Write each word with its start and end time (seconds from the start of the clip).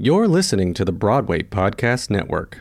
You're 0.00 0.28
listening 0.28 0.74
to 0.74 0.84
the 0.84 0.92
Broadway 0.92 1.42
Podcast 1.42 2.08
Network. 2.08 2.60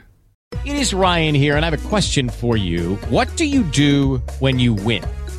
It 0.66 0.76
is 0.76 0.92
Ryan 0.92 1.36
here, 1.36 1.56
and 1.56 1.64
I 1.64 1.70
have 1.70 1.86
a 1.86 1.88
question 1.88 2.30
for 2.30 2.58
you. 2.58 2.96
What 3.12 3.28
do 3.38 3.46
you 3.46 3.62
do 3.62 4.18
when 4.40 4.58
you 4.58 4.74
win? 4.74 5.04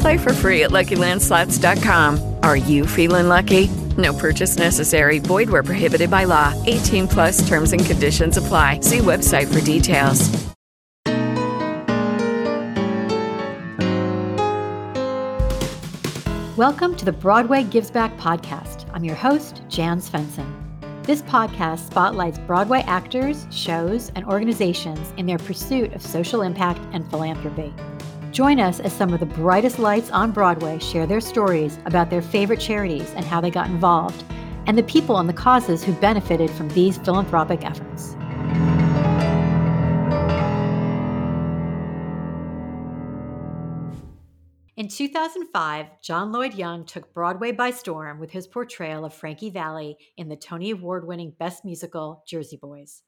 Play 0.00 0.18
for 0.18 0.32
free 0.32 0.64
at 0.64 0.70
LuckyLandSlots.com. 0.70 2.36
Are 2.42 2.56
you 2.56 2.86
feeling 2.86 3.28
lucky? 3.28 3.68
No 3.96 4.12
purchase 4.12 4.56
necessary. 4.56 5.18
Void 5.18 5.50
where 5.50 5.62
prohibited 5.62 6.10
by 6.10 6.24
law. 6.24 6.54
18 6.66 7.08
plus 7.08 7.48
terms 7.48 7.72
and 7.72 7.84
conditions 7.84 8.36
apply. 8.36 8.80
See 8.80 8.98
website 8.98 9.52
for 9.52 9.64
details. 9.64 10.48
Welcome 16.56 16.96
to 16.96 17.04
the 17.04 17.12
Broadway 17.12 17.62
Gives 17.62 17.88
Back 17.88 18.16
podcast. 18.16 18.88
I'm 18.92 19.04
your 19.04 19.14
host, 19.14 19.62
Jan 19.68 20.00
Svensson. 20.00 20.52
This 21.04 21.22
podcast 21.22 21.86
spotlights 21.86 22.38
Broadway 22.40 22.82
actors, 22.86 23.46
shows, 23.50 24.10
and 24.16 24.24
organizations 24.26 25.12
in 25.16 25.26
their 25.26 25.38
pursuit 25.38 25.92
of 25.92 26.02
social 26.02 26.42
impact 26.42 26.80
and 26.92 27.08
philanthropy. 27.10 27.72
Join 28.38 28.60
us 28.60 28.78
as 28.78 28.92
some 28.92 29.12
of 29.12 29.18
the 29.18 29.26
brightest 29.26 29.80
lights 29.80 30.12
on 30.12 30.30
Broadway 30.30 30.78
share 30.78 31.08
their 31.08 31.20
stories 31.20 31.76
about 31.86 32.08
their 32.08 32.22
favorite 32.22 32.60
charities 32.60 33.12
and 33.16 33.24
how 33.24 33.40
they 33.40 33.50
got 33.50 33.66
involved, 33.66 34.22
and 34.68 34.78
the 34.78 34.84
people 34.84 35.18
and 35.18 35.28
the 35.28 35.32
causes 35.32 35.82
who 35.82 35.92
benefited 35.94 36.48
from 36.48 36.68
these 36.68 36.98
philanthropic 36.98 37.64
efforts. 37.64 38.12
In 44.76 44.86
2005, 44.86 46.00
John 46.00 46.30
Lloyd 46.30 46.54
Young 46.54 46.84
took 46.84 47.12
Broadway 47.12 47.50
by 47.50 47.72
storm 47.72 48.20
with 48.20 48.30
his 48.30 48.46
portrayal 48.46 49.04
of 49.04 49.12
Frankie 49.12 49.50
Valli 49.50 49.96
in 50.16 50.28
the 50.28 50.36
Tony 50.36 50.70
Award 50.70 51.08
winning 51.08 51.34
Best 51.40 51.64
Musical 51.64 52.22
Jersey 52.24 52.56
Boys. 52.56 53.02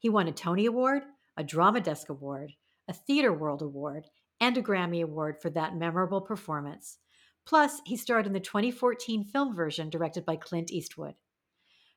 He 0.00 0.08
won 0.08 0.28
a 0.28 0.32
Tony 0.32 0.64
Award, 0.64 1.02
a 1.36 1.44
Drama 1.44 1.82
Desk 1.82 2.08
Award, 2.08 2.52
a 2.88 2.94
Theatre 2.94 3.34
World 3.34 3.60
Award, 3.60 4.06
and 4.42 4.58
a 4.58 4.62
Grammy 4.62 5.04
Award 5.04 5.40
for 5.40 5.50
that 5.50 5.76
memorable 5.76 6.20
performance. 6.20 6.98
Plus, 7.46 7.80
he 7.86 7.96
starred 7.96 8.26
in 8.26 8.32
the 8.32 8.40
2014 8.40 9.24
film 9.24 9.54
version 9.54 9.88
directed 9.88 10.26
by 10.26 10.34
Clint 10.34 10.72
Eastwood. 10.72 11.14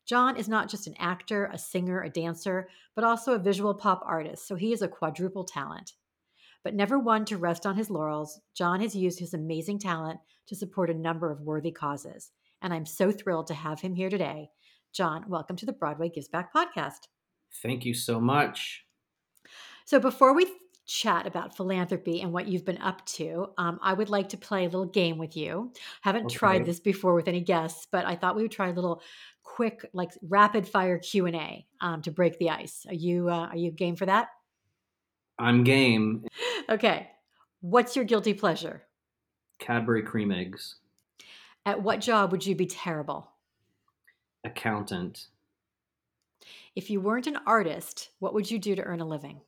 John 0.06 0.38
is 0.38 0.48
not 0.48 0.70
just 0.70 0.86
an 0.86 0.94
actor, 1.00 1.50
a 1.52 1.58
singer, 1.58 2.04
a 2.04 2.10
dancer, 2.10 2.70
but 2.94 3.04
also 3.04 3.34
a 3.34 3.40
visual 3.40 3.74
pop 3.74 4.04
artist, 4.06 4.48
so 4.48 4.54
he 4.54 4.72
is 4.72 4.84
a 4.84 4.88
quadruple 4.88 5.44
talent. 5.44 5.94
But 6.64 6.76
never 6.76 7.00
one 7.00 7.26
to 7.26 7.38
rest 7.38 7.66
on 7.66 7.78
his 7.78 7.90
laurels, 7.90 8.40
John 8.54 8.80
has 8.82 8.96
used 8.96 9.20
his 9.20 9.34
amazing 9.34 9.80
talent 9.80 10.20
to 10.46 10.56
support 10.56 10.92
a 10.92 10.94
number 10.94 11.32
of 11.32 11.42
worthy 11.42 11.72
causes. 11.72 12.30
And 12.62 12.72
I'm 12.72 12.86
so 12.86 13.12
thrilled 13.12 13.48
to 13.48 13.56
have 13.56 13.82
him 13.82 13.96
here 13.96 14.12
today. 14.12 14.50
John, 14.94 15.26
welcome 15.28 15.56
to 15.56 15.66
the 15.66 15.74
Broadway 15.74 16.10
Gives 16.10 16.28
Back 16.28 16.54
podcast. 16.54 17.08
Thank 17.64 17.86
you 17.86 17.96
so 17.96 18.22
much. 18.22 18.86
So, 19.86 20.00
before 20.00 20.36
we 20.36 20.46
chat 20.86 21.26
about 21.26 21.56
philanthropy 21.56 22.22
and 22.22 22.32
what 22.32 22.48
you've 22.48 22.66
been 22.66 22.78
up 22.82 23.06
to, 23.08 23.48
um, 23.58 23.80
I 23.82 23.94
would 23.94 24.10
like 24.10 24.30
to 24.30 24.38
play 24.38 24.62
a 24.66 24.70
little 24.70 24.86
game 24.86 25.18
with 25.18 25.36
you. 25.36 25.74
haven't 26.02 26.26
Okay. 26.26 26.36
tried 26.36 26.66
this 26.66 26.80
before 26.80 27.14
with 27.16 27.28
any 27.28 27.42
guests, 27.42 27.88
but 27.92 28.06
I 28.06 28.16
thought 28.16 28.36
we 28.36 28.44
would 28.44 28.52
try 28.52 28.70
a 28.70 28.74
little 28.74 29.02
quick, 29.44 29.90
like 29.94 30.12
rapid 30.22 30.68
fire 30.68 31.00
Q 31.00 31.26
and 31.26 31.36
A 31.36 31.68
um, 31.82 32.02
to 32.04 32.12
break 32.12 32.38
the 32.40 32.50
ice. 32.52 32.86
Are 32.88 32.94
you 32.94 33.30
uh, 33.30 33.48
are 33.48 33.58
you 33.58 33.72
game 33.72 33.96
for 33.96 34.06
that? 34.06 34.30
I'm 35.40 35.64
game. 35.64 36.26
Okay. 36.70 37.12
What's 37.62 37.96
your 37.96 38.06
guilty 38.06 38.34
pleasure? 38.34 38.88
Cadbury 39.60 40.02
cream 40.02 40.32
eggs. 40.32 40.76
At 41.66 41.82
what 41.84 42.00
job 42.00 42.32
would 42.32 42.46
you 42.46 42.56
be 42.56 42.66
terrible? 42.66 43.34
Accountant. 44.46 45.28
If 46.76 46.90
you 46.90 47.02
weren't 47.02 47.28
an 47.28 47.38
artist, 47.48 48.12
what 48.20 48.34
would 48.34 48.52
you 48.52 48.60
do 48.60 48.76
to 48.76 48.84
earn 48.84 49.02
a 49.02 49.06
living? 49.06 49.42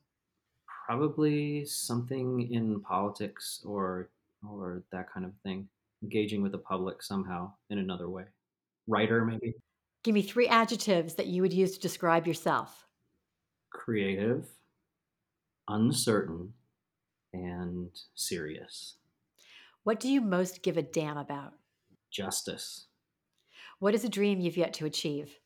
Probably 0.88 1.66
something 1.66 2.50
in 2.50 2.80
politics 2.80 3.62
or 3.66 4.10
or 4.48 4.84
that 4.94 5.12
kind 5.12 5.26
of 5.26 5.34
thing. 5.44 5.68
Engaging 6.02 6.42
with 6.42 6.54
the 6.54 6.60
public 6.60 7.04
somehow 7.04 7.52
in 7.70 7.78
another 7.78 8.10
way. 8.10 8.24
Writer 8.88 9.26
maybe. 9.26 9.54
Give 10.04 10.14
me 10.14 10.22
three 10.22 10.48
adjectives 10.48 11.16
that 11.16 11.28
you 11.28 11.42
would 11.42 11.52
use 11.52 11.74
to 11.74 11.82
describe 11.82 12.26
yourself. 12.26 12.88
Creative. 13.70 14.48
Uncertain. 15.68 16.54
And 17.34 17.90
serious. 18.16 18.96
What 19.84 20.00
do 20.00 20.08
you 20.08 20.22
most 20.22 20.64
give 20.64 20.78
a 20.78 20.82
damn 20.82 21.18
about? 21.18 21.54
Justice. 22.12 22.86
What 23.80 23.94
is 23.94 24.06
a 24.06 24.10
dream 24.10 24.40
you've 24.40 24.56
yet 24.56 24.74
to 24.76 24.86
achieve? 24.86 25.38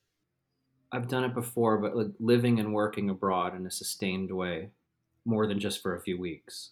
I've 0.92 1.08
done 1.08 1.24
it 1.24 1.34
before, 1.34 1.80
but 1.80 1.96
like 1.96 2.12
living 2.20 2.60
and 2.60 2.74
working 2.74 3.10
abroad 3.10 3.56
in 3.56 3.66
a 3.66 3.72
sustained 3.72 4.32
way, 4.32 4.70
more 5.26 5.48
than 5.48 5.60
just 5.60 5.82
for 5.82 5.96
a 5.96 6.02
few 6.02 6.20
weeks. 6.20 6.72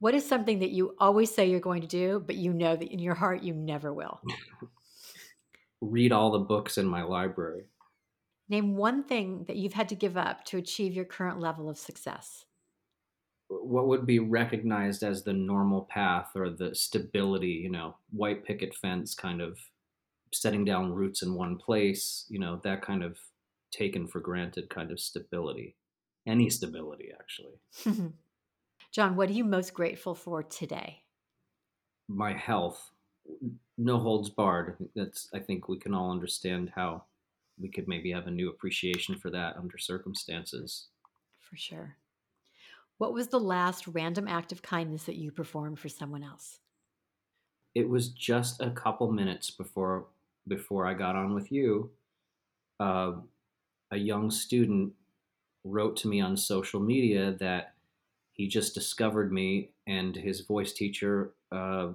What 0.00 0.14
is 0.14 0.26
something 0.26 0.60
that 0.60 0.70
you 0.70 0.94
always 0.98 1.34
say 1.34 1.50
you're 1.50 1.58
going 1.58 1.82
to 1.82 1.88
do, 1.88 2.22
but 2.24 2.36
you 2.36 2.52
know 2.52 2.76
that 2.76 2.92
in 2.92 3.00
your 3.00 3.14
heart 3.14 3.42
you 3.42 3.52
never 3.52 3.92
will? 3.92 4.20
Read 5.80 6.12
all 6.12 6.30
the 6.30 6.38
books 6.38 6.78
in 6.78 6.86
my 6.86 7.02
library. 7.02 7.64
Name 8.48 8.76
one 8.76 9.02
thing 9.04 9.44
that 9.48 9.56
you've 9.56 9.74
had 9.74 9.88
to 9.90 9.94
give 9.94 10.16
up 10.16 10.44
to 10.46 10.56
achieve 10.56 10.94
your 10.94 11.04
current 11.04 11.40
level 11.40 11.68
of 11.68 11.78
success. 11.78 12.44
what 13.48 13.88
would 13.88 14.06
be 14.06 14.18
recognized 14.18 15.02
as 15.02 15.22
the 15.22 15.32
normal 15.32 15.82
path 15.82 16.30
or 16.34 16.50
the 16.50 16.74
stability, 16.74 17.48
you 17.64 17.70
know, 17.70 17.96
white 18.10 18.44
picket 18.44 18.74
fence 18.74 19.14
kind 19.14 19.40
of 19.40 19.58
setting 20.32 20.64
down 20.64 20.92
roots 20.92 21.22
in 21.22 21.34
one 21.34 21.56
place, 21.56 22.26
you 22.28 22.38
know, 22.38 22.60
that 22.62 22.82
kind 22.82 23.02
of 23.02 23.18
taken 23.70 24.06
for 24.06 24.20
granted 24.20 24.68
kind 24.70 24.90
of 24.90 25.00
stability. 25.00 25.76
Any 26.28 26.50
stability, 26.50 27.10
actually. 27.18 28.12
John, 28.92 29.16
what 29.16 29.28
are 29.28 29.32
you 29.32 29.44
most 29.44 29.74
grateful 29.74 30.14
for 30.14 30.42
today? 30.42 31.02
My 32.08 32.32
health, 32.32 32.90
no 33.76 33.98
holds 33.98 34.30
barred. 34.30 34.76
That's, 34.94 35.28
I 35.34 35.40
think 35.40 35.68
we 35.68 35.78
can 35.78 35.94
all 35.94 36.10
understand 36.10 36.72
how 36.74 37.04
we 37.60 37.68
could 37.68 37.88
maybe 37.88 38.12
have 38.12 38.26
a 38.26 38.30
new 38.30 38.48
appreciation 38.48 39.16
for 39.16 39.30
that 39.30 39.56
under 39.56 39.78
circumstances. 39.78 40.88
For 41.38 41.56
sure. 41.56 41.96
What 42.98 43.12
was 43.12 43.28
the 43.28 43.40
last 43.40 43.86
random 43.88 44.28
act 44.28 44.52
of 44.52 44.62
kindness 44.62 45.04
that 45.04 45.16
you 45.16 45.32
performed 45.32 45.78
for 45.78 45.88
someone 45.88 46.22
else? 46.22 46.60
it 47.78 47.88
was 47.88 48.08
just 48.08 48.60
a 48.60 48.70
couple 48.70 49.10
minutes 49.12 49.50
before 49.50 50.06
before 50.48 50.86
I 50.86 50.94
got 50.94 51.14
on 51.14 51.34
with 51.34 51.52
you. 51.52 51.90
Uh, 52.80 53.12
a 53.90 53.96
young 53.96 54.30
student 54.30 54.92
wrote 55.64 55.96
to 55.98 56.08
me 56.08 56.20
on 56.20 56.36
social 56.36 56.80
media 56.80 57.32
that 57.32 57.74
he 58.32 58.48
just 58.48 58.74
discovered 58.74 59.32
me, 59.32 59.72
and 59.86 60.16
his 60.16 60.42
voice 60.42 60.72
teacher, 60.72 61.34
uh, 61.52 61.92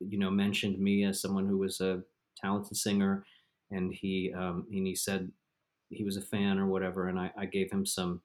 you 0.00 0.18
know, 0.18 0.30
mentioned 0.30 0.78
me 0.78 1.04
as 1.04 1.20
someone 1.20 1.46
who 1.46 1.58
was 1.58 1.80
a 1.80 2.04
talented 2.36 2.76
singer, 2.76 3.26
and 3.70 3.94
he 3.94 4.32
um, 4.34 4.66
and 4.72 4.86
he 4.86 4.94
said 4.94 5.32
he 5.90 6.04
was 6.04 6.16
a 6.16 6.22
fan 6.22 6.58
or 6.58 6.66
whatever, 6.66 7.08
and 7.08 7.18
I, 7.20 7.32
I 7.36 7.46
gave 7.46 7.70
him 7.72 7.86
some 7.86 8.22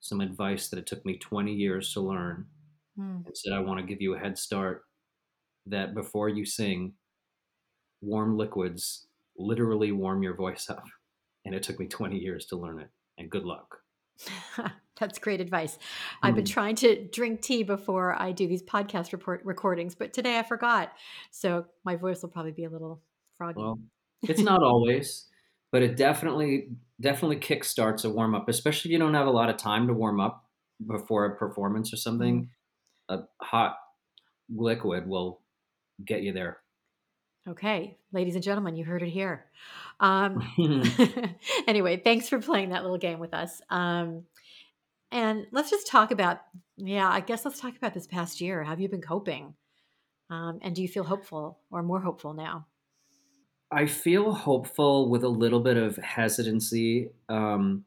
some 0.00 0.20
advice 0.20 0.68
that 0.68 0.78
it 0.78 0.86
took 0.86 1.04
me 1.04 1.18
20 1.18 1.54
years 1.54 1.92
to 1.94 2.00
learn, 2.00 2.48
Hmm. 2.96 3.20
and 3.26 3.36
said 3.36 3.52
I 3.54 3.60
want 3.60 3.80
to 3.80 3.86
give 3.86 4.02
you 4.02 4.14
a 4.14 4.18
head 4.18 4.38
start 4.38 4.84
that 5.66 5.94
before 5.94 6.28
you 6.28 6.44
sing, 6.46 6.94
warm 8.00 8.36
liquids 8.36 9.06
literally 9.36 9.92
warm 9.92 10.22
your 10.22 10.34
voice 10.34 10.68
up. 10.68 10.84
And 11.44 11.54
it 11.54 11.62
took 11.62 11.78
me 11.78 11.86
20 11.86 12.18
years 12.18 12.46
to 12.46 12.56
learn 12.56 12.80
it. 12.80 12.90
And 13.18 13.28
good 13.30 13.44
luck. 13.44 13.80
That's 14.98 15.18
great 15.18 15.40
advice. 15.40 15.78
I've 16.22 16.34
been 16.34 16.44
Mhm. 16.44 16.50
trying 16.50 16.76
to 16.76 17.04
drink 17.08 17.40
tea 17.42 17.62
before 17.62 18.20
I 18.20 18.32
do 18.32 18.48
these 18.48 18.62
podcast 18.62 19.12
report 19.12 19.42
recordings, 19.44 19.94
but 19.94 20.12
today 20.12 20.38
I 20.38 20.42
forgot. 20.42 20.92
So 21.30 21.66
my 21.84 21.94
voice 21.96 22.22
will 22.22 22.30
probably 22.30 22.52
be 22.52 22.64
a 22.64 22.70
little 22.70 23.02
froggy. 23.36 23.60
Well, 23.60 23.78
it's 24.22 24.40
not 24.42 24.62
always. 24.62 25.26
but 25.70 25.82
it 25.82 25.96
definitely 25.96 26.70
definitely 27.00 27.36
kickstarts 27.36 28.04
a 28.04 28.08
warm 28.10 28.34
up, 28.34 28.48
especially 28.48 28.88
if 28.88 28.92
you 28.92 28.98
don't 28.98 29.14
have 29.14 29.26
a 29.26 29.30
lot 29.30 29.50
of 29.50 29.56
time 29.58 29.86
to 29.86 29.92
warm 29.92 30.18
up 30.18 30.48
before 30.86 31.26
a 31.26 31.36
performance 31.36 31.92
or 31.92 31.96
something. 31.96 32.48
A 33.10 33.20
hot 33.42 33.76
liquid 34.48 35.06
will 35.06 35.42
get 36.04 36.22
you 36.22 36.32
there. 36.32 36.58
Okay, 37.48 37.96
ladies 38.12 38.34
and 38.34 38.44
gentlemen, 38.44 38.76
you 38.76 38.84
heard 38.84 39.02
it 39.02 39.08
here. 39.08 39.46
Um, 40.00 40.46
anyway, 41.66 41.96
thanks 41.96 42.28
for 42.28 42.40
playing 42.40 42.70
that 42.70 42.82
little 42.82 42.98
game 42.98 43.20
with 43.20 43.32
us. 43.32 43.62
Um, 43.70 44.24
and 45.10 45.46
let's 45.50 45.70
just 45.70 45.86
talk 45.86 46.10
about, 46.10 46.40
yeah, 46.76 47.08
I 47.08 47.20
guess 47.20 47.46
let's 47.46 47.58
talk 47.58 47.74
about 47.76 47.94
this 47.94 48.06
past 48.06 48.42
year. 48.42 48.62
How 48.62 48.70
have 48.70 48.80
you 48.80 48.88
been 48.90 49.00
coping? 49.00 49.54
Um, 50.28 50.58
and 50.60 50.74
do 50.74 50.82
you 50.82 50.88
feel 50.88 51.04
hopeful 51.04 51.60
or 51.70 51.82
more 51.82 52.00
hopeful 52.00 52.34
now? 52.34 52.66
I 53.70 53.86
feel 53.86 54.32
hopeful 54.32 55.08
with 55.08 55.24
a 55.24 55.28
little 55.28 55.60
bit 55.60 55.78
of 55.78 55.96
hesitancy 55.96 57.10
um, 57.30 57.84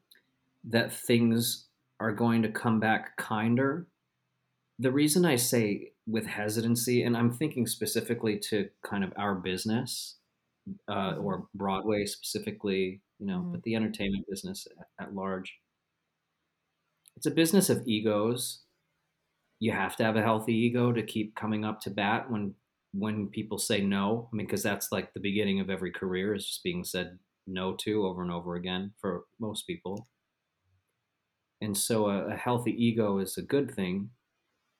that 0.63 0.91
things 0.91 1.67
are 1.99 2.11
going 2.11 2.41
to 2.41 2.49
come 2.49 2.79
back 2.79 3.15
kinder. 3.17 3.87
The 4.79 4.91
reason 4.91 5.23
I 5.23 5.35
say 5.35 5.90
with 6.07 6.25
hesitancy, 6.25 7.03
and 7.03 7.15
I'm 7.17 7.31
thinking 7.31 7.67
specifically 7.67 8.39
to 8.49 8.69
kind 8.83 9.03
of 9.03 9.13
our 9.17 9.35
business 9.35 10.17
uh, 10.89 11.15
Mhm. 11.17 11.21
or 11.21 11.47
Broadway 11.55 12.05
specifically, 12.05 13.01
you 13.19 13.27
know, 13.27 13.41
Mhm. 13.41 13.51
but 13.51 13.63
the 13.63 13.75
entertainment 13.75 14.25
business 14.29 14.67
at, 14.99 15.07
at 15.07 15.15
large. 15.15 15.59
It's 17.15 17.25
a 17.25 17.31
business 17.31 17.69
of 17.69 17.87
egos. 17.87 18.63
You 19.59 19.71
have 19.73 19.95
to 19.97 20.03
have 20.03 20.15
a 20.17 20.21
healthy 20.21 20.53
ego 20.55 20.91
to 20.93 21.03
keep 21.03 21.35
coming 21.35 21.65
up 21.65 21.81
to 21.81 21.91
bat 21.91 22.31
when 22.31 22.55
when 22.93 23.29
people 23.29 23.57
say 23.59 23.81
no. 23.81 24.29
I 24.31 24.35
mean, 24.35 24.47
because 24.47 24.63
that's 24.63 24.91
like 24.91 25.13
the 25.13 25.19
beginning 25.21 25.59
of 25.61 25.69
every 25.69 25.91
career 25.91 26.33
is 26.35 26.47
just 26.47 26.63
being 26.63 26.83
said 26.83 27.19
no 27.47 27.75
to 27.77 28.05
over 28.07 28.21
and 28.23 28.31
over 28.31 28.55
again 28.55 28.93
for 28.99 29.25
most 29.39 29.67
people. 29.67 30.09
And 31.61 31.77
so 31.77 32.07
a, 32.09 32.29
a 32.29 32.35
healthy 32.35 32.71
ego 32.71 33.19
is 33.19 33.37
a 33.37 33.41
good 33.41 33.71
thing 33.73 34.11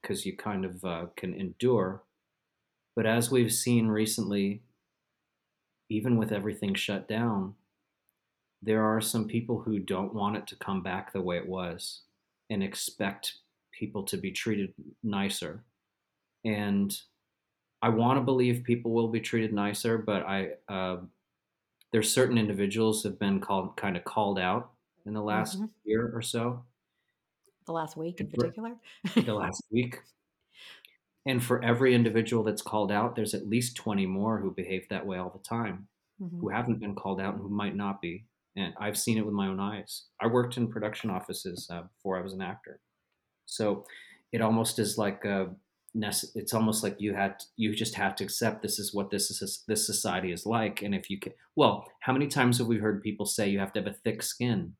because 0.01 0.25
you 0.25 0.35
kind 0.35 0.65
of 0.65 0.83
uh, 0.85 1.07
can 1.15 1.33
endure. 1.33 2.03
But 2.95 3.05
as 3.07 3.31
we've 3.31 3.53
seen 3.53 3.87
recently, 3.89 4.63
even 5.89 6.17
with 6.17 6.31
everything 6.31 6.73
shut 6.73 7.07
down, 7.07 7.55
there 8.61 8.83
are 8.83 9.01
some 9.01 9.27
people 9.27 9.61
who 9.61 9.79
don't 9.79 10.13
want 10.13 10.37
it 10.37 10.47
to 10.47 10.55
come 10.55 10.83
back 10.83 11.11
the 11.11 11.21
way 11.21 11.37
it 11.37 11.47
was 11.47 12.03
and 12.49 12.63
expect 12.63 13.39
people 13.71 14.03
to 14.03 14.17
be 14.17 14.31
treated 14.31 14.73
nicer. 15.03 15.63
And 16.45 16.99
I 17.81 17.89
want 17.89 18.17
to 18.19 18.23
believe 18.23 18.63
people 18.65 18.91
will 18.91 19.09
be 19.09 19.21
treated 19.21 19.53
nicer, 19.53 19.97
but 19.99 20.23
I 20.25 20.53
uh, 20.69 21.03
there's 21.91 22.13
certain 22.13 22.37
individuals 22.37 23.03
have 23.03 23.19
been 23.19 23.41
called 23.41 23.77
kind 23.77 23.97
of 23.97 24.05
called 24.05 24.39
out 24.39 24.73
in 25.05 25.13
the 25.13 25.23
last 25.23 25.59
Mhm. 25.59 25.71
year 25.85 26.11
or 26.15 26.21
so, 26.21 26.65
The 27.71 27.75
last 27.75 27.95
week 27.95 28.19
in 28.19 28.27
particular? 28.29 28.75
the 29.15 29.33
last 29.33 29.63
week. 29.71 29.99
And 31.25 31.41
for 31.41 31.63
every 31.63 31.93
individual 31.95 32.43
that's 32.43 32.61
called 32.61 32.91
out, 32.91 33.15
there's 33.15 33.33
at 33.33 33.47
least 33.47 33.77
20 33.77 34.05
more 34.07 34.39
who 34.39 34.51
behave 34.51 34.89
that 34.89 35.05
way 35.05 35.17
all 35.17 35.29
the 35.29 35.39
time, 35.47 35.87
Mhm. 36.21 36.39
who 36.41 36.49
haven't 36.49 36.79
been 36.79 36.95
called 36.95 37.21
out 37.21 37.35
and 37.35 37.43
who 37.43 37.49
might 37.49 37.75
not 37.75 38.01
be. 38.01 38.25
And 38.57 38.73
I've 38.77 38.97
seen 38.97 39.17
it 39.17 39.25
with 39.25 39.33
my 39.33 39.47
own 39.47 39.59
eyes. 39.61 40.07
I 40.19 40.27
worked 40.27 40.57
in 40.57 40.67
production 40.67 41.09
offices 41.09 41.69
uh, 41.71 41.83
before 41.83 42.17
I 42.17 42.21
was 42.21 42.33
an 42.33 42.41
actor. 42.41 42.81
So 43.45 43.85
it 44.33 44.41
almost 44.41 44.77
is 44.79 44.97
like 44.97 45.23
a, 45.23 45.55
it's 45.93 46.53
almost 46.53 46.83
like 46.83 46.99
you 46.99 47.13
had 47.13 47.35
you 47.57 47.73
just 47.75 47.95
have 47.95 48.15
to 48.15 48.23
accept 48.23 48.61
this 48.61 48.79
is 48.79 48.93
what 48.93 49.09
this 49.11 49.29
is 49.29 49.63
this 49.67 49.85
society 49.85 50.31
is 50.31 50.45
like 50.45 50.81
and 50.83 50.95
if 50.95 51.09
you 51.09 51.19
can 51.19 51.33
well 51.57 51.85
how 51.99 52.13
many 52.13 52.27
times 52.27 52.59
have 52.59 52.67
we 52.67 52.77
heard 52.77 53.03
people 53.03 53.25
say 53.25 53.49
you 53.49 53.59
have 53.59 53.73
to 53.73 53.81
have 53.81 53.87
a 53.91 53.97
thick 54.05 54.23
skin 54.23 54.73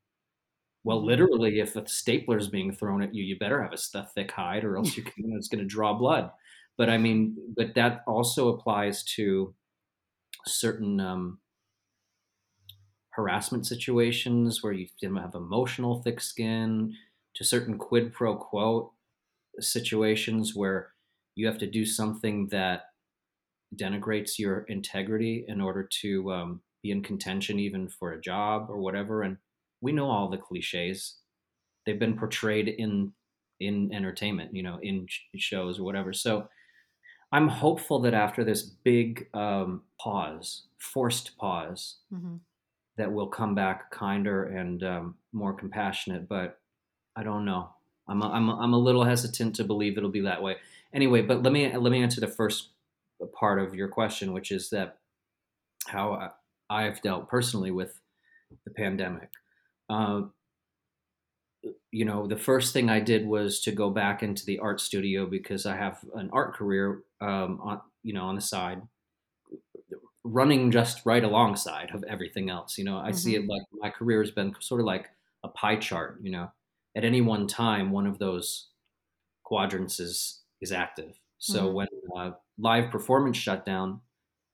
well 0.84 1.04
Mhm. 1.04 1.04
literally 1.04 1.60
if 1.60 1.76
a 1.76 1.86
stapler 1.88 2.38
is 2.38 2.48
being 2.48 2.72
thrown 2.72 3.02
at 3.02 3.14
you 3.14 3.22
you 3.22 3.38
better 3.38 3.62
have 3.62 3.72
a 3.72 3.76
thick 4.14 4.30
hide 4.30 4.64
or 4.64 4.76
else 4.76 4.96
you 4.96 5.02
can, 5.02 5.32
it's 5.36 5.48
going 5.48 5.60
to 5.60 5.66
draw 5.66 5.94
blood 5.94 6.30
but 6.76 6.90
i 6.90 6.98
mean 6.98 7.36
but 7.56 7.74
that 7.74 8.02
also 8.06 8.48
applies 8.48 9.04
to 9.04 9.54
certain 10.46 11.00
um, 11.00 11.40
harassment 13.10 13.66
situations 13.66 14.62
where 14.62 14.72
you 14.72 14.86
have 15.16 15.34
emotional 15.34 16.02
thick 16.02 16.20
skin 16.20 16.96
to 17.34 17.44
certain 17.44 17.76
quid 17.78 18.12
pro 18.12 18.36
quo 18.36 18.92
situations 19.60 20.54
where 20.56 20.94
you 21.36 21.46
have 21.46 21.58
to 21.58 21.70
do 21.70 21.84
something 21.86 22.48
that 22.48 22.86
denigrates 23.76 24.38
your 24.38 24.60
integrity 24.62 25.44
in 25.48 25.60
order 25.60 25.84
to 25.84 26.32
um, 26.32 26.62
be 26.82 26.90
in 26.90 27.02
contention 27.02 27.58
even 27.58 27.88
for 27.88 28.12
a 28.12 28.20
job 28.20 28.70
or 28.70 28.78
whatever 28.78 29.22
and 29.22 29.38
we 29.82 29.92
know 29.92 30.08
all 30.08 30.28
the 30.30 30.38
cliches. 30.38 31.18
They've 31.84 31.98
been 31.98 32.16
portrayed 32.16 32.68
in 32.68 33.12
in 33.60 33.92
entertainment 33.94 34.54
you 34.56 34.62
know 34.62 34.78
in 34.82 35.06
sh- 35.08 35.20
shows 35.36 35.78
or 35.78 35.84
whatever. 35.84 36.12
So 36.12 36.48
i'm 37.34 37.48
hopeful 37.48 37.98
that 38.00 38.12
after 38.14 38.44
this 38.44 38.62
big 38.62 39.26
um, 39.34 39.82
pause 40.00 40.66
forced 40.78 41.36
pause 41.38 41.98
Mhm. 42.12 42.40
that 42.98 43.10
we'll 43.12 43.28
come 43.40 43.54
back 43.54 43.90
kinder 43.90 44.44
and 44.44 44.82
um, 44.82 45.16
more 45.32 45.54
compassionate 45.54 46.28
but 46.28 46.60
i 47.16 47.22
don't 47.22 47.44
know. 47.44 47.70
I'm 48.08 48.20
a, 48.22 48.28
I'm, 48.30 48.48
a, 48.48 48.56
I'm 48.58 48.74
a 48.74 48.78
little 48.88 49.04
hesitant 49.04 49.54
to 49.56 49.64
believe 49.64 49.96
it'll 49.96 50.10
be 50.10 50.22
that 50.22 50.42
way. 50.42 50.56
Anyway 50.92 51.22
but 51.22 51.42
let 51.44 51.52
me 51.52 51.62
let 51.84 51.92
me 51.92 52.02
answer 52.02 52.20
the 52.20 52.28
first 52.40 52.70
part 53.38 53.58
of 53.64 53.74
your 53.74 53.88
question 53.88 54.32
which 54.32 54.50
is 54.50 54.68
that 54.70 54.98
how 55.86 56.32
i've 56.70 57.00
dealt 57.02 57.28
personally 57.28 57.70
with 57.70 58.00
the 58.66 58.72
pandemic 58.72 59.30
uh, 59.92 60.22
you 61.90 62.04
know 62.04 62.26
the 62.26 62.36
first 62.36 62.72
thing 62.72 62.90
i 62.90 62.98
did 63.00 63.26
was 63.26 63.60
to 63.60 63.72
go 63.72 63.90
back 63.90 64.22
into 64.22 64.44
the 64.44 64.58
art 64.58 64.80
studio 64.80 65.26
because 65.26 65.66
i 65.66 65.76
have 65.76 66.04
an 66.14 66.28
art 66.32 66.54
career 66.54 67.02
um, 67.20 67.60
on 67.60 67.80
you 68.02 68.12
know 68.12 68.24
on 68.24 68.34
the 68.34 68.40
side 68.40 68.82
running 70.24 70.70
just 70.70 71.04
right 71.04 71.24
alongside 71.24 71.90
of 71.90 72.04
everything 72.04 72.50
else. 72.50 72.78
You 72.78 72.84
know, 72.84 72.98
I 72.98 73.10
see 73.10 73.34
it 73.34 73.46
like 73.48 73.62
my 73.72 73.90
career 73.90 74.20
has 74.20 74.30
been 74.30 74.54
sort 74.60 74.80
of 74.80 74.86
like 74.86 75.10
a 75.42 75.48
pie 75.48 75.76
chart. 75.76 76.20
You 76.22 76.30
know, 76.30 76.52
at 76.96 77.04
any 77.04 77.20
one 77.20 77.46
time, 77.46 77.90
one 77.90 78.06
of 78.06 78.18
those 78.18 78.70
quadrants 79.44 80.00
is 80.00 80.44
is 80.60 80.72
active. 80.72 81.20
So 81.38 81.70
Mhm. 81.70 81.72
when 81.72 81.88
uh, 82.16 82.32
live 82.58 82.90
performance 82.92 83.38
shut 83.38 83.66
down, 83.66 84.02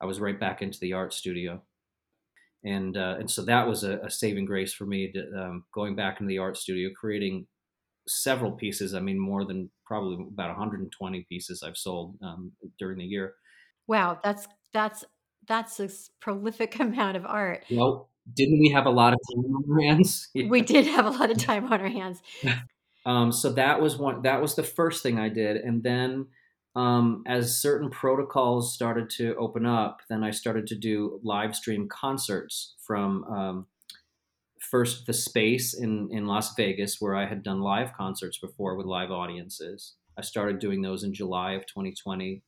I 0.00 0.06
was 0.06 0.20
right 0.20 0.40
back 0.40 0.62
into 0.62 0.80
the 0.80 0.94
art 0.94 1.14
studio, 1.14 1.62
and 2.64 2.96
uh, 2.96 3.16
and 3.18 3.30
so 3.30 3.42
that 3.44 3.66
was 3.66 3.84
a, 3.84 3.98
a 3.98 4.10
saving 4.10 4.44
grace 4.44 4.72
for 4.72 4.86
me. 4.86 5.12
To, 5.12 5.20
um, 5.40 5.64
going 5.72 5.94
back 5.94 6.20
into 6.20 6.28
the 6.28 6.38
art 6.38 6.56
studio, 6.56 6.90
creating 6.98 7.46
several 8.08 8.52
pieces. 8.52 8.94
I 8.94 9.00
mean, 9.00 9.18
more 9.18 9.44
than 9.44 9.70
probably 9.86 10.14
about 10.14 10.48
120 10.48 11.26
pieces 11.28 11.62
I've 11.62 11.76
sold 11.76 12.16
um, 12.22 12.52
during 12.78 12.98
the 12.98 13.04
year. 13.04 13.34
Wow, 13.86 14.18
that's 14.22 14.48
that's 14.72 15.04
that's 15.46 15.80
a 15.80 15.88
prolific 16.20 16.78
amount 16.80 17.16
of 17.16 17.24
art. 17.24 17.64
Well, 17.70 18.10
didn't 18.34 18.60
we 18.60 18.70
have 18.70 18.86
a 18.86 18.90
lot 18.90 19.12
of 19.12 19.18
time 19.32 19.44
on 19.44 19.64
our 19.72 19.80
hands? 19.80 20.28
We 20.34 20.60
did 20.60 20.86
have 20.86 21.06
a 21.06 21.10
lot 21.10 21.30
of 21.30 21.38
time 21.44 21.72
on 21.72 21.80
our 21.80 21.88
hands. 21.88 22.22
Um, 23.06 23.32
so 23.32 23.52
that 23.52 23.80
was 23.80 23.96
one. 23.96 24.22
That 24.22 24.42
was 24.42 24.54
the 24.54 24.62
first 24.62 25.02
thing 25.02 25.18
I 25.18 25.28
did, 25.28 25.56
and 25.56 25.82
then 25.82 26.26
um, 26.78 27.24
as 27.26 27.60
certain 27.60 27.90
protocols 27.90 28.72
started 28.72 29.10
to 29.10 29.34
open 29.34 29.66
up, 29.66 29.98
then 30.08 30.22
I 30.22 30.30
started 30.30 30.68
to 30.68 30.76
do 30.76 31.18
live 31.24 31.56
stream 31.56 31.88
concerts 31.88 32.76
from 32.86 33.24
um, 33.24 33.66
first 34.60 35.04
the 35.06 35.12
space 35.12 35.74
in 35.74 36.08
in 36.12 36.26
Las 36.26 36.54
Vegas, 36.54 37.00
where 37.00 37.16
I 37.16 37.26
had 37.26 37.42
done 37.42 37.62
live 37.62 37.92
concerts 37.94 38.38
before 38.38 38.76
with 38.76 38.86
live 38.86 39.10
audiences. 39.10 39.96
I 40.16 40.22
started 40.22 40.60
doing 40.60 40.82
those 40.82 41.02
in 41.02 41.12
July 41.12 41.54
of 41.54 41.66
2020. 41.66 42.44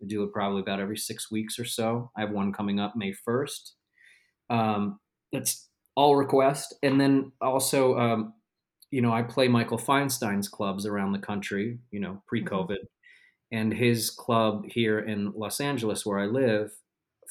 I 0.00 0.06
do 0.06 0.22
it 0.22 0.32
probably 0.32 0.60
about 0.60 0.78
every 0.78 0.96
six 0.96 1.28
weeks 1.28 1.58
or 1.58 1.64
so. 1.64 2.12
I 2.16 2.20
have 2.20 2.30
one 2.30 2.52
coming 2.52 2.78
up 2.78 2.94
May 2.94 3.12
1st. 3.28 3.72
Um, 4.50 5.00
that's 5.32 5.68
all 5.96 6.14
request, 6.14 6.74
and 6.80 7.00
then 7.00 7.32
also. 7.40 7.98
Um, 7.98 8.34
you 8.90 9.00
know, 9.00 9.12
I 9.12 9.22
play 9.22 9.48
Michael 9.48 9.78
Feinstein's 9.78 10.48
clubs 10.48 10.86
around 10.86 11.10
the 11.10 11.18
country, 11.18 11.80
you 11.90 11.98
know, 11.98 12.22
pre 12.28 12.44
COVID. 12.44 12.76
And 13.54 13.72
his 13.72 14.10
club 14.10 14.64
here 14.66 14.98
in 14.98 15.32
Los 15.36 15.60
Angeles, 15.60 16.04
where 16.04 16.18
I 16.18 16.26
live, 16.26 16.72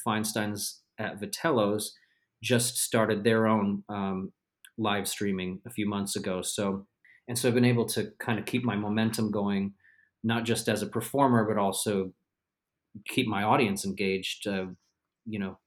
Feinstein's 0.02 0.80
at 0.98 1.20
Vitello's, 1.20 1.94
just 2.42 2.78
started 2.78 3.22
their 3.22 3.46
own 3.46 3.84
um, 3.90 4.32
live 4.78 5.06
streaming 5.06 5.60
a 5.66 5.70
few 5.70 5.86
months 5.86 6.16
ago. 6.16 6.40
So, 6.40 6.86
and 7.28 7.38
so 7.38 7.46
I've 7.46 7.54
been 7.54 7.66
able 7.66 7.84
to 7.88 8.10
kind 8.20 8.38
of 8.38 8.46
keep 8.46 8.64
my 8.64 8.74
momentum 8.74 9.30
going, 9.30 9.74
not 10.22 10.46
just 10.46 10.66
as 10.66 10.80
a 10.80 10.86
performer, 10.86 11.44
but 11.44 11.60
also 11.60 12.14
keep 13.06 13.26
my 13.26 13.42
audience 13.42 13.84
engaged. 13.84 14.46
Uh, 14.46 14.68
you 15.26 15.38
know, 15.38 15.58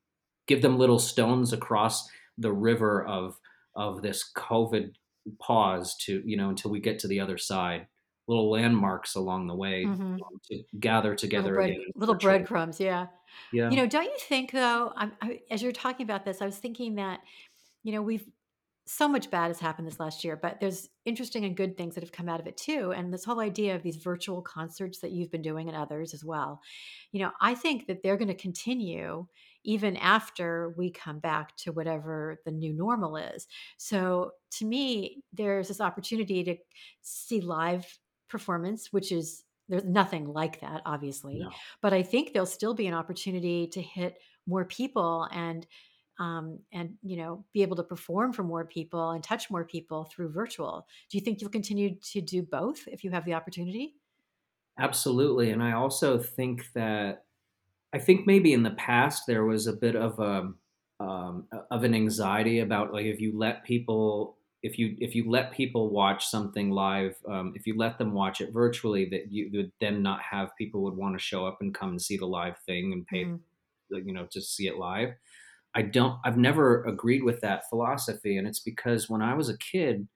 give 0.48 0.64
them 0.64 0.80
little 0.80 0.98
stones 0.98 1.54
across 1.54 2.10
the 2.36 2.52
river 2.52 3.06
of 3.06 3.38
of 3.76 4.02
this 4.02 4.28
COVID 4.36 4.94
pause 5.40 5.96
to 6.06 6.24
you 6.26 6.36
know 6.36 6.50
until 6.50 6.72
we 6.72 6.80
get 6.80 6.98
to 7.00 7.08
the 7.08 7.20
other 7.20 7.38
side. 7.38 7.86
Little 8.28 8.50
landmarks 8.52 9.16
along 9.16 9.48
the 9.48 9.56
way 9.56 9.86
Mhm. 9.86 10.22
um, 10.22 10.40
to 10.52 10.64
gather 10.80 11.16
Little, 11.34 11.50
together 11.50 11.54
bread, 11.54 11.72
again. 11.72 11.92
little 11.96 12.16
breadcrumbs, 12.16 12.80
yeah. 12.80 13.08
Yeah. 13.52 13.72
You 13.72 13.78
know, 13.78 13.88
don't 13.88 14.06
you 14.06 14.18
think 14.20 14.52
though? 14.52 14.94
I'm, 14.96 15.14
I, 15.22 15.42
as 15.52 15.62
you're 15.64 15.72
talking 15.72 16.04
about 16.06 16.26
this, 16.26 16.42
I 16.42 16.46
was 16.46 16.58
thinking 16.60 16.96
that 16.96 17.22
you 17.84 17.94
know, 17.94 18.02
we've 18.02 18.30
so 18.88 19.08
much 19.08 19.32
bad 19.32 19.48
has 19.48 19.60
happened 19.60 19.88
this 19.88 20.00
last 20.00 20.24
year, 20.24 20.36
but 20.38 20.60
there's 20.60 20.90
interesting 21.06 21.46
and 21.46 21.58
good 21.58 21.78
things 21.78 21.96
that 21.96 22.04
have 22.04 22.12
come 22.14 22.30
out 22.30 22.40
of 22.42 22.48
it 22.48 22.58
too. 22.58 22.94
And 22.94 23.14
this 23.14 23.26
whole 23.26 23.40
idea 23.42 23.76
of 23.76 23.84
these 23.84 23.98
virtual 23.98 24.42
concerts 24.42 25.00
that 25.02 25.12
you've 25.12 25.32
been 25.32 25.42
doing 25.44 25.70
and 25.70 25.78
others 25.78 26.14
as 26.14 26.26
well, 26.26 26.62
you 27.12 27.22
know, 27.22 27.32
I 27.42 27.56
think 27.56 27.88
that 27.88 28.04
they're 28.04 28.18
going 28.18 28.28
to 28.30 28.36
continue 28.36 29.28
even 29.64 29.98
after 29.98 30.74
we 30.78 30.92
come 30.92 31.20
back 31.20 31.56
to 31.58 31.72
whatever 31.74 32.42
the 32.46 32.52
new 32.52 32.74
normal 32.74 33.18
is. 33.18 33.48
So 33.78 34.34
to 34.52 34.66
me, 34.66 35.24
there's 35.34 35.70
this 35.70 35.82
opportunity 35.82 36.44
to 36.46 36.58
see 37.02 37.42
live 37.42 38.00
performance, 38.30 38.92
which 38.92 39.12
is 39.12 39.44
there's 39.70 39.84
nothing 39.84 40.26
like 40.26 40.62
that, 40.62 40.82
obviously. 40.86 41.40
No. 41.40 41.50
But 41.82 41.94
I 41.94 42.02
think 42.02 42.32
there'll 42.32 42.46
still 42.46 42.74
be 42.74 42.88
an 42.88 42.94
opportunity 42.94 43.68
to 43.68 43.82
hit 43.82 44.18
more 44.46 44.66
people 44.66 45.28
and 45.32 45.66
um, 46.20 46.60
and 46.72 46.96
you 47.04 47.18
know 47.18 47.46
be 47.54 47.62
able 47.62 47.76
to 47.76 47.84
perform 47.84 48.34
for 48.34 48.44
more 48.44 48.66
people 48.66 49.12
and 49.12 49.24
touch 49.24 49.52
more 49.52 49.66
people 49.66 50.06
through 50.06 50.32
virtual. 50.32 50.88
Do 51.10 51.18
you 51.18 51.24
think 51.24 51.42
you'll 51.42 51.52
continue 51.52 51.96
to 52.12 52.22
do 52.22 52.42
both 52.42 52.88
if 52.88 53.04
you 53.04 53.12
have 53.12 53.26
the 53.26 53.34
opportunity? 53.34 53.96
Absolutely. 54.80 55.52
And 55.52 55.62
I 55.62 55.74
also 55.74 56.18
think 56.18 56.72
that 56.74 57.26
I 57.94 58.00
think 58.00 58.28
maybe 58.28 58.54
in 58.54 58.64
the 58.64 58.72
past 58.72 59.24
there 59.28 59.46
was 59.46 59.68
a 59.68 59.74
bit 59.74 59.96
of 59.96 60.20
a 60.20 60.52
um, 61.00 61.46
of 61.70 61.84
an 61.84 61.94
anxiety 61.94 62.60
about 62.60 62.94
like 62.94 63.06
if 63.06 63.22
you 63.22 63.38
let 63.38 63.64
people 63.64 64.38
if 64.64 64.80
you 64.80 64.96
if 65.00 65.16
you 65.16 65.30
let 65.30 65.52
people 65.52 65.90
watch 65.92 66.26
something 66.28 66.72
live 66.72 67.16
um, 67.30 67.54
if 67.56 67.68
you 67.68 67.76
let 67.78 67.98
them 67.98 68.14
watch 68.14 68.42
it 68.42 68.52
virtually 68.54 69.08
that 69.10 69.32
you 69.32 69.50
would 69.54 69.72
then 69.80 70.02
not 70.02 70.22
have 70.22 70.56
people 70.58 70.84
would 70.84 70.96
want 70.96 71.16
to 71.18 71.24
show 71.24 71.46
up 71.46 71.60
and 71.62 71.76
come 71.76 71.90
and 71.92 72.02
see 72.02 72.18
the 72.18 72.26
live 72.26 72.58
thing 72.66 72.92
and 72.94 73.06
pay 73.08 73.26
Mhm. 73.26 73.44
you 73.92 74.14
know 74.14 74.28
to 74.32 74.42
see 74.42 74.68
it 74.68 74.78
live 74.78 75.14
i 75.76 75.82
don't 75.82 76.20
i've 76.26 76.38
never 76.38 76.84
agreed 76.86 77.24
with 77.24 77.42
that 77.42 77.70
philosophy 77.70 78.38
and 78.38 78.48
it's 78.48 78.60
because 78.62 79.10
when 79.10 79.22
i 79.22 79.34
was 79.34 79.50
a 79.50 79.58
kid 79.58 80.08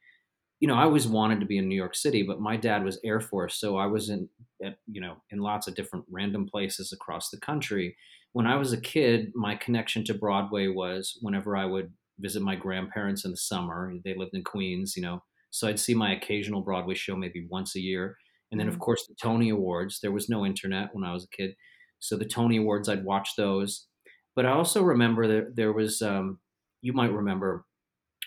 you 0.60 0.68
know, 0.68 0.76
I 0.76 0.84
always 0.84 1.08
wanted 1.08 1.40
to 1.40 1.46
be 1.46 1.58
in 1.58 1.68
New 1.68 1.76
York 1.76 1.96
City, 1.96 2.24
but 2.24 2.40
my 2.40 2.56
dad 2.56 2.84
was 2.84 3.00
Air 3.04 3.20
Force, 3.20 3.60
so 3.60 3.78
I 3.78 3.88
was 3.88 4.10
in, 4.10 4.30
at, 4.64 4.78
you 4.86 5.02
know, 5.02 5.24
in 5.32 5.40
lots 5.40 5.68
of 5.68 5.76
different 5.76 6.06
random 6.10 6.48
places 6.48 6.94
across 6.94 7.30
the 7.30 7.40
country. 7.40 7.98
When 8.34 8.46
I 8.46 8.56
was 8.58 8.72
a 8.72 8.80
kid, 8.80 9.32
my 9.36 9.56
connection 9.56 10.04
to 10.06 10.14
Broadway 10.14 10.68
was 10.68 11.18
whenever 11.22 11.58
I 11.58 11.66
would 11.66 11.94
visit 12.22 12.42
my 12.42 12.56
grandparents 12.56 13.26
in 13.26 13.32
the 13.32 13.38
summer. 13.38 13.94
They 14.04 14.16
lived 14.16 14.34
in 14.36 14.44
Queens, 14.44 14.96
you 14.96 15.02
know, 15.02 15.24
so 15.50 15.68
I'd 15.68 15.80
see 15.80 15.94
my 15.96 16.14
occasional 16.16 16.62
Broadway 16.62 16.96
show 16.96 17.16
maybe 17.16 17.48
once 17.50 17.76
a 17.76 17.82
year. 17.82 18.18
And 18.52 18.60
then, 18.60 18.68
of 18.68 18.76
Mhm. 18.76 18.80
course, 18.80 19.08
the 19.08 19.16
Tony 19.16 19.50
Awards. 19.50 20.00
There 20.02 20.12
was 20.12 20.30
no 20.30 20.46
internet 20.46 20.94
when 20.94 21.04
I 21.06 21.14
was 21.14 21.24
a 21.26 21.30
kid, 21.36 21.56
so 22.00 22.18
the 22.18 22.26
Tony 22.26 22.58
Awards, 22.58 22.90
I'd 22.90 23.06
watch 23.06 23.36
those. 23.38 23.88
But 24.36 24.46
I 24.46 24.52
also 24.52 24.84
remember 24.84 25.28
that 25.28 25.56
there 25.56 25.74
was, 25.74 26.02
um, 26.02 26.40
you 26.82 26.94
might 26.94 27.12
remember, 27.14 27.66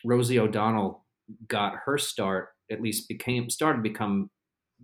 Rosie 0.04 0.38
O'Donnell 0.38 1.06
got 1.48 1.76
her 1.86 1.98
start, 1.98 2.50
at 2.70 2.80
least 2.82 3.08
became 3.08 3.50
started 3.50 3.78
to 3.78 3.82
become 3.82 4.30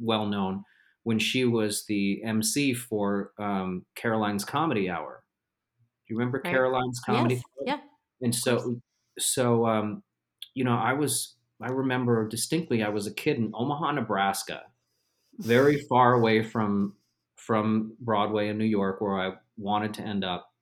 well 0.01 0.27
known 0.27 0.65
when 1.05 1.19
she 1.19 1.45
was 1.45 1.85
the 1.87 2.23
MC 2.25 2.75
for 2.75 3.33
um, 3.39 3.87
Caroline's 3.97 4.45
Comedy 4.45 4.89
Hour. 4.91 5.23
Do 6.07 6.15
you 6.15 6.19
remember 6.19 6.41
Right. 6.45 6.51
Caroline's 6.53 7.01
Comedy? 7.01 7.37
Yes. 7.37 7.45
Club? 7.55 7.67
Yeah. 7.67 7.81
And 8.23 8.35
so, 8.35 8.81
so 9.21 9.67
um, 9.67 10.03
you 10.55 10.65
know, 10.65 10.77
I 10.77 10.93
was 10.95 11.37
I 11.61 11.69
remember 11.71 12.27
distinctly. 12.29 12.83
I 12.83 12.89
was 12.91 13.07
a 13.07 13.15
kid 13.15 13.39
in 13.39 13.53
Omaha, 13.55 13.93
Nebraska, 13.93 14.65
very 15.39 15.79
far 15.91 16.15
away 16.15 16.43
from 16.43 16.97
from 17.37 17.97
Broadway 18.01 18.49
in 18.49 18.59
New 18.59 18.65
York, 18.67 19.01
where 19.01 19.19
I 19.21 19.37
wanted 19.59 19.95
to 19.95 20.03
end 20.03 20.25
up. 20.25 20.53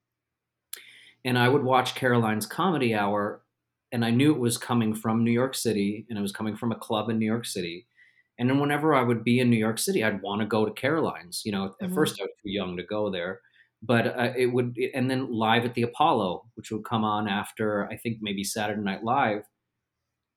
And 1.25 1.37
I 1.37 1.49
would 1.49 1.63
watch 1.63 1.95
Caroline's 1.95 2.45
Comedy 2.45 2.95
Hour, 2.95 3.41
and 3.91 4.05
I 4.05 4.11
knew 4.11 4.33
it 4.33 4.39
was 4.39 4.57
coming 4.57 4.93
from 4.93 5.23
New 5.23 5.31
York 5.31 5.55
City, 5.55 6.05
and 6.09 6.17
it 6.17 6.21
was 6.21 6.31
coming 6.31 6.55
from 6.55 6.71
a 6.71 6.75
club 6.75 7.09
in 7.09 7.19
New 7.19 7.25
York 7.25 7.45
City. 7.45 7.87
And 8.37 8.49
then 8.49 8.59
whenever 8.59 8.93
I 8.95 9.03
would 9.03 9.23
be 9.23 9.39
in 9.39 9.49
New 9.49 9.57
York 9.57 9.79
City, 9.79 10.03
I'd 10.03 10.21
want 10.21 10.41
to 10.41 10.47
go 10.47 10.65
to 10.65 10.71
Caroline's. 10.71 11.41
You 11.45 11.51
know, 11.51 11.75
at 11.81 11.91
Mhm. 11.91 11.93
first 11.93 12.19
I 12.21 12.23
was 12.23 12.31
too 12.41 12.49
young 12.51 12.77
to 12.77 12.83
go 12.83 13.09
there, 13.09 13.41
but 13.81 14.07
uh, 14.07 14.33
it 14.35 14.47
would, 14.47 14.77
and 14.93 15.09
then 15.09 15.31
live 15.31 15.65
at 15.65 15.73
the 15.73 15.83
Apollo, 15.83 16.45
which 16.55 16.71
would 16.71 16.83
come 16.83 17.03
on 17.03 17.27
after 17.27 17.87
I 17.87 17.97
think 17.97 18.17
maybe 18.21 18.43
Saturday 18.43 18.81
Night 18.81 19.03
Live. 19.03 19.43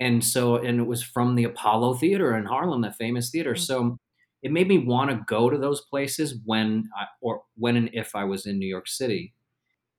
And 0.00 0.24
so, 0.24 0.56
and 0.56 0.80
it 0.80 0.86
was 0.86 1.02
from 1.02 1.34
the 1.34 1.44
Apollo 1.44 1.94
Theater 1.94 2.36
in 2.36 2.44
Harlem, 2.44 2.82
that 2.82 2.96
famous 2.96 3.30
theater. 3.30 3.54
Mm. 3.54 3.58
So 3.58 3.98
it 4.42 4.50
made 4.50 4.68
me 4.68 4.78
want 4.78 5.10
to 5.10 5.24
go 5.26 5.48
to 5.48 5.58
those 5.58 5.80
places 5.82 6.38
when, 6.44 6.88
I, 6.98 7.04
or 7.20 7.42
when 7.56 7.76
and 7.76 7.90
if 7.92 8.14
I 8.14 8.24
was 8.24 8.46
in 8.46 8.58
New 8.58 8.66
York 8.66 8.88
City. 8.88 9.32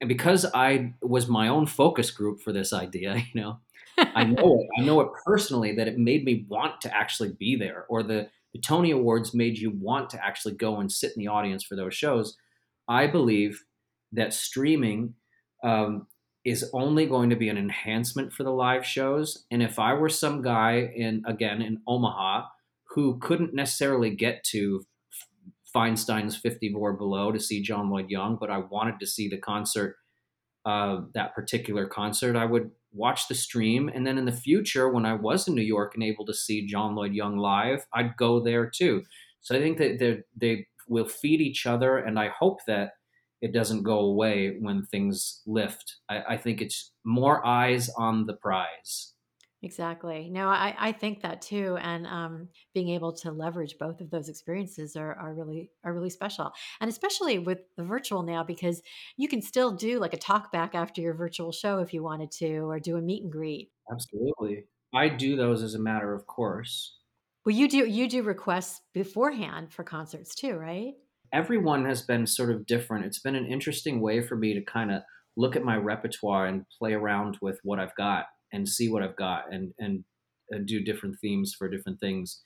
And 0.01 0.09
because 0.09 0.45
I 0.53 0.93
was 1.01 1.29
my 1.29 1.47
own 1.47 1.65
focus 1.65 2.12
group 2.12 2.41
for 2.41 2.51
this 2.51 2.73
idea, 2.73 3.15
you 3.33 3.41
know, 3.41 3.59
I 3.97 4.23
know 4.25 4.59
it. 4.59 4.81
I 4.81 4.83
know 4.83 5.00
it 5.01 5.09
personally 5.25 5.75
that 5.75 5.88
it 5.88 5.97
made 5.97 6.25
me 6.25 6.45
want 6.50 6.81
to 6.81 6.95
actually 6.95 7.33
be 7.39 7.55
there, 7.55 7.85
or 7.88 8.03
the, 8.03 8.27
the 8.53 8.59
Tony 8.59 8.91
Awards 8.91 9.33
made 9.33 9.57
you 9.57 9.71
want 9.71 10.09
to 10.09 10.25
actually 10.25 10.55
go 10.55 10.77
and 10.77 10.91
sit 10.91 11.13
in 11.15 11.19
the 11.19 11.29
audience 11.29 11.63
for 11.63 11.75
those 11.75 11.93
shows. 11.93 12.35
I 12.87 13.07
believe 13.07 13.63
that 14.11 14.33
streaming 14.33 15.15
um, 15.63 16.07
is 16.45 16.69
only 16.73 17.05
going 17.05 17.29
to 17.29 17.35
be 17.35 17.49
an 17.49 17.57
enhancement 17.57 18.33
for 18.33 18.43
the 18.43 18.51
live 18.51 18.85
shows. 18.85 19.45
And 19.49 19.63
if 19.63 19.79
I 19.79 19.93
were 19.93 20.09
some 20.09 20.41
guy 20.41 20.91
in, 20.95 21.23
again, 21.25 21.61
in 21.61 21.81
Omaha 21.87 22.47
who 22.89 23.17
couldn't 23.19 23.53
necessarily 23.53 24.11
get 24.11 24.43
to 24.43 24.85
Feinstein's 25.73 26.35
54 26.35 26.93
Below 26.93 27.31
to 27.31 27.39
see 27.39 27.61
John 27.61 27.89
Lloyd 27.89 28.09
Young, 28.09 28.37
but 28.39 28.51
I 28.51 28.59
wanted 28.59 28.99
to 28.99 29.07
see 29.07 29.27
the 29.27 29.37
concert, 29.37 29.95
uh, 30.65 31.01
that 31.13 31.33
particular 31.33 31.87
concert, 31.87 32.35
I 32.35 32.45
would 32.45 32.69
watch 32.91 33.27
the 33.27 33.35
stream. 33.35 33.89
And 33.89 34.05
then 34.05 34.17
in 34.17 34.25
the 34.25 34.31
future, 34.31 34.89
when 34.89 35.05
I 35.05 35.15
was 35.15 35.47
in 35.47 35.55
New 35.55 35.63
York 35.63 35.95
and 35.95 36.03
able 36.03 36.25
to 36.25 36.33
see 36.33 36.67
John 36.67 36.93
Lloyd 36.93 37.13
Young 37.13 37.37
live, 37.37 37.87
I'd 37.93 38.15
go 38.17 38.39
there 38.39 38.69
too. 38.69 39.03
So 39.41 39.55
I 39.55 39.59
think 39.59 39.77
that 39.79 39.99
they 39.99 40.21
they 40.35 40.67
will 40.93 41.07
feed 41.07 41.41
each 41.41 41.65
other, 41.65 41.97
and 41.97 42.17
I 42.19 42.29
hope 42.29 42.59
that 42.67 42.91
it 43.41 43.51
doesn't 43.51 43.83
go 43.83 44.00
away 44.00 44.55
when 44.62 44.85
things 44.85 45.41
lift. 45.45 45.97
I, 46.07 46.23
I 46.29 46.38
think 46.38 46.62
it's 46.62 46.93
more 47.03 47.45
eyes 47.45 47.89
on 47.97 48.25
the 48.25 48.35
prize. 48.35 49.13
Exactly. 49.63 50.29
No, 50.29 50.50
I, 50.50 50.75
I 50.77 50.91
think 50.91 51.21
that 51.21 51.41
too. 51.41 51.77
And 51.81 52.05
um, 52.05 52.50
being 52.73 52.89
able 52.89 53.13
to 53.13 53.31
leverage 53.31 53.77
both 53.79 54.01
of 54.01 54.09
those 54.12 54.27
experiences 54.27 54.97
are, 54.97 55.13
are 55.13 55.33
really 55.33 55.71
are 55.85 55.93
really 55.93 56.09
special. 56.09 56.51
And 56.81 56.89
especially 56.89 57.39
with 57.39 57.59
the 57.77 57.83
virtual 57.85 58.23
now, 58.23 58.43
because 58.43 58.81
you 59.15 59.29
can 59.29 59.41
still 59.41 59.71
do 59.71 60.00
like 60.00 60.13
a 60.13 60.17
talk 60.17 60.51
back 60.51 60.75
after 60.75 61.01
your 61.01 61.13
virtual 61.13 61.53
show 61.53 61.79
if 61.79 61.93
you 61.93 62.03
wanted 62.03 62.29
to, 62.39 62.69
or 62.69 62.79
do 62.79 62.97
a 62.97 63.01
meet 63.01 63.23
and 63.23 63.31
greet. 63.31 63.71
Absolutely. 63.89 64.65
I 64.93 65.07
do 65.07 65.38
those 65.38 65.63
as 65.63 65.75
a 65.75 65.79
matter 65.79 66.13
of 66.13 66.27
course. 66.27 67.00
Well, 67.45 67.55
you 67.55 67.67
do 67.67 67.85
you 67.85 68.07
do 68.07 68.23
requests 68.23 68.81
beforehand 68.93 69.73
for 69.73 69.83
concerts 69.83 70.33
too, 70.35 70.55
right? 70.55 70.93
everyone 71.33 71.83
has 71.85 72.03
been 72.03 72.27
sort 72.27 72.51
of 72.51 72.65
different. 72.65 73.05
It's 73.05 73.19
been 73.19 73.35
an 73.35 73.47
interesting 73.47 74.00
way 74.00 74.21
for 74.21 74.38
me 74.38 74.53
to 74.53 74.62
kind 74.62 74.91
of 74.91 75.01
look 75.35 75.55
at 75.55 75.65
my 75.65 75.75
repertoire 75.75 76.45
and 76.45 76.63
play 76.77 76.93
around 76.93 77.39
with 77.41 77.59
what 77.63 77.79
I've 77.79 77.95
got 77.95 78.25
and 78.53 78.69
see 78.69 78.88
what 78.88 79.01
I've 79.01 79.15
got 79.15 79.51
and 79.51 79.73
and, 79.79 80.05
and 80.51 80.67
do 80.67 80.83
different 80.83 81.17
themes 81.19 81.55
for 81.57 81.67
different 81.67 82.00
things. 82.00 82.43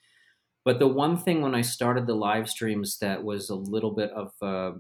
But 0.64 0.80
the 0.80 0.88
one 0.88 1.18
thing 1.18 1.42
when 1.42 1.54
I 1.54 1.62
started 1.62 2.08
the 2.08 2.16
live 2.16 2.50
streams 2.50 2.98
that 3.00 3.24
was 3.24 3.50
a 3.50 3.56
little 3.56 3.92
bit 3.92 4.10
of 4.12 4.32
uh, 4.42 4.78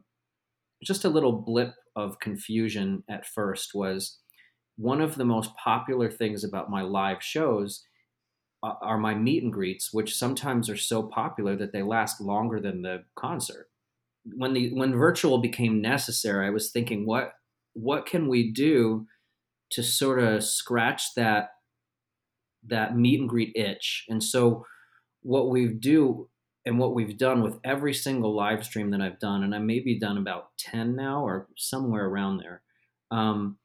just 0.83 1.05
a 1.05 1.09
little 1.09 1.33
blip 1.33 1.73
of 1.95 2.19
confusion 2.19 3.03
at 3.09 3.25
first 3.25 3.71
was 3.73 4.19
one 4.77 5.01
of 5.01 5.15
the 5.15 5.25
most 5.25 5.51
popular 5.55 6.09
things 6.09 6.43
about 6.43 6.69
my 6.69 6.81
live 6.81 7.21
shows 7.21 7.83
are 8.63 8.97
my 8.97 9.13
meet 9.13 9.43
and 9.43 9.53
greets, 9.53 9.93
which 9.93 10.15
sometimes 10.15 10.69
are 10.69 10.77
so 10.77 11.03
popular 11.03 11.55
that 11.55 11.73
they 11.73 11.83
last 11.83 12.19
longer 12.19 12.59
than 12.59 12.81
the 12.81 13.03
concert 13.15 13.69
when 14.35 14.53
the 14.53 14.73
when 14.73 14.95
virtual 14.95 15.37
became 15.39 15.81
necessary, 15.81 16.47
I 16.47 16.49
was 16.49 16.71
thinking, 16.71 17.05
what 17.05 17.33
what 17.73 18.05
can 18.05 18.27
we 18.27 18.51
do 18.51 19.07
to 19.71 19.83
sort 19.83 20.19
of 20.19 20.43
scratch 20.43 21.13
that 21.15 21.49
that 22.65 22.95
meet 22.95 23.19
and 23.19 23.29
greet 23.29 23.55
itch? 23.55 24.05
And 24.09 24.23
so, 24.23 24.65
what 25.21 25.49
we 25.49 25.67
do 25.67 26.29
and 26.65 26.79
what 26.79 26.93
we've 26.93 27.17
done 27.17 27.41
with 27.41 27.59
every 27.63 27.93
single 27.93 28.35
live 28.35 28.65
stream 28.65 28.91
that 28.91 29.01
I've 29.01 29.19
done, 29.19 29.43
and 29.43 29.55
I 29.55 29.59
maybe 29.59 29.99
done 29.99 30.17
about 30.17 30.57
ten 30.57 30.95
now 30.95 31.25
or 31.25 31.47
somewhere 31.57 32.05
around 32.05 32.37
there. 32.37 32.61
Um, 33.11 33.57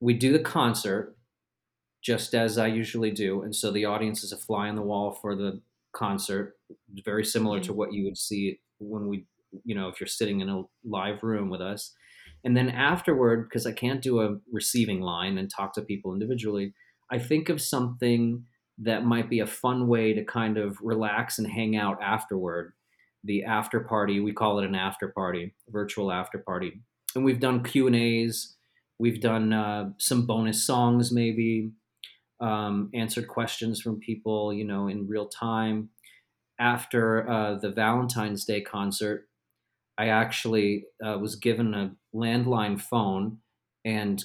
we 0.00 0.14
do 0.14 0.32
the 0.32 0.40
concert 0.40 1.16
just 2.04 2.34
as 2.34 2.58
I 2.58 2.66
usually 2.68 3.10
do, 3.10 3.42
and 3.42 3.54
so 3.56 3.70
the 3.72 3.86
audience 3.86 4.22
is 4.22 4.32
a 4.32 4.36
fly 4.36 4.68
on 4.68 4.76
the 4.76 4.82
wall 4.82 5.12
for 5.12 5.34
the 5.34 5.62
concert, 5.92 6.56
very 7.04 7.24
similar 7.24 7.60
to 7.60 7.72
Mhm. 7.72 7.76
what 7.76 7.92
you 7.94 8.04
would 8.04 8.18
see 8.18 8.60
when 8.78 9.08
we 9.08 9.26
you 9.64 9.74
know 9.74 9.88
if 9.88 10.00
you're 10.00 10.08
sitting 10.08 10.40
in 10.40 10.48
a 10.48 10.64
live 10.84 11.22
room 11.22 11.48
with 11.48 11.60
us. 11.60 11.94
And 12.42 12.56
then 12.56 12.68
afterward 12.68 13.48
because 13.48 13.66
i 13.66 13.72
can't 13.72 14.02
do 14.02 14.20
a 14.20 14.38
receiving 14.52 15.00
line 15.00 15.38
and 15.38 15.48
talk 15.48 15.72
to 15.74 15.82
people 15.82 16.12
individually 16.12 16.74
i 17.10 17.18
think 17.18 17.48
of 17.48 17.60
something 17.62 18.44
that 18.78 19.04
might 19.04 19.30
be 19.30 19.38
a 19.40 19.46
fun 19.46 19.86
way 19.86 20.12
to 20.12 20.24
kind 20.24 20.58
of 20.58 20.76
relax 20.82 21.38
and 21.38 21.48
hang 21.48 21.76
out 21.76 22.02
afterward. 22.02 22.72
The 23.22 23.44
after 23.44 23.78
party 23.80 24.18
we 24.20 24.32
call 24.32 24.58
it 24.58 24.66
an 24.66 24.74
after 24.74 25.08
party 25.08 25.54
virtual 25.68 26.10
after 26.10 26.38
party. 26.38 26.82
And 27.14 27.24
we've 27.24 27.40
done 27.40 27.62
q 27.62 27.86
and 27.86 27.94
a's. 27.96 28.56
We've 28.98 29.20
done 29.20 29.52
uh, 29.52 29.92
some 29.98 30.26
bonus 30.26 30.66
songs 30.66 31.12
maybe 31.12 31.70
um, 32.40 32.90
answered 32.94 33.28
questions 33.28 33.80
from 33.80 34.00
people, 34.00 34.52
you 34.52 34.64
know, 34.64 34.88
in 34.88 35.06
real 35.06 35.28
time. 35.28 35.90
After 36.58 37.28
uh, 37.28 37.56
the 37.56 37.70
Valentine's 37.70 38.44
Day 38.44 38.60
concert, 38.60 39.28
I 39.98 40.08
actually 40.08 40.86
uh, 41.04 41.18
was 41.18 41.36
given 41.36 41.74
a 41.74 41.94
landline 42.14 42.80
phone 42.80 43.38
and 43.84 44.24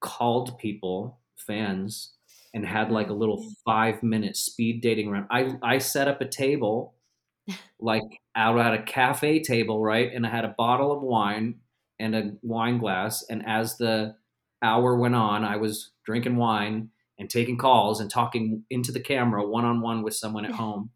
called 0.00 0.58
people, 0.58 1.20
fans, 1.36 2.14
and 2.54 2.66
had 2.66 2.90
like 2.90 3.08
a 3.08 3.14
little 3.14 3.46
five 3.64 4.02
minute 4.02 4.36
speed 4.36 4.80
dating 4.82 5.10
round. 5.10 5.26
I, 5.30 5.54
I 5.62 5.78
set 5.78 6.08
up 6.08 6.20
a 6.20 6.28
table, 6.28 6.94
like 7.80 8.02
out 8.36 8.58
at 8.58 8.74
a 8.74 8.82
cafe 8.82 9.40
table, 9.40 9.82
right? 9.82 10.10
And 10.12 10.26
I 10.26 10.30
had 10.30 10.44
a 10.44 10.54
bottle 10.56 10.92
of 10.92 11.02
wine 11.02 11.60
and 11.98 12.14
a 12.14 12.32
wine 12.42 12.78
glass. 12.78 13.24
And 13.28 13.46
as 13.46 13.76
the 13.78 14.16
hour 14.62 14.96
went 14.96 15.14
on, 15.14 15.44
I 15.44 15.56
was 15.56 15.90
drinking 16.04 16.36
wine 16.36 16.90
and 17.18 17.28
taking 17.28 17.56
calls 17.56 18.00
and 18.00 18.10
talking 18.10 18.64
into 18.70 18.92
the 18.92 19.00
camera 19.00 19.46
one 19.46 19.64
on 19.64 19.80
one 19.80 20.02
with 20.02 20.14
someone 20.14 20.44
at 20.44 20.52
home. 20.52 20.90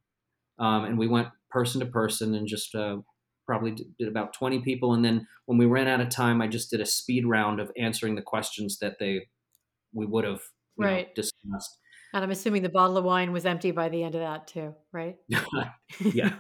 Um, 0.59 0.85
and 0.85 0.99
we 0.99 1.07
went 1.07 1.29
person 1.51 1.81
to 1.81 1.87
person 1.87 2.35
and 2.35 2.47
just 2.47 2.75
uh, 2.75 2.97
probably 3.47 3.77
did 3.99 4.09
about 4.09 4.33
20 4.33 4.61
people. 4.61 4.95
And 4.95 5.05
then 5.05 5.27
when 5.47 5.59
we 5.59 5.67
ran 5.67 5.89
out 5.89 6.01
of 6.01 6.09
time, 6.09 6.43
I 6.43 6.49
just 6.49 6.71
did 6.71 6.81
a 6.81 6.87
speed 6.87 7.27
round 7.27 7.61
of 7.61 7.71
answering 7.79 8.15
the 8.15 8.23
questions 8.23 8.79
that 8.81 8.99
they 8.99 9.29
we 9.95 10.05
would 10.05 10.25
have 10.25 10.41
you 10.79 10.87
know, 10.87 11.05
discussed. 11.15 11.79
And 12.13 12.25
I'm 12.25 12.31
assuming 12.31 12.63
the 12.63 12.69
bottle 12.69 12.97
of 12.97 13.05
wine 13.05 13.33
was 13.33 13.47
empty 13.47 13.71
by 13.71 13.89
the 13.89 14.03
end 14.03 14.15
of 14.15 14.21
that 14.21 14.47
too, 14.49 14.75
right? 14.93 15.17
yeah. 16.01 16.35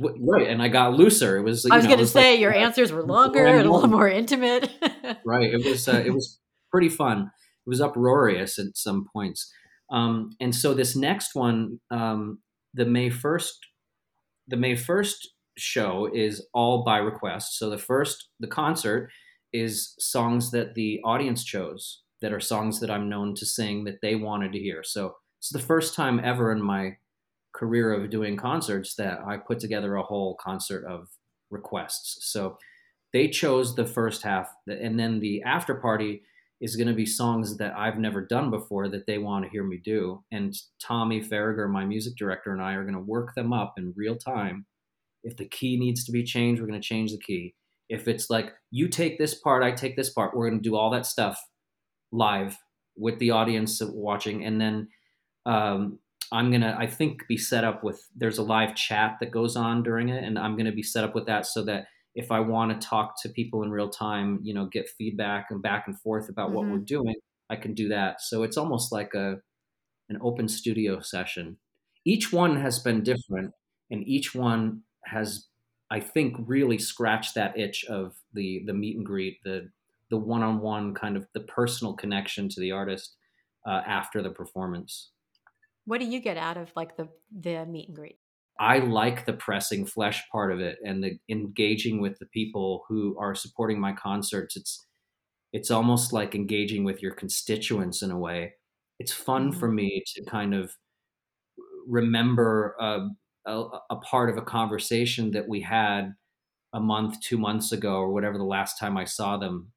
Right. 0.00 0.48
And 0.48 0.62
I 0.62 0.68
got 0.68 0.94
looser. 0.94 1.36
It 1.36 1.42
was, 1.42 1.64
you 1.64 1.70
I 1.72 1.76
was 1.76 1.86
going 1.86 1.98
to 1.98 2.02
was 2.02 2.14
like- 2.14 2.24
say 2.24 2.40
your 2.40 2.54
answers 2.54 2.92
were 2.92 3.02
longer 3.04 3.44
and 3.46 3.66
a 3.66 3.72
little 3.72 3.88
more 3.88 4.08
intimate. 4.08 4.70
right 5.24 5.52
it 5.52 5.64
was 5.64 5.88
uh, 5.88 6.02
it 6.04 6.12
was 6.12 6.38
pretty 6.70 6.88
fun 6.88 7.30
it 7.68 7.70
was 7.70 7.82
uproarious 7.82 8.58
at 8.58 8.78
some 8.78 9.06
points. 9.12 9.52
Um, 9.90 10.30
and 10.40 10.54
so 10.54 10.72
this 10.72 10.96
next 10.96 11.34
one 11.34 11.80
um, 11.90 12.38
the 12.72 12.86
may 12.86 13.10
1st 13.10 13.52
the 14.46 14.56
may 14.56 14.74
1st 14.74 15.26
show 15.58 16.08
is 16.14 16.46
all 16.54 16.82
by 16.82 16.96
request. 16.96 17.58
So 17.58 17.68
the 17.68 17.76
first 17.76 18.28
the 18.40 18.46
concert 18.46 19.10
is 19.52 19.94
songs 19.98 20.50
that 20.52 20.74
the 20.74 21.00
audience 21.04 21.44
chose 21.44 22.02
that 22.22 22.32
are 22.32 22.40
songs 22.40 22.80
that 22.80 22.90
i'm 22.90 23.08
known 23.08 23.34
to 23.34 23.46
sing 23.46 23.84
that 23.84 24.00
they 24.00 24.14
wanted 24.14 24.52
to 24.52 24.58
hear. 24.58 24.82
So 24.82 25.16
it's 25.38 25.50
the 25.50 25.58
first 25.58 25.94
time 25.94 26.20
ever 26.24 26.50
in 26.50 26.62
my 26.62 26.96
career 27.54 27.92
of 27.92 28.10
doing 28.10 28.36
concerts 28.36 28.94
that 28.94 29.20
i 29.26 29.36
put 29.36 29.58
together 29.58 29.96
a 29.96 30.02
whole 30.02 30.36
concert 30.40 30.84
of 30.86 31.08
requests. 31.50 32.30
So 32.32 32.56
they 33.12 33.28
chose 33.28 33.74
the 33.74 33.86
first 33.86 34.22
half 34.22 34.48
and 34.66 34.98
then 34.98 35.20
the 35.20 35.42
after 35.42 35.74
party 35.74 36.22
is 36.60 36.76
going 36.76 36.88
to 36.88 36.94
be 36.94 37.06
songs 37.06 37.56
that 37.56 37.74
i've 37.76 37.98
never 37.98 38.20
done 38.20 38.50
before 38.50 38.88
that 38.88 39.06
they 39.06 39.18
want 39.18 39.44
to 39.44 39.50
hear 39.50 39.64
me 39.64 39.80
do. 39.84 40.22
And 40.32 40.54
Tommy 40.82 41.20
Faragher 41.20 41.68
my 41.70 41.84
music 41.84 42.14
director 42.16 42.52
and 42.52 42.62
i 42.62 42.72
are 42.74 42.82
going 42.82 42.94
to 42.94 43.00
work 43.00 43.34
them 43.34 43.52
up 43.52 43.74
in 43.76 43.94
real 43.96 44.16
time. 44.16 44.66
If 45.22 45.36
the 45.36 45.48
key 45.48 45.78
needs 45.78 46.04
to 46.04 46.12
be 46.12 46.24
changed 46.24 46.60
we're 46.60 46.68
going 46.68 46.80
to 46.80 46.86
change 46.86 47.12
the 47.12 47.18
key. 47.18 47.54
If 47.88 48.08
it's 48.08 48.28
like 48.28 48.52
you 48.70 48.88
take 48.88 49.18
this 49.18 49.34
part 49.34 49.62
i 49.62 49.70
take 49.70 49.96
this 49.96 50.10
part 50.10 50.36
we're 50.36 50.48
going 50.48 50.62
to 50.62 50.68
do 50.68 50.76
all 50.76 50.90
that 50.90 51.06
stuff 51.06 51.40
live 52.12 52.56
with 52.96 53.18
the 53.18 53.30
audience 53.30 53.80
watching. 53.84 54.44
And 54.44 54.60
then 54.60 54.88
um, 55.46 55.98
i'm 56.32 56.50
going 56.50 56.60
to 56.60 56.76
i 56.78 56.86
think 56.86 57.26
be 57.26 57.36
set 57.36 57.64
up 57.64 57.82
with 57.82 58.00
there's 58.14 58.38
a 58.38 58.42
live 58.42 58.74
chat 58.74 59.16
that 59.20 59.30
goes 59.30 59.56
on 59.56 59.82
during 59.82 60.08
it 60.08 60.22
and 60.22 60.38
i'm 60.38 60.56
going 60.56 60.66
to 60.66 60.72
be 60.72 60.82
set 60.82 61.04
up 61.04 61.14
with 61.14 61.26
that 61.26 61.46
so 61.46 61.64
that 61.64 61.86
if 62.14 62.30
I 62.32 62.40
want 62.40 62.80
to 62.80 62.86
talk 62.88 63.20
to 63.22 63.28
people 63.28 63.62
in 63.62 63.70
real 63.70 63.90
time, 63.90 64.40
you 64.42 64.54
know, 64.54 64.66
get 64.66 64.88
feedback 64.88 65.46
and 65.50 65.62
back 65.62 65.86
and 65.86 66.00
forth 66.00 66.28
about 66.28 66.52
what 66.52 66.68
Mhm. 66.68 66.70
we're 66.70 66.80
doing, 66.80 67.16
I 67.50 67.56
can 67.56 67.74
do 67.74 67.88
that. 67.88 68.20
So 68.22 68.42
it's 68.42 68.56
almost 68.56 68.92
like 68.92 69.14
a 69.14 69.40
an 70.08 70.18
open 70.22 70.48
studio 70.48 71.00
session. 71.00 71.58
Each 72.04 72.32
one 72.32 72.56
has 72.56 72.78
been 72.78 73.02
different, 73.02 73.54
and 73.90 74.06
each 74.08 74.34
one 74.34 74.84
has, 75.04 75.48
I 75.90 76.00
think, 76.00 76.36
really 76.48 76.78
scratched 76.78 77.34
that 77.34 77.58
itch 77.58 77.84
of 77.86 78.16
the 78.32 78.62
the 78.66 78.74
meet 78.74 78.96
and 78.96 79.06
greet, 79.06 79.38
the 79.44 79.70
the 80.10 80.18
one 80.18 80.42
on 80.42 80.60
one 80.60 80.94
kind 80.94 81.16
of 81.16 81.28
the 81.34 81.40
personal 81.40 81.94
connection 81.94 82.48
to 82.50 82.60
the 82.60 82.72
artist 82.72 83.16
uh, 83.66 83.82
after 83.86 84.22
the 84.22 84.30
performance. 84.30 85.12
what 85.84 85.98
do 85.98 86.06
you 86.06 86.20
get 86.20 86.36
out 86.36 86.56
of 86.56 86.72
like 86.76 86.96
the 86.96 87.08
the 87.30 87.64
meet 87.66 87.88
and 87.88 87.96
greet? 87.96 88.18
I 88.58 88.78
like 88.78 89.24
the 89.26 89.32
pressing 89.32 89.86
flesh 89.86 90.22
part 90.32 90.52
of 90.52 90.60
it 90.60 90.78
and 90.84 91.02
the 91.02 91.18
engaging 91.28 92.00
with 92.00 92.18
the 92.18 92.26
people 92.26 92.84
who 92.88 93.16
are 93.18 93.34
supporting 93.34 93.80
my 93.80 93.92
concerts. 93.92 94.56
It's 94.56 94.86
it's 95.52 95.70
almost 95.70 96.12
like 96.12 96.34
engaging 96.34 96.84
with 96.84 97.02
your 97.02 97.14
constituents 97.14 98.02
in 98.02 98.10
a 98.10 98.18
way. 98.18 98.54
It's 98.98 99.12
fun 99.12 99.52
for 99.52 99.70
me 99.70 100.02
to 100.14 100.24
kind 100.24 100.54
of 100.54 100.72
remember 101.86 102.76
uh, 102.80 103.08
a, 103.46 103.64
a 103.90 103.96
part 103.96 104.30
of 104.30 104.36
a 104.36 104.42
conversation 104.42 105.30
that 105.32 105.48
we 105.48 105.60
had 105.60 106.14
a 106.74 106.80
month, 106.80 107.20
two 107.22 107.38
months 107.38 107.72
ago, 107.72 107.96
or 107.96 108.12
whatever 108.12 108.38
the 108.38 108.44
last 108.44 108.78
time 108.78 108.96
I 108.96 109.04
saw 109.04 109.36
them 109.38 109.72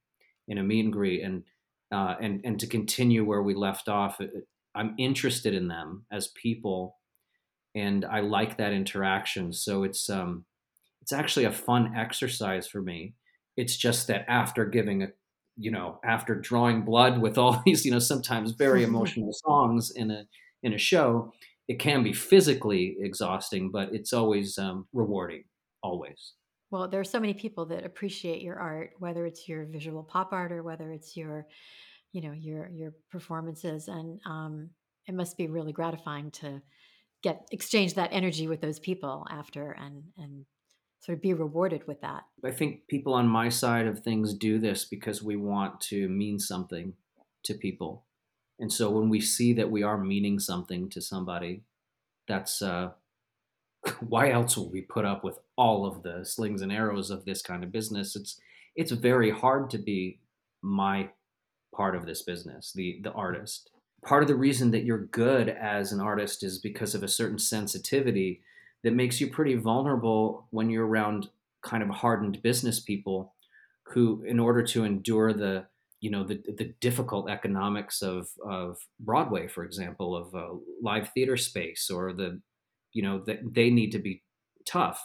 in 0.47 0.57
a 0.57 0.63
meet 0.63 0.85
and 0.85 0.93
greet, 0.93 1.23
and 1.23 1.43
uh, 1.91 2.15
and 2.21 2.41
and 2.43 2.59
to 2.59 2.67
continue 2.67 3.25
where 3.25 3.43
we 3.43 3.55
left 3.55 3.89
off. 3.89 4.19
I'm 4.75 4.95
interested 4.97 5.53
in 5.53 5.67
them 5.67 6.05
as 6.11 6.29
people, 6.29 7.00
and 7.75 8.05
I 8.05 8.19
like 8.19 8.57
that 8.57 8.73
interaction. 8.73 9.53
So 9.53 9.83
it's 9.83 10.09
um, 10.09 10.45
it's 11.01 11.13
actually 11.13 11.45
a 11.45 11.51
fun 11.51 11.93
exercise 11.95 12.67
for 12.67 12.81
me. 12.81 13.15
It's 13.57 13.75
just 13.75 14.07
that 14.07 14.25
after 14.29 14.65
giving 14.65 15.03
a, 15.03 15.07
you 15.57 15.71
know, 15.71 15.99
after 16.03 16.35
drawing 16.35 16.83
blood 16.83 17.19
with 17.19 17.37
all 17.37 17.61
these, 17.65 17.85
you 17.85 17.91
know, 17.91 17.99
sometimes 17.99 18.51
very 18.51 18.83
emotional 18.91 19.33
songs 19.33 19.91
in 19.91 20.11
a 20.11 20.25
in 20.63 20.73
a 20.73 20.77
show, 20.77 21.33
it 21.67 21.79
can 21.79 22.03
be 22.03 22.13
physically 22.13 22.97
exhausting, 22.99 23.71
but 23.71 23.93
it's 23.93 24.13
always 24.13 24.57
um, 24.57 24.87
rewarding. 24.93 25.43
Always. 25.83 26.33
Well, 26.69 26.87
there 26.87 27.01
are 27.01 27.05
so 27.05 27.19
many 27.19 27.33
people 27.33 27.65
that 27.65 27.85
appreciate 27.85 28.41
your 28.41 28.57
art, 28.57 28.91
whether 28.99 29.25
it's 29.25 29.49
your 29.49 29.65
visual 29.65 30.03
pop 30.03 30.31
art 30.31 30.51
or 30.51 30.63
whether 30.63 30.91
it's 30.91 31.17
your, 31.17 31.47
you 32.13 32.21
know, 32.21 32.31
your 32.31 32.69
your 32.69 32.93
performances, 33.09 33.87
and 33.87 34.19
um, 34.25 34.69
it 35.07 35.15
must 35.15 35.37
be 35.37 35.47
really 35.47 35.73
gratifying 35.73 36.31
to 36.31 36.61
get 37.23 37.47
exchange 37.51 37.93
that 37.95 38.09
energy 38.11 38.47
with 38.47 38.61
those 38.61 38.79
people 38.79 39.25
after 39.29 39.71
and 39.71 40.03
and 40.17 40.45
sort 41.01 41.17
of 41.17 41.21
be 41.21 41.33
rewarded 41.33 41.87
with 41.87 42.01
that. 42.01 42.23
I 42.45 42.51
think 42.51 42.87
people 42.87 43.13
on 43.13 43.27
my 43.27 43.49
side 43.49 43.87
of 43.87 43.99
things 43.99 44.33
do 44.35 44.59
this 44.59 44.85
because 44.85 45.23
we 45.23 45.35
want 45.35 45.81
to 45.81 46.07
mean 46.07 46.37
something 46.37 46.93
to 47.43 47.55
people. 47.55 48.05
And 48.59 48.71
so 48.71 48.91
when 48.91 49.09
we 49.09 49.19
see 49.19 49.53
that 49.53 49.71
we 49.71 49.81
are 49.81 49.97
meaning 49.97 50.37
something 50.37 50.89
to 50.89 51.01
somebody, 51.01 51.63
that's 52.27 52.61
uh, 52.61 52.91
why 53.99 54.29
else 54.29 54.55
will 54.55 54.69
we 54.69 54.81
put 54.81 55.05
up 55.05 55.23
with 55.23 55.39
all 55.57 55.85
of 55.85 56.03
the 56.03 56.23
slings 56.23 56.61
and 56.61 56.71
arrows 56.71 57.09
of 57.09 57.25
this 57.25 57.41
kind 57.41 57.63
of 57.63 57.71
business? 57.71 58.15
It's 58.15 58.39
it's 58.75 58.91
very 58.91 59.31
hard 59.31 59.69
to 59.71 59.77
be 59.77 60.19
my 60.61 61.09
part 61.75 61.95
of 61.95 62.05
this 62.05 62.21
business, 62.21 62.71
the 62.73 62.99
the 63.03 63.11
artist. 63.11 63.71
Part 64.03 64.23
of 64.23 64.27
the 64.27 64.35
reason 64.35 64.71
that 64.71 64.83
you're 64.83 65.05
good 65.05 65.47
as 65.49 65.91
an 65.91 65.99
artist 66.01 66.43
is 66.43 66.57
because 66.57 66.95
of 66.95 67.03
a 67.03 67.07
certain 67.07 67.37
sensitivity 67.37 68.41
that 68.83 68.93
makes 68.93 69.21
you 69.21 69.29
pretty 69.29 69.55
vulnerable 69.55 70.47
when 70.49 70.69
you're 70.71 70.87
around 70.87 71.29
kind 71.61 71.83
of 71.83 71.89
hardened 71.89 72.41
business 72.41 72.79
people 72.79 73.35
who 73.83 74.23
in 74.23 74.39
order 74.39 74.63
to 74.63 74.83
endure 74.83 75.33
the 75.33 75.67
you 75.99 76.09
know 76.09 76.23
the 76.23 76.41
the 76.57 76.73
difficult 76.79 77.29
economics 77.29 78.01
of 78.01 78.29
of 78.43 78.87
Broadway 78.99 79.47
for 79.47 79.63
example 79.63 80.15
of 80.15 80.33
live 80.81 81.09
theater 81.13 81.37
space 81.37 81.89
or 81.91 82.11
the 82.11 82.41
you 82.93 83.03
know 83.03 83.23
that 83.25 83.39
they 83.53 83.69
need 83.69 83.91
to 83.91 83.99
be 83.99 84.23
tough 84.65 85.03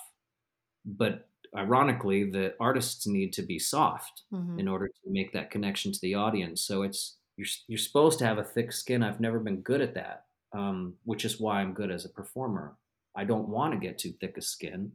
but 0.85 1.29
ironically 1.57 2.31
the 2.31 2.55
artists 2.61 3.07
need 3.07 3.33
to 3.33 3.43
be 3.43 3.59
soft 3.59 4.23
Mhm. 4.31 4.59
in 4.59 4.69
order 4.69 4.89
to 4.89 5.01
make 5.11 5.33
that 5.33 5.51
connection 5.51 5.93
to 5.93 5.99
the 6.01 6.15
audience 6.15 6.63
so 6.63 6.83
it's 6.83 7.19
you're 7.37 7.47
you're 7.69 7.79
supposed 7.79 8.19
to 8.19 8.27
have 8.27 8.39
a 8.39 8.45
thick 8.45 8.73
skin. 8.73 9.03
I've 9.03 9.21
never 9.21 9.39
been 9.39 9.61
good 9.61 9.81
at 9.81 9.95
that 9.95 10.25
um, 10.53 10.95
which 11.05 11.25
is 11.25 11.41
why 11.41 11.61
I'm 11.61 11.75
good 11.75 11.91
as 11.91 12.05
a 12.05 12.11
performer. 12.11 12.77
I 13.15 13.25
don't 13.25 13.49
want 13.49 13.73
to 13.73 13.81
get 13.81 13.99
too 13.99 14.13
thick 14.21 14.37
a 14.37 14.43
skin 14.43 14.93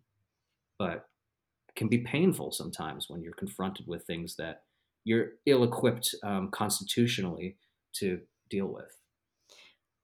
but 0.82 1.06
it 1.70 1.76
can 1.76 1.88
be 1.88 2.00
painful 2.00 2.52
sometimes 2.52 3.08
when 3.08 3.22
you're 3.22 3.34
confronted 3.34 3.86
with 3.86 4.04
things 4.04 4.36
that 4.38 4.64
you're 5.04 5.34
ill-equipped 5.46 6.16
um, 6.24 6.50
constitutionally 6.50 7.56
to 7.94 8.20
deal 8.50 8.66
with. 8.66 8.98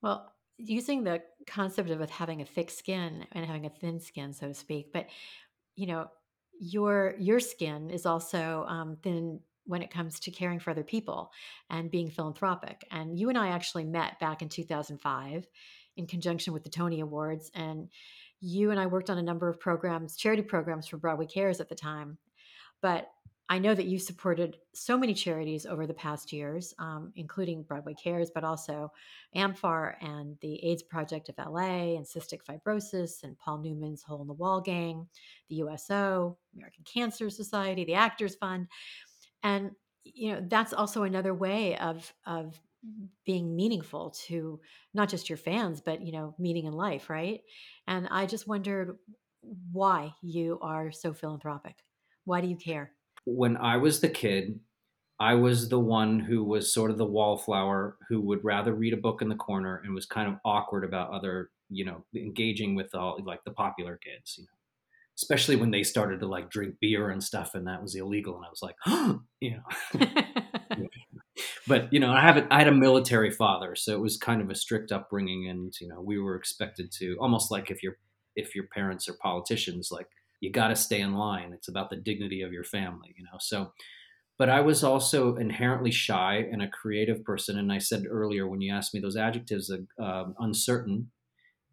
Well, 0.03 0.31
using 0.57 1.03
the 1.03 1.23
concept 1.47 1.89
of 1.89 2.09
having 2.11 2.41
a 2.41 2.45
thick 2.45 2.69
skin 2.69 3.25
and 3.31 3.43
having 3.43 3.65
a 3.65 3.71
thin 3.71 3.99
skin, 3.99 4.33
so 4.33 4.47
to 4.49 4.53
speak, 4.53 4.93
but 4.93 5.07
you 5.75 5.87
know, 5.87 6.11
your 6.59 7.15
your 7.17 7.39
skin 7.39 7.89
is 7.89 8.05
also 8.05 8.65
um, 8.67 8.97
thin 9.01 9.39
when 9.67 9.81
it 9.81 9.91
comes 9.91 10.19
to 10.21 10.31
caring 10.31 10.59
for 10.59 10.71
other 10.71 10.83
people 10.83 11.31
and 11.69 11.91
being 11.91 12.09
philanthropic. 12.09 12.85
And 12.89 13.17
you 13.17 13.29
and 13.29 13.37
I 13.37 13.49
actually 13.49 13.83
met 13.83 14.19
back 14.19 14.41
in 14.41 14.49
2005 14.49 15.47
in 15.97 16.07
conjunction 16.07 16.53
with 16.53 16.63
the 16.63 16.69
Tony 16.69 17.01
Awards, 17.01 17.51
and 17.53 17.89
you 18.39 18.71
and 18.71 18.79
I 18.79 18.85
worked 18.85 19.09
on 19.09 19.17
a 19.17 19.23
number 19.23 19.49
of 19.49 19.59
programs, 19.59 20.15
charity 20.15 20.43
programs 20.43 20.87
for 20.87 20.97
Broadway 20.97 21.25
Cares 21.25 21.59
at 21.59 21.69
the 21.69 21.75
time. 21.75 22.17
But 22.81 23.09
I 23.49 23.59
know 23.59 23.73
that 23.73 23.85
you 23.85 23.97
supported 23.97 24.57
so 24.73 24.97
many 24.97 25.13
charities 25.13 25.65
over 25.65 25.87
the 25.87 25.93
past 25.93 26.33
years, 26.33 26.73
um, 26.79 27.13
including 27.15 27.63
Broadway 27.63 27.93
Cares, 27.93 28.29
but 28.29 28.43
also 28.43 28.91
AMFAR 29.37 29.95
and 30.01 30.37
the 30.41 30.63
AIDS 30.65 30.83
Project 30.83 31.29
of 31.29 31.35
LA 31.37 31.95
and 31.95 32.05
Cystic 32.05 32.41
Fibrosis 32.43 33.23
and 33.23 33.39
Paul 33.39 33.59
Newman's 33.59 34.03
Hole 34.03 34.21
in 34.21 34.27
the 34.27 34.33
Wall 34.33 34.59
Gang, 34.59 35.07
the 35.49 35.55
USO, 35.55 36.37
American 36.55 36.83
Cancer 36.83 37.29
Society, 37.29 37.85
the 37.85 37.93
Actors 37.93 38.35
Fund. 38.35 38.67
And 39.43 39.71
you 40.03 40.31
know 40.33 40.45
that's 40.47 40.73
also 40.73 41.03
another 41.03 41.33
way 41.33 41.77
of 41.77 42.13
of 42.25 42.59
being 43.25 43.55
meaningful 43.55 44.11
to 44.11 44.61
not 44.93 45.09
just 45.09 45.29
your 45.29 45.37
fans 45.37 45.81
but 45.81 46.01
you 46.01 46.11
know 46.13 46.33
meaning 46.39 46.65
in 46.65 46.73
life 46.73 47.09
right? 47.09 47.41
And 47.87 48.07
i 48.09 48.25
just 48.25 48.47
wondered 48.47 48.97
why 49.71 50.13
you 50.21 50.59
are 50.61 50.91
so 50.91 51.13
philanthropic. 51.13 51.83
Why 52.25 52.41
do 52.41 52.47
you 52.47 52.57
care? 52.57 52.91
When 53.25 53.57
I 53.57 53.77
was 53.77 54.01
the 54.01 54.09
kid, 54.09 54.59
I 55.19 55.35
was 55.35 55.69
the 55.69 55.79
one 55.79 56.19
who 56.19 56.43
was 56.43 56.73
sort 56.73 56.91
of 56.91 56.97
the 56.97 57.05
wallflower 57.05 57.97
who 58.07 58.21
would 58.21 58.43
rather 58.43 58.73
read 58.73 58.93
a 58.93 58.97
book 58.97 59.21
in 59.21 59.29
the 59.29 59.35
corner 59.35 59.81
and 59.83 59.93
was 59.93 60.05
kind 60.05 60.27
of 60.27 60.39
awkward 60.45 60.83
about 60.83 61.11
other, 61.11 61.51
you 61.69 61.85
know, 61.85 62.05
engaging 62.15 62.75
with 62.75 62.93
all 62.93 63.19
like 63.23 63.43
the 63.43 63.51
popular 63.51 63.97
kids, 63.97 64.35
you 64.37 64.43
know. 64.45 64.56
Especially 65.17 65.55
when 65.55 65.71
they 65.71 65.83
started 65.83 66.19
to 66.19 66.27
like 66.27 66.49
drink 66.49 66.75
beer 66.79 67.09
and 67.09 67.23
stuff 67.23 67.55
and 67.55 67.65
that 67.65 67.81
was 67.81 67.95
illegal 67.95 68.35
and 68.35 68.45
I 68.45 68.49
was 68.49 68.61
like, 68.61 68.75
oh, 68.85 69.21
you 69.41 69.57
know. 69.57 70.07
but 71.67 71.91
you 71.91 71.99
know, 71.99 72.11
I 72.11 72.21
have 72.21 72.37
a, 72.37 72.47
I 72.51 72.59
had 72.59 72.67
a 72.67 72.71
military 72.71 73.31
father, 73.31 73.75
so 73.75 73.93
it 73.93 74.01
was 74.01 74.17
kind 74.17 74.41
of 74.41 74.49
a 74.49 74.55
strict 74.55 74.91
upbringing 74.91 75.49
and 75.49 75.73
you 75.81 75.87
know, 75.87 76.01
we 76.01 76.19
were 76.19 76.35
expected 76.35 76.91
to 76.99 77.17
almost 77.19 77.51
like 77.51 77.71
if 77.71 77.81
your 77.81 77.97
if 78.35 78.55
your 78.55 78.65
parents 78.67 79.09
are 79.09 79.17
politicians 79.21 79.89
like 79.91 80.07
you 80.39 80.51
got 80.51 80.67
to 80.67 80.75
stay 80.75 81.01
in 81.01 81.15
line. 81.15 81.53
It's 81.53 81.67
about 81.67 81.89
the 81.89 81.95
dignity 81.95 82.41
of 82.41 82.53
your 82.53 82.63
family, 82.63 83.13
you 83.17 83.23
know. 83.23 83.37
So, 83.39 83.71
but 84.37 84.49
I 84.49 84.61
was 84.61 84.83
also 84.83 85.35
inherently 85.35 85.91
shy 85.91 86.45
and 86.51 86.61
a 86.61 86.67
creative 86.67 87.23
person. 87.23 87.57
And 87.57 87.71
I 87.71 87.79
said 87.79 88.03
earlier 88.09 88.47
when 88.47 88.61
you 88.61 88.73
asked 88.73 88.93
me 88.93 88.99
those 88.99 89.17
adjectives, 89.17 89.71
uh, 89.71 90.23
uncertain, 90.39 91.11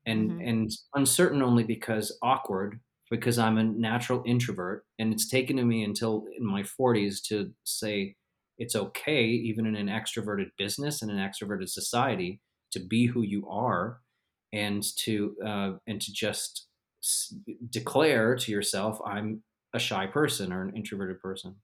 and 0.07 0.30
mm-hmm. 0.30 0.48
and 0.48 0.70
uncertain 0.94 1.42
only 1.42 1.64
because 1.64 2.16
awkward 2.22 2.80
because 3.14 3.38
I'm 3.38 3.59
a 3.59 3.64
natural 3.64 4.22
introvert, 4.27 4.87
and 4.98 5.12
it's 5.12 5.29
taken 5.29 5.66
me 5.68 5.85
until 5.85 6.27
in 6.37 6.44
my 6.44 6.62
40s 6.62 7.22
to 7.29 7.55
say 7.64 8.16
it's 8.59 8.74
okay, 8.74 9.24
even 9.24 9.66
in 9.66 9.77
an 9.77 9.87
extroverted 9.87 10.50
business 10.59 11.00
and 11.03 11.11
an 11.11 11.18
extroverted 11.18 11.68
society, 11.68 12.40
to 12.72 12.81
be 12.81 13.07
who 13.07 13.22
you 13.22 13.48
are, 13.48 14.00
and 14.53 14.83
to 15.05 15.37
uh, 15.44 15.72
and 15.87 16.00
to 16.00 16.12
just 16.12 16.68
declare 17.70 18.35
to 18.37 18.50
yourself, 18.50 18.98
I'm 19.05 19.44
a 19.72 19.79
shy 19.79 20.07
person 20.07 20.53
or 20.53 20.62
an 20.62 20.77
introverted 20.77 21.20
person. 21.20 21.57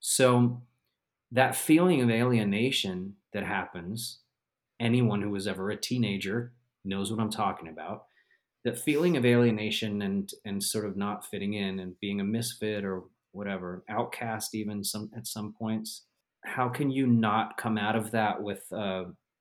So 0.00 0.62
that 1.32 1.56
feeling 1.56 2.02
of 2.02 2.10
alienation 2.10 3.16
that 3.32 3.44
happens, 3.44 4.20
anyone 4.80 5.22
who 5.22 5.30
was 5.30 5.46
ever 5.46 5.70
a 5.70 5.76
teenager 5.80 6.54
knows 6.84 7.10
what 7.10 7.20
I'm 7.20 7.30
talking 7.30 7.68
about. 7.68 8.06
That 8.66 8.78
feeling 8.78 9.16
of 9.16 9.24
alienation 9.24 10.02
and 10.02 10.30
and 10.44 10.62
sort 10.62 10.84
of 10.84 10.96
not 10.96 11.24
fitting 11.24 11.54
in 11.54 11.80
and 11.80 11.98
being 12.00 12.20
a 12.20 12.24
misfit 12.24 12.84
or 12.84 13.04
whatever, 13.32 13.82
outcast 13.88 14.54
even 14.54 14.84
some 14.84 15.10
at 15.16 15.26
some 15.26 15.54
points. 15.58 16.04
How 16.44 16.68
can 16.68 16.90
you 16.90 17.06
not 17.06 17.56
come 17.56 17.78
out 17.78 17.96
of 17.96 18.10
that 18.10 18.42
with 18.42 18.70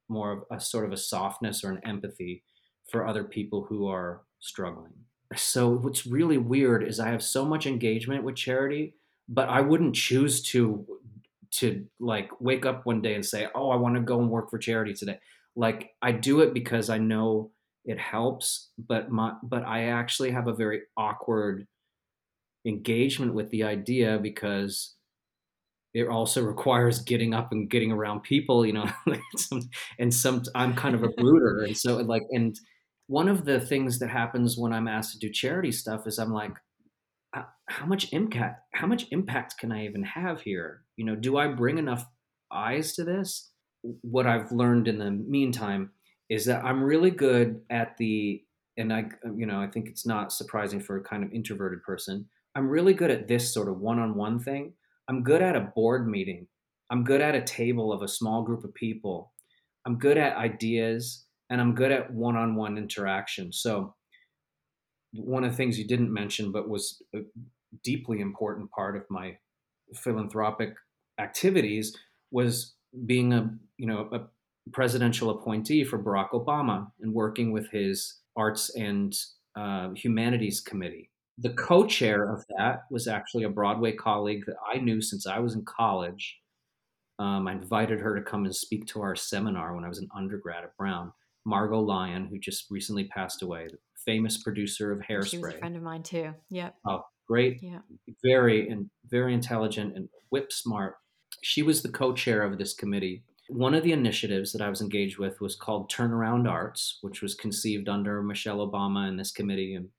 more 0.10 0.32
of 0.32 0.44
a 0.52 0.60
sort 0.60 0.86
of 0.86 0.92
a 0.92 0.98
softness 0.98 1.64
or 1.64 1.72
an 1.72 1.82
empathy 1.84 2.44
for 2.90 3.08
other 3.08 3.24
people 3.24 3.66
who 3.66 3.88
are 3.88 4.22
struggling. 4.40 4.94
So 5.36 5.70
what's 5.70 6.06
really 6.06 6.38
weird 6.38 6.84
is 6.88 7.00
I 7.00 7.10
have 7.10 7.24
so 7.24 7.46
much 7.46 7.66
engagement 7.66 8.24
with 8.24 8.36
charity, 8.36 8.96
but 9.28 9.50
I 9.50 9.62
wouldn't 9.62 9.96
choose 9.96 10.42
to 10.44 10.86
to 11.52 11.86
like 12.00 12.30
wake 12.40 12.66
up 12.66 12.86
one 12.86 13.02
day 13.02 13.16
and 13.16 13.26
say, 13.26 13.48
"Oh, 13.56 13.70
I 13.70 13.76
want 13.76 13.96
to 13.96 14.02
go 14.02 14.20
and 14.20 14.30
work 14.30 14.50
for 14.50 14.60
charity 14.60 14.94
today." 14.94 15.20
Like 15.56 15.92
I 16.02 16.12
do 16.12 16.42
it 16.42 16.54
because 16.54 16.90
I 16.90 16.98
know 17.00 17.52
it 17.86 18.00
helps, 18.00 18.72
but 18.78 19.12
my 19.12 19.34
but 19.44 19.64
I 19.64 19.86
actually 19.86 20.32
have 20.32 20.48
a 20.48 20.54
very 20.54 20.82
awkward 20.98 21.68
engagement 22.66 23.34
with 23.36 23.50
the 23.52 23.64
idea 23.64 24.18
because 24.22 24.96
it 25.94 26.08
also 26.08 26.44
requires 26.54 27.02
getting 27.02 27.34
up 27.34 27.52
and 27.52 27.70
getting 27.70 27.92
around 27.92 28.24
people, 28.24 28.66
you 28.66 28.74
know, 28.74 28.90
and 30.00 30.14
some 30.14 30.44
I'm 30.56 30.76
kind 30.76 30.96
of 30.96 31.04
a 31.04 31.10
brooder, 31.10 31.64
and 31.68 31.78
so 31.78 31.98
like 31.98 32.24
and 32.32 32.60
one 33.08 33.30
of 33.30 33.46
the 33.46 33.60
things 33.60 34.00
that 34.00 34.10
happens 34.10 34.58
when 34.58 34.74
I'm 34.74 34.88
asked 34.88 35.14
to 35.14 35.20
do 35.20 35.32
charity 35.32 35.72
stuff 35.72 36.08
is 36.08 36.18
I'm 36.18 36.34
like, 36.34 36.54
how 37.68 37.86
much 37.86 38.12
impact 38.14 38.62
how 38.74 38.88
much 38.88 39.06
impact 39.12 39.58
can 39.60 39.72
I 39.72 39.86
even 39.86 40.04
have 40.04 40.42
here? 40.42 40.84
You 40.98 41.06
know, 41.06 41.16
do 41.16 41.38
I 41.38 41.48
bring 41.48 41.78
enough 41.78 42.06
eyes 42.52 42.94
to 42.94 43.04
this? 43.04 43.52
What 44.02 44.26
I've 44.26 44.52
learned 44.52 44.88
in 44.88 44.98
the 44.98 45.12
meantime 45.12 45.92
is 46.30 46.46
that 46.46 46.64
I'm 46.64 46.84
really 46.84 47.12
good 47.12 47.62
at 47.70 47.98
the 47.98 48.44
and 48.78 48.92
I 48.92 49.06
you 49.36 49.46
know, 49.46 49.60
I 49.60 49.68
think 49.68 49.88
it's 49.88 50.06
not 50.06 50.34
surprising 50.34 50.80
for 50.80 50.98
a 50.98 51.04
kind 51.04 51.24
of 51.24 51.32
introverted 51.32 51.84
person. 51.84 52.28
I'm 52.56 52.70
really 52.70 52.94
good 52.94 53.12
at 53.12 53.28
this 53.28 53.54
sort 53.54 53.68
of 53.68 53.80
one-on-one 53.80 54.40
thing. 54.40 54.74
I'm 55.10 55.24
good 55.24 55.42
at 55.42 55.56
a 55.56 55.72
board 55.76 56.08
meeting. 56.08 56.48
I'm 56.90 57.04
good 57.04 57.22
at 57.22 57.36
a 57.36 57.42
table 57.42 57.92
of 57.92 58.02
a 58.02 58.08
small 58.08 58.44
group 58.44 58.64
of 58.64 58.74
people. 58.74 59.34
I'm 59.86 59.98
good 59.98 60.18
at 60.18 60.38
ideas 60.38 61.26
and 61.50 61.62
I'm 61.62 61.76
good 61.76 61.92
at 61.92 62.12
one-on-one 62.14 62.78
interaction. 62.78 63.52
So 63.52 63.96
one 65.14 65.44
of 65.44 65.52
the 65.52 65.58
things 65.58 65.78
you 65.78 65.88
didn't 65.88 66.14
mention, 66.14 66.52
but 66.52 66.70
was 66.70 67.02
a 67.14 67.20
deeply 67.84 68.20
important 68.20 68.72
part 68.72 68.96
of 68.96 69.04
my 69.10 69.38
philanthropic 69.96 70.74
activities, 71.20 71.96
was 72.32 72.76
being 73.06 73.34
a 73.34 73.50
you 73.78 73.86
know 73.88 74.10
a 74.12 74.20
presidential 74.72 75.30
appointee 75.30 75.84
for 75.84 76.00
Barack 76.00 76.32
Obama 76.32 76.88
and 77.02 77.14
working 77.14 77.52
with 77.52 77.70
his 77.72 78.20
Arts 78.36 78.76
and 78.76 79.16
uh, 79.56 79.90
Humanities 79.92 80.62
Committee. 80.62 81.10
The 81.38 81.54
co-chair 81.54 82.32
of 82.32 82.46
that 82.58 82.84
was 82.90 83.08
actually 83.08 83.44
a 83.44 83.50
Broadway 83.50 83.92
colleague 83.92 84.46
that 84.48 84.56
I 84.74 84.78
knew 84.78 85.02
since 85.02 85.28
I 85.28 85.40
was 85.40 85.54
in 85.54 85.66
college. 85.66 86.38
Um, 87.20 87.48
I 87.48 87.54
invited 87.54 88.00
her 88.00 88.16
to 88.16 88.22
come 88.22 88.46
and 88.46 88.56
speak 88.56 88.86
to 88.88 89.02
our 89.02 89.16
seminar 89.16 89.76
when 89.76 89.86
I 89.86 89.90
was 89.90 90.00
an 90.00 90.10
undergrad 90.16 90.64
at 90.64 90.76
Brown. 90.78 91.12
Margo 91.46 91.80
Lion, 91.80 92.26
who 92.26 92.40
just 92.40 92.66
recently 92.72 93.06
passed 93.06 93.42
away, 93.44 93.68
the 93.70 93.78
famous 94.06 94.42
producer 94.42 94.92
of 94.92 95.00
Hairspray. 95.00 95.30
She 95.30 95.38
was 95.38 95.54
a 95.54 95.58
friend 95.58 95.76
of 95.76 95.84
mine 95.84 96.04
too. 96.04 96.34
Yep. 96.50 96.76
Oh, 96.88 97.04
great. 97.28 97.60
Yeah. 97.62 97.80
Very 98.24 98.68
and 98.70 98.90
very 99.06 99.34
intelligent 99.34 99.96
and 99.96 100.10
whip 100.32 100.52
smart. 100.52 100.96
She 101.44 101.62
was 101.62 101.84
the 101.84 101.90
co-chair 101.90 102.42
of 102.44 102.58
this 102.58 102.74
committee. 102.74 103.24
One 103.48 103.76
of 103.76 103.84
the 103.84 103.92
initiatives 103.92 104.52
that 104.52 104.62
I 104.62 104.70
was 104.70 104.82
engaged 104.82 105.20
with 105.20 105.40
was 105.40 105.56
called 105.56 105.92
Turnaround 105.92 106.50
Arts, 106.50 107.00
which 107.02 107.22
was 107.22 107.36
conceived 107.36 107.88
under 107.88 108.24
Michelle 108.24 108.68
Obama 108.68 109.08
and 109.08 109.20
this 109.20 109.32
committee, 109.32 109.76
and 109.76 109.90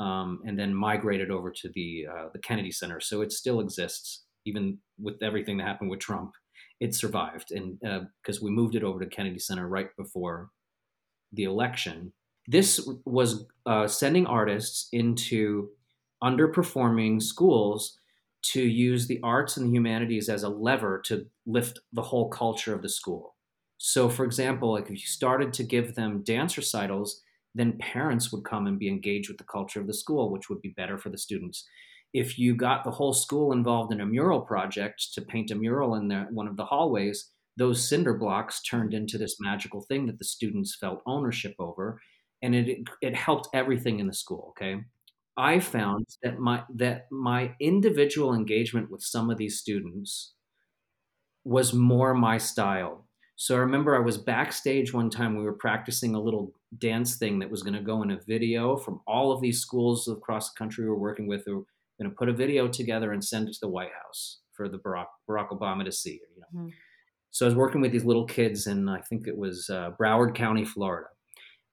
um, 0.00 0.40
and 0.44 0.58
then 0.58 0.74
migrated 0.74 1.30
over 1.30 1.50
to 1.52 1.68
the 1.74 2.06
uh, 2.10 2.28
the 2.32 2.40
Kennedy 2.40 2.72
Center. 2.72 3.00
So 3.00 3.20
it 3.20 3.32
still 3.32 3.60
exists, 3.60 4.24
even 4.44 4.78
with 4.98 5.22
everything 5.22 5.58
that 5.58 5.66
happened 5.66 5.90
with 5.90 6.00
Trump. 6.00 6.32
It 6.80 6.94
survived, 6.94 7.52
and 7.52 7.78
because 7.80 8.38
uh, 8.38 8.44
we 8.44 8.50
moved 8.50 8.74
it 8.74 8.82
over 8.82 8.98
to 8.98 9.06
Kennedy 9.06 9.38
Center 9.38 9.68
right 9.68 9.88
before 9.96 10.50
the 11.32 11.44
election. 11.44 12.12
This 12.46 12.86
was 13.06 13.46
uh, 13.64 13.86
sending 13.86 14.26
artists 14.26 14.88
into 14.92 15.70
underperforming 16.22 17.22
schools 17.22 17.98
to 18.52 18.62
use 18.62 19.06
the 19.06 19.20
arts 19.22 19.56
and 19.56 19.66
the 19.66 19.72
humanities 19.72 20.28
as 20.28 20.42
a 20.42 20.48
lever 20.48 21.00
to 21.06 21.26
lift 21.46 21.80
the 21.92 22.02
whole 22.02 22.28
culture 22.28 22.74
of 22.74 22.82
the 22.82 22.88
school. 22.88 23.36
So, 23.78 24.08
for 24.08 24.24
example, 24.24 24.72
like 24.72 24.84
if 24.84 24.90
you 24.90 24.96
started 24.98 25.52
to 25.54 25.64
give 25.64 25.94
them 25.94 26.22
dance 26.22 26.56
recitals, 26.56 27.20
then 27.54 27.78
parents 27.78 28.32
would 28.32 28.44
come 28.44 28.66
and 28.66 28.78
be 28.78 28.88
engaged 28.88 29.28
with 29.28 29.38
the 29.38 29.44
culture 29.44 29.80
of 29.80 29.86
the 29.86 29.94
school, 29.94 30.30
which 30.30 30.48
would 30.48 30.60
be 30.60 30.74
better 30.76 30.98
for 30.98 31.10
the 31.10 31.18
students. 31.18 31.66
If 32.12 32.38
you 32.38 32.54
got 32.54 32.84
the 32.84 32.90
whole 32.90 33.12
school 33.12 33.52
involved 33.52 33.92
in 33.92 34.00
a 34.00 34.06
mural 34.06 34.40
project 34.40 35.12
to 35.14 35.22
paint 35.22 35.50
a 35.50 35.54
mural 35.54 35.94
in 35.96 36.08
the, 36.08 36.26
one 36.30 36.46
of 36.46 36.56
the 36.56 36.64
hallways, 36.64 37.30
those 37.56 37.86
cinder 37.86 38.14
blocks 38.14 38.62
turned 38.62 38.94
into 38.94 39.18
this 39.18 39.36
magical 39.40 39.80
thing 39.80 40.06
that 40.06 40.18
the 40.18 40.24
students 40.24 40.76
felt 40.80 41.02
ownership 41.06 41.54
over 41.58 42.00
and 42.42 42.54
it 42.54 42.88
it 43.00 43.14
helped 43.14 43.48
everything 43.54 44.00
in 44.00 44.06
the 44.06 44.12
school 44.12 44.48
okay 44.50 44.80
i 45.36 45.58
found 45.58 46.06
that 46.22 46.38
my 46.38 46.62
that 46.74 47.06
my 47.10 47.52
individual 47.60 48.34
engagement 48.34 48.90
with 48.90 49.02
some 49.02 49.30
of 49.30 49.38
these 49.38 49.58
students 49.58 50.34
was 51.44 51.72
more 51.72 52.14
my 52.14 52.38
style 52.38 53.06
so 53.36 53.54
i 53.54 53.58
remember 53.58 53.96
i 53.96 54.00
was 54.00 54.18
backstage 54.18 54.92
one 54.92 55.10
time 55.10 55.36
we 55.36 55.44
were 55.44 55.52
practicing 55.54 56.14
a 56.14 56.20
little 56.20 56.52
dance 56.78 57.16
thing 57.16 57.38
that 57.38 57.50
was 57.50 57.62
going 57.62 57.74
to 57.74 57.80
go 57.80 58.02
in 58.02 58.10
a 58.10 58.20
video 58.26 58.76
from 58.76 59.00
all 59.06 59.32
of 59.32 59.40
these 59.40 59.60
schools 59.60 60.08
across 60.08 60.52
the 60.52 60.58
country 60.58 60.84
we 60.84 60.90
were 60.90 60.98
working 60.98 61.26
with 61.26 61.44
we 61.46 61.54
were 61.54 61.64
going 62.00 62.10
to 62.10 62.16
put 62.16 62.28
a 62.28 62.32
video 62.32 62.66
together 62.66 63.12
and 63.12 63.24
send 63.24 63.48
it 63.48 63.52
to 63.52 63.60
the 63.62 63.68
white 63.68 63.92
house 64.04 64.40
for 64.52 64.68
the 64.68 64.78
barack, 64.78 65.06
barack 65.28 65.50
obama 65.50 65.84
to 65.84 65.92
see 65.92 66.20
you 66.34 66.40
know 66.40 66.62
mm-hmm. 66.62 66.70
So 67.34 67.44
I 67.44 67.48
was 67.48 67.56
working 67.56 67.80
with 67.80 67.90
these 67.90 68.04
little 68.04 68.26
kids 68.26 68.68
in, 68.68 68.88
I 68.88 69.00
think 69.00 69.26
it 69.26 69.36
was 69.36 69.68
uh, 69.68 69.90
Broward 70.00 70.36
County, 70.36 70.64
Florida. 70.64 71.08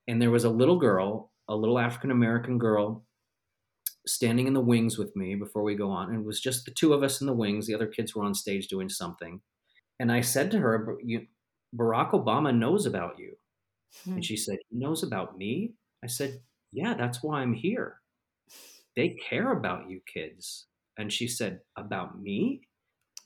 And 0.07 0.19
there 0.19 0.31
was 0.31 0.43
a 0.43 0.49
little 0.49 0.79
girl, 0.79 1.31
a 1.47 1.55
little 1.55 1.77
African 1.77 2.09
American 2.09 2.57
girl, 2.57 3.05
standing 4.07 4.47
in 4.47 4.53
the 4.53 4.61
wings 4.61 4.97
with 4.97 5.15
me 5.15 5.35
before 5.35 5.63
we 5.63 5.75
go 5.75 5.89
on. 5.89 6.09
And 6.09 6.21
it 6.21 6.25
was 6.25 6.39
just 6.39 6.65
the 6.65 6.71
two 6.71 6.93
of 6.93 7.03
us 7.03 7.21
in 7.21 7.27
the 7.27 7.33
wings. 7.33 7.67
The 7.67 7.75
other 7.75 7.87
kids 7.87 8.15
were 8.15 8.23
on 8.23 8.33
stage 8.33 8.67
doing 8.67 8.89
something. 8.89 9.41
And 9.99 10.11
I 10.11 10.21
said 10.21 10.51
to 10.51 10.59
her, 10.59 10.97
Barack 11.75 12.11
Obama 12.11 12.55
knows 12.55 12.85
about 12.85 13.19
you. 13.19 13.37
Hmm. 14.03 14.13
And 14.13 14.25
she 14.25 14.37
said, 14.37 14.57
He 14.69 14.77
knows 14.77 15.03
about 15.03 15.37
me? 15.37 15.73
I 16.03 16.07
said, 16.07 16.41
Yeah, 16.71 16.93
that's 16.95 17.21
why 17.21 17.41
I'm 17.41 17.53
here. 17.53 17.97
They 18.95 19.09
care 19.09 19.51
about 19.51 19.89
you 19.89 20.01
kids. 20.05 20.65
And 20.97 21.11
she 21.11 21.27
said, 21.27 21.61
About 21.75 22.19
me? 22.19 22.61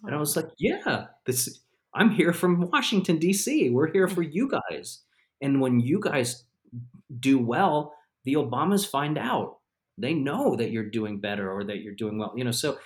And 0.04 0.14
I 0.14 0.20
was 0.20 0.36
like, 0.36 0.50
Yeah, 0.58 1.08
this 1.26 1.62
I'm 1.94 2.10
here 2.12 2.34
from 2.34 2.70
Washington, 2.72 3.20
DC. 3.20 3.72
We're 3.72 3.92
here 3.92 4.10
for 4.10 4.22
you 4.22 4.50
guys. 4.50 5.00
And 5.42 5.62
when 5.62 5.80
you 5.80 6.02
guys 6.02 6.44
do 7.20 7.40
well, 7.40 7.94
the 8.26 8.34
Obamas 8.34 8.86
find 8.90 9.18
out. 9.18 9.60
They 9.98 10.14
know 10.14 10.56
that 10.56 10.72
you're 10.72 10.90
doing 10.90 11.20
better 11.20 11.52
or 11.52 11.64
that 11.66 11.82
you're 11.82 11.96
doing 11.96 12.18
well. 12.18 12.34
You 12.36 12.44
know, 12.44 12.52
so 12.52 12.78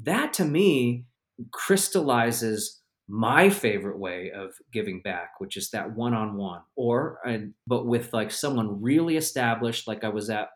that 0.00 0.32
to 0.34 0.44
me 0.44 1.04
crystallizes 1.52 2.80
my 3.08 3.48
favorite 3.48 3.98
way 3.98 4.30
of 4.30 4.52
giving 4.72 5.00
back, 5.00 5.32
which 5.38 5.56
is 5.56 5.70
that 5.70 5.96
one-on-one, 5.96 6.60
or 6.76 7.18
and 7.24 7.54
but 7.66 7.86
with 7.86 8.12
like 8.12 8.30
someone 8.30 8.82
really 8.82 9.16
established. 9.16 9.88
Like 9.88 10.04
I 10.04 10.08
was 10.08 10.28
at, 10.28 10.48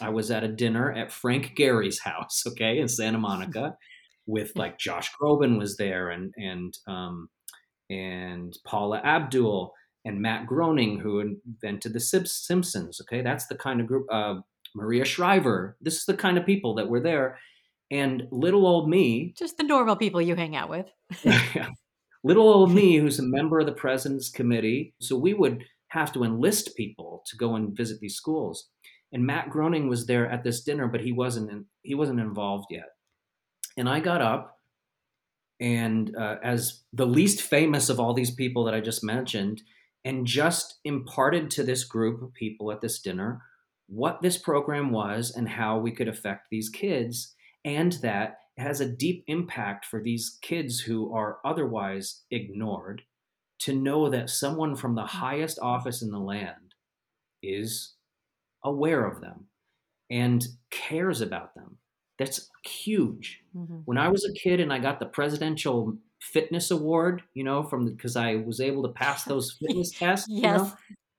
I 0.00 0.08
was 0.08 0.30
at 0.30 0.44
a 0.44 0.48
dinner 0.48 0.90
at 0.92 1.12
Frank 1.12 1.54
Gehry's 1.56 2.00
house, 2.00 2.44
okay, 2.48 2.78
in 2.78 2.88
Santa 2.88 3.18
Monica, 3.18 3.76
with 4.26 4.52
like 4.56 4.78
Josh 4.78 5.10
Groban 5.20 5.58
was 5.58 5.76
there, 5.76 6.08
and 6.10 6.32
and 6.38 6.76
um, 6.86 7.28
and 7.90 8.56
Paula 8.64 8.98
Abdul 9.04 9.74
and 10.04 10.22
Matt 10.22 10.46
Groening, 10.46 11.00
who 11.00 11.20
invented 11.20 11.92
the 11.92 12.00
Simpsons. 12.00 13.00
Okay, 13.02 13.20
that's 13.20 13.46
the 13.48 13.56
kind 13.56 13.82
of 13.82 13.86
group. 13.86 14.06
Uh, 14.10 14.36
Maria 14.74 15.04
Shriver. 15.04 15.76
This 15.80 15.96
is 15.96 16.04
the 16.04 16.14
kind 16.14 16.38
of 16.38 16.46
people 16.46 16.74
that 16.76 16.88
were 16.88 17.00
there. 17.00 17.38
And 17.90 18.28
little 18.30 18.66
old 18.66 18.88
me, 18.88 19.34
Just 19.36 19.56
the 19.56 19.62
normal 19.62 19.96
people 19.96 20.20
you 20.20 20.34
hang 20.34 20.56
out 20.56 20.68
with. 20.68 20.86
little 22.24 22.48
old 22.48 22.72
me, 22.72 22.96
who's 22.96 23.18
a 23.18 23.22
member 23.22 23.60
of 23.60 23.66
the 23.66 23.72
president's 23.72 24.30
committee. 24.30 24.94
So 25.00 25.16
we 25.16 25.34
would 25.34 25.64
have 25.88 26.12
to 26.12 26.24
enlist 26.24 26.76
people 26.76 27.22
to 27.26 27.36
go 27.36 27.54
and 27.54 27.76
visit 27.76 28.00
these 28.00 28.16
schools. 28.16 28.68
And 29.12 29.24
Matt 29.24 29.50
Groening 29.50 29.88
was 29.88 30.06
there 30.06 30.30
at 30.30 30.44
this 30.44 30.62
dinner, 30.62 30.86
but 30.86 31.00
he 31.00 31.12
wasn't 31.12 31.50
in, 31.50 31.64
he 31.82 31.94
wasn't 31.94 32.20
involved 32.20 32.66
yet. 32.70 32.90
And 33.78 33.88
I 33.88 34.00
got 34.00 34.20
up, 34.20 34.58
and 35.60 36.14
uh, 36.14 36.36
as 36.42 36.82
the 36.92 37.06
least 37.06 37.40
famous 37.40 37.88
of 37.88 37.98
all 37.98 38.12
these 38.12 38.34
people 38.34 38.64
that 38.64 38.74
I 38.74 38.80
just 38.80 39.02
mentioned, 39.02 39.62
and 40.04 40.26
just 40.26 40.78
imparted 40.84 41.50
to 41.52 41.62
this 41.62 41.84
group 41.84 42.22
of 42.22 42.32
people 42.34 42.70
at 42.70 42.80
this 42.80 43.00
dinner 43.00 43.42
what 43.88 44.22
this 44.22 44.38
program 44.38 44.90
was 44.92 45.32
and 45.34 45.48
how 45.48 45.78
we 45.78 45.92
could 45.92 46.08
affect 46.08 46.48
these 46.50 46.68
kids, 46.70 47.34
and 47.64 47.92
that 47.94 48.38
it 48.56 48.62
has 48.62 48.80
a 48.80 48.88
deep 48.96 49.24
impact 49.28 49.86
for 49.86 50.02
these 50.02 50.38
kids 50.42 50.80
who 50.80 51.12
are 51.14 51.38
otherwise 51.44 52.24
ignored 52.30 53.02
to 53.60 53.74
know 53.74 54.08
that 54.10 54.30
someone 54.30 54.76
from 54.76 54.94
the 54.94 55.06
highest 55.06 55.58
office 55.60 56.02
in 56.02 56.10
the 56.10 56.18
land 56.20 56.74
is 57.42 57.96
aware 58.64 59.04
of 59.06 59.20
them 59.20 59.46
and 60.10 60.46
cares 60.70 61.20
about 61.20 61.54
them. 61.54 61.78
That's 62.18 62.50
huge. 62.64 63.40
Mhm. 63.56 63.82
When 63.84 63.98
I 63.98 64.08
was 64.08 64.24
a 64.24 64.32
kid 64.34 64.60
and 64.60 64.72
I 64.72 64.78
got 64.80 65.00
the 65.00 65.06
presidential 65.06 65.98
fitness 66.20 66.70
award, 66.70 67.22
you 67.34 67.44
know, 67.44 67.62
from 67.62 67.86
because 67.86 68.16
I 68.16 68.36
was 68.36 68.60
able 68.60 68.82
to 68.84 68.92
pass 68.92 69.24
those 69.24 69.52
fitness 69.60 69.92
tests, 69.92 70.28
you 70.28 70.42
Yes. 70.42 70.58
know, 70.58 70.72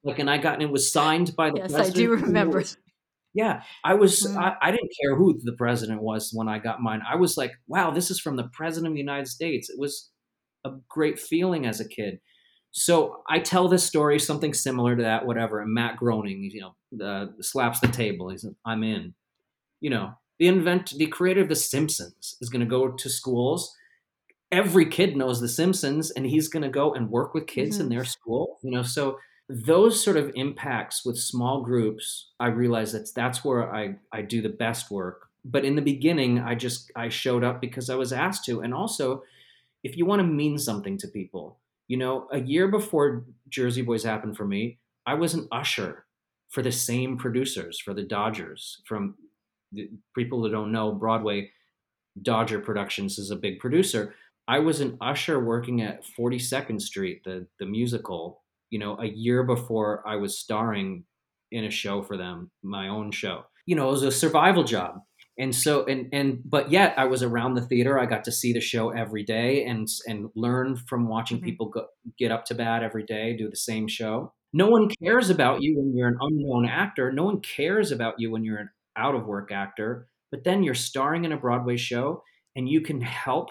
like, 0.03 0.19
and 0.19 0.29
I 0.29 0.37
got 0.37 0.55
and 0.55 0.63
it 0.63 0.71
was 0.71 0.91
signed 0.91 1.35
by 1.35 1.49
the 1.49 1.59
president. 1.59 1.85
Yes, 1.85 1.89
I 1.89 1.93
do 1.93 2.01
you 2.01 2.07
know, 2.09 2.13
it 2.13 2.21
remember. 2.27 2.63
yeah, 3.33 3.61
I 3.83 3.93
was. 3.95 4.21
Mm. 4.23 4.37
I, 4.37 4.55
I 4.61 4.71
didn't 4.71 4.91
care 5.01 5.15
who 5.15 5.39
the 5.43 5.53
president 5.53 6.01
was 6.01 6.31
when 6.33 6.47
I 6.47 6.59
got 6.59 6.81
mine. 6.81 7.01
I 7.09 7.15
was 7.15 7.37
like, 7.37 7.51
wow, 7.67 7.91
this 7.91 8.09
is 8.11 8.19
from 8.19 8.35
the 8.35 8.49
president 8.53 8.87
of 8.91 8.93
the 8.93 8.99
United 8.99 9.27
States. 9.27 9.69
It 9.69 9.77
was 9.79 10.09
a 10.65 10.71
great 10.89 11.19
feeling 11.19 11.65
as 11.65 11.79
a 11.79 11.87
kid. 11.87 12.19
So 12.71 13.23
I 13.27 13.39
tell 13.39 13.67
this 13.67 13.83
story, 13.83 14.19
something 14.19 14.53
similar 14.53 14.95
to 14.95 15.03
that, 15.03 15.25
whatever. 15.25 15.59
And 15.59 15.73
Matt 15.73 15.97
Groening, 15.97 16.49
you 16.53 16.61
know, 16.61 17.05
uh, 17.05 17.27
slaps 17.41 17.79
the 17.79 17.87
table. 17.87 18.29
He's, 18.29 18.45
I'm 18.65 18.83
in. 18.83 19.15
You 19.81 19.89
know, 19.89 20.11
the 20.37 20.47
invent, 20.47 20.93
the 20.97 21.07
creator 21.07 21.41
of 21.41 21.49
The 21.49 21.55
Simpsons 21.55 22.35
is 22.41 22.49
going 22.49 22.59
to 22.59 22.69
go 22.69 22.89
to 22.91 23.09
schools. 23.09 23.75
Every 24.51 24.85
kid 24.85 25.15
knows 25.15 25.39
The 25.41 25.47
Simpsons, 25.49 26.11
and 26.11 26.25
he's 26.25 26.47
going 26.47 26.63
to 26.63 26.69
go 26.69 26.93
and 26.93 27.09
work 27.09 27.33
with 27.33 27.47
kids 27.47 27.79
in 27.79 27.87
Mhm. 27.87 27.89
their 27.89 28.05
school. 28.05 28.59
You 28.61 28.71
know, 28.71 28.83
so 28.83 29.17
those 29.49 30.01
sort 30.03 30.15
of 30.15 30.31
impacts 30.35 31.03
with 31.03 31.17
small 31.17 31.63
groups, 31.63 32.29
I 32.39 32.47
realize 32.47 32.91
that's 32.91 33.11
that's 33.11 33.43
where 33.43 33.73
I 33.73 33.95
I 34.11 34.21
do 34.21 34.41
the 34.41 34.49
best 34.49 34.91
work. 34.91 35.27
But 35.43 35.65
in 35.65 35.75
the 35.75 35.81
beginning, 35.81 36.39
I 36.39 36.53
just 36.53 36.91
I 36.95 37.09
showed 37.09 37.43
up 37.43 37.59
because 37.59 37.89
I 37.89 37.95
was 37.95 38.13
asked 38.13 38.45
to, 38.45 38.61
and 38.61 38.73
also, 38.73 39.23
if 39.83 39.97
you 39.97 40.05
want 40.05 40.19
to 40.19 40.27
mean 40.27 40.59
something 40.59 40.97
to 40.99 41.07
people, 41.07 41.59
you 41.87 41.97
know, 41.97 42.27
a 42.31 42.39
year 42.39 42.67
before 42.67 43.25
Jersey 43.49 43.81
Boys 43.81 44.03
happened 44.03 44.37
for 44.37 44.45
me, 44.45 44.77
I 45.07 45.15
was 45.15 45.33
an 45.33 45.47
usher 45.51 46.05
for 46.49 46.61
the 46.61 46.71
same 46.71 47.17
producers 47.17 47.79
for 47.79 47.95
the 47.95 48.03
Dodgers. 48.03 48.81
From 48.85 49.15
the 49.71 49.89
people 50.15 50.41
that 50.43 50.51
don't 50.51 50.71
know, 50.71 50.91
Broadway 50.91 51.51
Dodger 52.21 52.59
Productions 52.59 53.17
is 53.17 53.31
a 53.31 53.35
big 53.35 53.59
producer. 53.59 54.13
I 54.47 54.59
was 54.59 54.79
an 54.79 54.97
usher 55.01 55.43
working 55.43 55.81
at 55.81 56.03
42nd 56.05 56.81
Street, 56.81 57.23
the 57.23 57.47
the 57.57 57.65
musical, 57.65 58.43
you 58.69 58.79
know, 58.79 58.97
a 58.99 59.05
year 59.07 59.43
before 59.43 60.07
I 60.07 60.15
was 60.17 60.39
starring 60.39 61.05
in 61.51 61.65
a 61.65 61.71
show 61.71 62.01
for 62.03 62.17
them, 62.17 62.51
my 62.63 62.87
own 62.87 63.11
show. 63.11 63.43
You 63.65 63.75
know, 63.75 63.87
it 63.89 63.91
was 63.91 64.03
a 64.03 64.11
survival 64.11 64.63
job. 64.63 65.01
And 65.37 65.55
so 65.55 65.85
and 65.85 66.09
and 66.11 66.41
but 66.43 66.69
yet 66.69 66.93
I 66.97 67.05
was 67.05 67.23
around 67.23 67.53
the 67.53 67.61
theater. 67.65 67.97
I 67.97 68.05
got 68.05 68.25
to 68.25 68.31
see 68.31 68.51
the 68.51 68.59
show 68.59 68.89
every 68.89 69.23
day 69.23 69.63
and 69.63 69.87
and 70.05 70.29
learn 70.35 70.75
from 70.75 71.07
watching 71.07 71.39
Mhm. 71.39 71.43
people 71.43 71.69
go, 71.69 71.87
get 72.17 72.31
up 72.31 72.43
to 72.45 72.55
bat 72.55 72.83
every 72.83 73.03
day, 73.05 73.35
do 73.37 73.49
the 73.49 73.55
same 73.55 73.87
show. 73.87 74.33
No 74.51 74.67
one 74.67 74.89
cares 75.01 75.29
about 75.29 75.61
you 75.61 75.77
when 75.77 75.95
you're 75.95 76.09
an 76.09 76.17
unknown 76.19 76.65
actor. 76.65 77.11
No 77.13 77.23
one 77.23 77.39
cares 77.41 77.91
about 77.91 78.15
you 78.17 78.31
when 78.31 78.43
you're 78.43 78.57
an 78.57 78.69
out 78.97 79.15
of 79.15 79.25
work 79.27 79.51
actor. 79.51 80.09
But 80.31 80.43
then 80.43 80.61
you're 80.63 80.73
starring 80.75 81.23
in 81.23 81.31
a 81.31 81.37
Broadway 81.37 81.77
show 81.77 82.23
and 82.55 82.67
you 82.67 82.81
can 82.81 82.99
help 83.01 83.49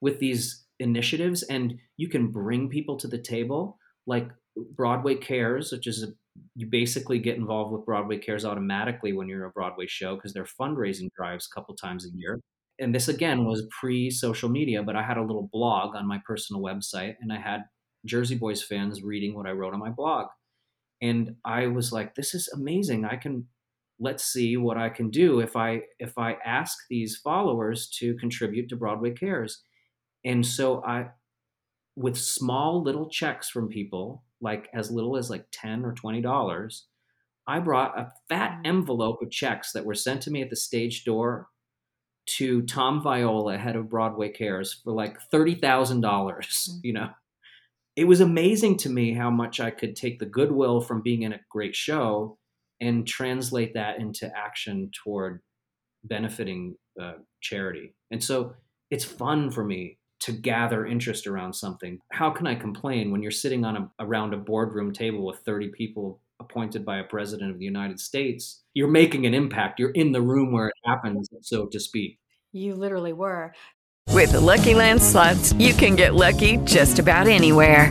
with 0.00 0.18
these 0.18 0.66
initiatives 0.78 1.42
and 1.44 1.78
you 1.96 2.08
can 2.08 2.30
bring 2.32 2.68
people 2.68 2.96
to 2.98 3.08
the 3.08 3.18
table 3.22 3.78
like 4.06 4.28
Broadway 4.56 5.14
Cares, 5.14 5.72
which 5.72 5.86
is 5.86 6.02
a, 6.02 6.08
you 6.54 6.66
basically 6.66 7.18
get 7.18 7.36
involved 7.36 7.72
with 7.72 7.86
Broadway 7.86 8.18
Cares 8.18 8.44
automatically 8.44 9.12
when 9.12 9.28
you're 9.28 9.46
a 9.46 9.50
Broadway 9.50 9.86
show 9.86 10.16
because 10.16 10.32
they're 10.32 10.44
fundraising 10.44 11.08
drives 11.16 11.48
a 11.50 11.54
couple 11.54 11.74
times 11.74 12.06
a 12.06 12.16
year. 12.16 12.40
And 12.78 12.94
this 12.94 13.08
again 13.08 13.44
was 13.44 13.66
pre 13.80 14.10
social 14.10 14.48
media, 14.48 14.82
but 14.82 14.96
I 14.96 15.02
had 15.02 15.18
a 15.18 15.22
little 15.22 15.48
blog 15.52 15.94
on 15.94 16.06
my 16.06 16.20
personal 16.26 16.62
website 16.62 17.16
and 17.20 17.32
I 17.32 17.38
had 17.38 17.62
Jersey 18.06 18.34
Boys 18.34 18.62
fans 18.62 19.02
reading 19.02 19.34
what 19.34 19.46
I 19.46 19.52
wrote 19.52 19.74
on 19.74 19.80
my 19.80 19.90
blog. 19.90 20.28
And 21.00 21.36
I 21.44 21.66
was 21.66 21.92
like, 21.92 22.14
this 22.14 22.34
is 22.34 22.48
amazing. 22.48 23.04
I 23.04 23.16
can 23.16 23.46
let's 24.00 24.24
see 24.24 24.56
what 24.56 24.76
I 24.76 24.88
can 24.88 25.10
do 25.10 25.40
if 25.40 25.54
I 25.54 25.82
if 25.98 26.18
I 26.18 26.36
ask 26.44 26.76
these 26.90 27.16
followers 27.16 27.88
to 27.98 28.14
contribute 28.16 28.68
to 28.70 28.76
Broadway 28.76 29.12
Cares. 29.12 29.62
And 30.24 30.44
so 30.44 30.82
I 30.84 31.10
with 31.94 32.16
small 32.16 32.82
little 32.82 33.08
checks 33.08 33.48
from 33.48 33.68
people, 33.68 34.24
like 34.42 34.68
as 34.74 34.90
little 34.90 35.16
as 35.16 35.30
like 35.30 35.46
10 35.52 35.84
or 35.86 35.94
20 35.94 36.20
dollars, 36.22 36.88
I 37.46 37.60
brought 37.60 37.98
a 37.98 38.12
fat 38.28 38.60
Mm. 38.62 38.66
envelope 38.66 39.22
of 39.22 39.30
checks 39.30 39.72
that 39.72 39.84
were 39.86 39.94
sent 39.94 40.22
to 40.22 40.30
me 40.32 40.42
at 40.42 40.50
the 40.50 40.56
stage 40.56 41.04
door 41.04 41.48
to 42.38 42.62
Tom 42.62 43.02
Viola, 43.02 43.58
head 43.58 43.76
of 43.76 43.88
Broadway 43.90 44.30
Cares, 44.30 44.72
for 44.74 44.92
like 44.92 45.20
thirty 45.30 45.54
thousand 45.56 46.02
dollars. 46.02 46.70
Mm. 46.72 46.80
You 46.84 46.92
know, 46.94 47.10
it 47.96 48.04
was 48.04 48.20
amazing 48.20 48.78
to 48.78 48.88
me 48.90 49.14
how 49.14 49.30
much 49.30 49.60
I 49.60 49.70
could 49.70 49.96
take 49.96 50.18
the 50.18 50.26
goodwill 50.26 50.80
from 50.80 51.02
being 51.02 51.22
in 51.22 51.32
a 51.32 51.40
great 51.50 51.76
show 51.76 52.38
and 52.80 53.06
translate 53.06 53.74
that 53.74 54.00
into 54.00 54.30
action 54.36 54.90
toward 55.04 55.42
benefiting 56.04 56.76
uh, 57.00 57.14
charity. 57.40 57.94
And 58.10 58.22
so 58.22 58.54
it's 58.90 59.04
fun 59.04 59.50
for 59.50 59.64
me 59.64 59.98
to 60.22 60.32
gather 60.32 60.86
interest 60.86 61.26
around 61.26 61.52
something. 61.52 61.98
How 62.12 62.30
can 62.30 62.46
I 62.46 62.54
complain 62.54 63.10
when 63.10 63.22
you're 63.22 63.32
sitting 63.32 63.64
on 63.64 63.76
a 63.76 63.90
around 63.98 64.34
a 64.34 64.36
boardroom 64.36 64.92
table 64.92 65.26
with 65.26 65.38
30 65.40 65.68
people 65.70 66.20
appointed 66.38 66.84
by 66.84 66.98
a 66.98 67.04
president 67.04 67.50
of 67.50 67.58
the 67.58 67.64
United 67.64 67.98
States? 67.98 68.62
You're 68.74 68.88
making 68.88 69.26
an 69.26 69.34
impact. 69.34 69.80
You're 69.80 69.90
in 69.90 70.12
the 70.12 70.22
room 70.22 70.52
where 70.52 70.68
it 70.68 70.74
happens, 70.84 71.28
so 71.40 71.66
to 71.66 71.80
speak. 71.80 72.18
You 72.52 72.74
literally 72.74 73.12
were. 73.12 73.52
With 74.10 74.32
the 74.32 74.40
Lucky 74.40 74.74
Land 74.74 75.02
slots, 75.02 75.52
you 75.54 75.72
can 75.74 75.96
get 75.96 76.14
lucky 76.14 76.58
just 76.58 76.98
about 76.98 77.26
anywhere. 77.26 77.90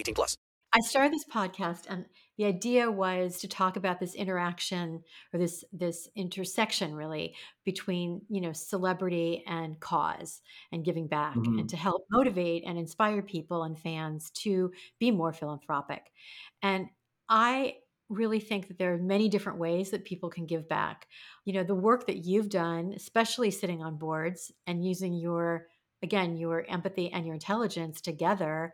18 0.01 0.15
plus. 0.15 0.37
I 0.73 0.79
started 0.79 1.11
this 1.11 1.25
podcast 1.25 1.85
and 1.89 2.05
the 2.37 2.45
idea 2.45 2.89
was 2.89 3.39
to 3.39 3.47
talk 3.47 3.75
about 3.75 3.99
this 3.99 4.15
interaction 4.15 5.03
or 5.33 5.39
this 5.39 5.65
this 5.73 6.07
intersection 6.15 6.95
really 6.95 7.35
between, 7.65 8.21
you 8.29 8.39
know, 8.39 8.53
celebrity 8.53 9.43
and 9.45 9.79
cause 9.81 10.41
and 10.71 10.85
giving 10.85 11.07
back 11.07 11.35
Mhm. 11.35 11.59
and 11.59 11.69
to 11.69 11.75
help 11.77 12.05
motivate 12.09 12.63
and 12.65 12.77
inspire 12.79 13.21
people 13.21 13.63
and 13.63 13.77
fans 13.77 14.31
to 14.31 14.71
be 14.97 15.11
more 15.11 15.33
philanthropic. 15.33 16.11
And 16.61 16.87
I 17.27 17.79
really 18.09 18.39
think 18.39 18.67
that 18.67 18.77
there 18.77 18.93
are 18.93 18.97
many 18.97 19.29
different 19.29 19.59
ways 19.59 19.91
that 19.91 20.05
people 20.05 20.29
can 20.29 20.45
give 20.45 20.67
back. 20.69 21.07
You 21.45 21.53
know, 21.53 21.63
the 21.63 21.75
work 21.75 22.07
that 22.07 22.25
you've 22.25 22.49
done, 22.49 22.93
especially 22.95 23.51
sitting 23.51 23.81
on 23.83 23.97
boards 23.97 24.51
and 24.67 24.85
using 24.85 25.13
your 25.13 25.67
again, 26.03 26.35
your 26.35 26.65
empathy 26.67 27.11
and 27.11 27.25
your 27.27 27.35
intelligence 27.35 28.01
together 28.01 28.73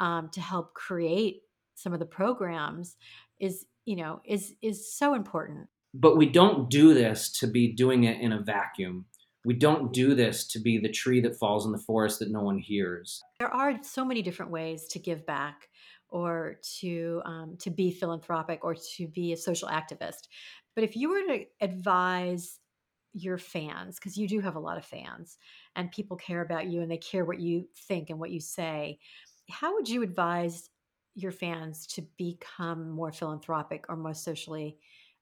um, 0.00 0.28
to 0.30 0.40
help 0.40 0.74
create 0.74 1.42
some 1.74 1.92
of 1.92 1.98
the 2.00 2.06
programs 2.06 2.96
is 3.40 3.66
you 3.84 3.96
know 3.96 4.20
is 4.24 4.54
is 4.62 4.92
so 4.92 5.14
important 5.14 5.68
But 5.94 6.16
we 6.16 6.26
don't 6.26 6.68
do 6.68 6.94
this 6.94 7.30
to 7.40 7.46
be 7.46 7.72
doing 7.72 8.04
it 8.04 8.20
in 8.20 8.32
a 8.32 8.40
vacuum. 8.40 9.06
We 9.44 9.54
don't 9.54 9.92
do 9.92 10.14
this 10.14 10.46
to 10.48 10.58
be 10.58 10.78
the 10.78 10.90
tree 10.90 11.20
that 11.22 11.38
falls 11.38 11.64
in 11.64 11.72
the 11.72 11.78
forest 11.78 12.18
that 12.18 12.30
no 12.30 12.42
one 12.42 12.58
hears. 12.58 13.22
there 13.38 13.54
are 13.54 13.78
so 13.82 14.04
many 14.04 14.20
different 14.22 14.50
ways 14.52 14.86
to 14.88 14.98
give 14.98 15.24
back 15.24 15.68
or 16.10 16.56
to 16.80 17.22
um, 17.24 17.56
to 17.60 17.70
be 17.70 17.90
philanthropic 17.90 18.64
or 18.64 18.74
to 18.96 19.06
be 19.08 19.32
a 19.32 19.36
social 19.36 19.68
activist 19.68 20.28
but 20.74 20.84
if 20.84 20.96
you 20.96 21.10
were 21.10 21.22
to 21.22 21.44
advise 21.60 22.58
your 23.12 23.38
fans 23.38 23.96
because 23.98 24.16
you 24.16 24.28
do 24.28 24.40
have 24.40 24.56
a 24.56 24.60
lot 24.60 24.78
of 24.78 24.84
fans 24.84 25.38
and 25.76 25.90
people 25.90 26.16
care 26.16 26.42
about 26.42 26.66
you 26.66 26.82
and 26.82 26.90
they 26.90 26.98
care 26.98 27.24
what 27.24 27.40
you 27.40 27.66
think 27.88 28.10
and 28.10 28.18
what 28.18 28.30
you 28.30 28.40
say 28.40 28.98
how 29.50 29.74
would 29.74 29.88
you 29.88 30.02
advise 30.02 30.70
your 31.14 31.32
fans 31.32 31.86
to 31.86 32.02
become 32.16 32.90
more 32.90 33.12
philanthropic 33.12 33.84
or 33.88 33.96
more 33.96 34.14
socially 34.14 34.78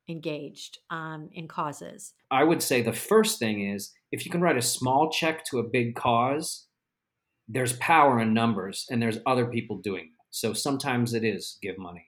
engaged 0.08 0.78
um, 0.90 1.28
in 1.32 1.48
causes 1.48 2.14
I 2.30 2.44
would 2.44 2.62
say 2.62 2.82
the 2.82 2.92
first 2.92 3.38
thing 3.38 3.68
is 3.68 3.92
if 4.12 4.24
you 4.24 4.30
can 4.30 4.40
write 4.40 4.56
a 4.56 4.62
small 4.62 5.10
check 5.10 5.44
to 5.46 5.58
a 5.58 5.64
big 5.64 5.94
cause, 5.94 6.66
there's 7.48 7.74
power 7.74 8.20
in 8.20 8.34
numbers 8.34 8.86
and 8.90 9.00
there's 9.00 9.18
other 9.26 9.46
people 9.46 9.78
doing 9.78 10.10
that. 10.16 10.24
So 10.30 10.52
sometimes 10.52 11.14
it 11.14 11.24
is 11.24 11.58
give 11.62 11.78
money. 11.78 12.06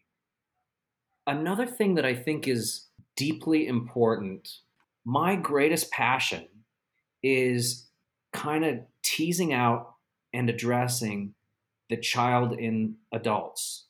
Another 1.26 1.66
thing 1.66 1.94
that 1.94 2.04
I 2.04 2.14
think 2.14 2.48
is 2.48 2.86
deeply 3.16 3.66
important, 3.66 4.48
my 5.04 5.36
greatest 5.36 5.90
passion 5.90 6.48
is 7.22 7.86
kind 8.32 8.64
of 8.64 8.80
teasing 9.02 9.52
out 9.52 9.94
and 10.32 10.50
addressing 10.50 11.34
the 11.90 11.96
child 11.96 12.52
in 12.58 12.96
adults, 13.12 13.86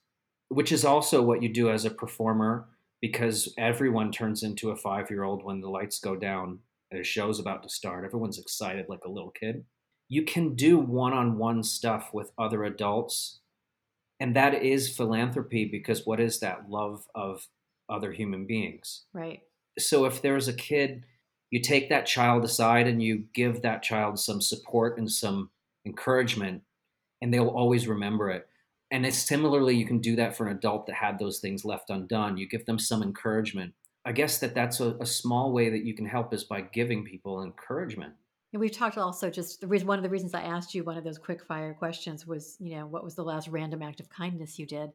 which 0.48 0.72
is 0.72 0.84
also 0.84 1.22
what 1.22 1.42
you 1.42 1.48
do 1.48 1.70
as 1.70 1.84
a 1.84 1.90
performer 1.90 2.68
because 3.00 3.52
everyone 3.58 4.10
turns 4.10 4.42
into 4.42 4.70
a 4.70 4.76
five 4.76 5.10
year 5.10 5.24
old 5.24 5.44
when 5.44 5.60
the 5.60 5.70
lights 5.70 5.98
go 6.00 6.16
down 6.16 6.58
and 6.90 7.00
a 7.00 7.04
show's 7.04 7.38
about 7.38 7.62
to 7.62 7.68
start. 7.68 8.04
Everyone's 8.04 8.38
excited 8.38 8.86
like 8.88 9.04
a 9.04 9.10
little 9.10 9.30
kid. 9.30 9.64
You 10.08 10.22
can 10.22 10.54
do 10.54 10.78
one 10.78 11.12
on 11.12 11.38
one 11.38 11.62
stuff 11.62 12.10
with 12.12 12.32
other 12.38 12.64
adults. 12.64 13.40
And 14.20 14.34
that 14.34 14.62
is 14.62 14.94
philanthropy 14.94 15.66
because 15.66 16.06
what 16.06 16.18
is 16.18 16.40
that? 16.40 16.68
Love 16.68 17.04
of 17.14 17.46
other 17.88 18.12
human 18.12 18.46
beings. 18.46 19.04
right 19.12 19.40
So 19.78 20.06
if 20.06 20.22
there's 20.22 20.48
a 20.48 20.52
kid, 20.52 21.04
you 21.50 21.60
take 21.60 21.88
that 21.88 22.06
child 22.06 22.44
aside 22.44 22.86
and 22.86 23.02
you 23.02 23.24
give 23.32 23.62
that 23.62 23.82
child 23.82 24.18
some 24.18 24.40
support 24.40 24.98
and 24.98 25.10
some 25.10 25.50
encouragement, 25.86 26.62
and 27.20 27.32
they'll 27.32 27.48
always 27.48 27.86
remember 27.86 28.30
it. 28.30 28.48
And 28.90 29.04
it's 29.04 29.18
similarly, 29.18 29.76
you 29.76 29.86
can 29.86 30.00
do 30.00 30.16
that 30.16 30.36
for 30.36 30.46
an 30.46 30.56
adult 30.56 30.86
that 30.86 30.94
had 30.94 31.18
those 31.18 31.40
things 31.40 31.64
left 31.64 31.90
undone. 31.90 32.38
You 32.38 32.48
give 32.48 32.64
them 32.64 32.78
some 32.78 33.02
encouragement. 33.02 33.74
I 34.04 34.12
guess 34.12 34.38
that 34.38 34.54
that's 34.54 34.80
a, 34.80 34.96
a 35.00 35.06
small 35.06 35.52
way 35.52 35.68
that 35.68 35.84
you 35.84 35.94
can 35.94 36.06
help 36.06 36.32
is 36.32 36.44
by 36.44 36.62
giving 36.62 37.04
people 37.04 37.42
encouragement. 37.42 38.14
And 38.54 38.60
we've 38.60 38.72
talked 38.72 38.96
also 38.96 39.28
just 39.28 39.62
reason 39.64 39.86
one 39.86 39.98
of 39.98 40.02
the 40.02 40.08
reasons 40.08 40.32
I 40.32 40.40
asked 40.40 40.74
you 40.74 40.82
one 40.82 40.96
of 40.96 41.04
those 41.04 41.18
quick 41.18 41.44
fire 41.44 41.74
questions 41.74 42.26
was, 42.26 42.56
you 42.58 42.76
know, 42.76 42.86
what 42.86 43.04
was 43.04 43.14
the 43.14 43.22
last 43.22 43.48
random 43.48 43.82
act 43.82 44.00
of 44.00 44.08
kindness 44.08 44.58
you 44.58 44.64
did? 44.64 44.90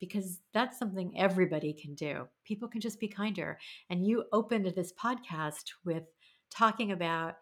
Because 0.00 0.40
that's 0.54 0.78
something 0.78 1.12
everybody 1.14 1.74
can 1.74 1.94
do. 1.94 2.26
People 2.46 2.66
can 2.66 2.80
just 2.80 2.98
be 2.98 3.08
kinder. 3.08 3.58
And 3.90 4.06
you 4.06 4.24
opened 4.32 4.72
this 4.74 4.92
podcast 4.92 5.72
with 5.84 6.04
talking 6.50 6.92
about 6.92 7.34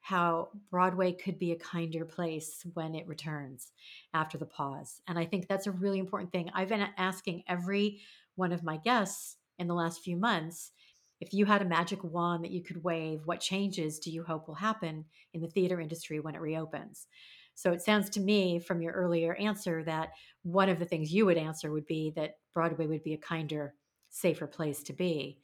how 0.00 0.48
Broadway 0.70 1.12
could 1.12 1.38
be 1.38 1.52
a 1.52 1.58
kinder 1.58 2.04
place 2.04 2.64
when 2.74 2.94
it 2.94 3.06
returns 3.06 3.72
after 4.14 4.38
the 4.38 4.46
pause. 4.46 5.00
And 5.06 5.18
I 5.18 5.24
think 5.24 5.46
that's 5.46 5.66
a 5.66 5.72
really 5.72 5.98
important 5.98 6.32
thing. 6.32 6.50
I've 6.54 6.68
been 6.68 6.86
asking 6.96 7.44
every 7.46 8.00
one 8.34 8.52
of 8.52 8.64
my 8.64 8.78
guests 8.78 9.36
in 9.58 9.68
the 9.68 9.74
last 9.74 10.02
few 10.02 10.16
months 10.16 10.72
if 11.20 11.34
you 11.34 11.44
had 11.44 11.60
a 11.60 11.66
magic 11.66 12.02
wand 12.02 12.44
that 12.44 12.50
you 12.50 12.62
could 12.62 12.82
wave, 12.82 13.26
what 13.26 13.40
changes 13.40 13.98
do 13.98 14.10
you 14.10 14.22
hope 14.22 14.48
will 14.48 14.54
happen 14.54 15.04
in 15.34 15.42
the 15.42 15.48
theater 15.48 15.80
industry 15.80 16.18
when 16.18 16.34
it 16.34 16.40
reopens? 16.40 17.06
So 17.54 17.72
it 17.72 17.82
sounds 17.82 18.08
to 18.10 18.20
me 18.20 18.58
from 18.58 18.80
your 18.80 18.94
earlier 18.94 19.34
answer 19.34 19.84
that 19.84 20.10
one 20.42 20.70
of 20.70 20.78
the 20.78 20.86
things 20.86 21.12
you 21.12 21.26
would 21.26 21.36
answer 21.36 21.70
would 21.70 21.86
be 21.86 22.10
that 22.16 22.38
Broadway 22.54 22.86
would 22.86 23.02
be 23.02 23.12
a 23.12 23.18
kinder, 23.18 23.74
safer 24.08 24.46
place 24.46 24.82
to 24.84 24.94
be. 24.94 25.38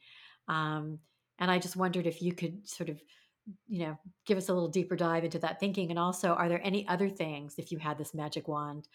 Um, 0.47 0.97
and 1.37 1.51
I 1.51 1.59
just 1.59 1.75
wondered 1.75 2.07
if 2.07 2.23
you 2.23 2.33
could 2.33 2.67
sort 2.67 2.89
of, 2.89 2.99
you 3.67 3.85
know, 3.85 3.97
give 4.25 4.37
us 4.37 4.49
a 4.49 4.53
little 4.53 4.69
deeper 4.69 4.95
dive 4.95 5.23
into 5.23 5.39
that 5.39 5.59
thinking. 5.59 5.89
And 5.89 5.99
also, 5.99 6.29
are 6.29 6.49
there 6.49 6.61
any 6.63 6.87
other 6.87 7.09
things 7.09 7.55
if 7.57 7.71
you 7.71 7.77
had 7.77 7.97
this 7.97 8.13
magic 8.13 8.47
wand? 8.47 8.87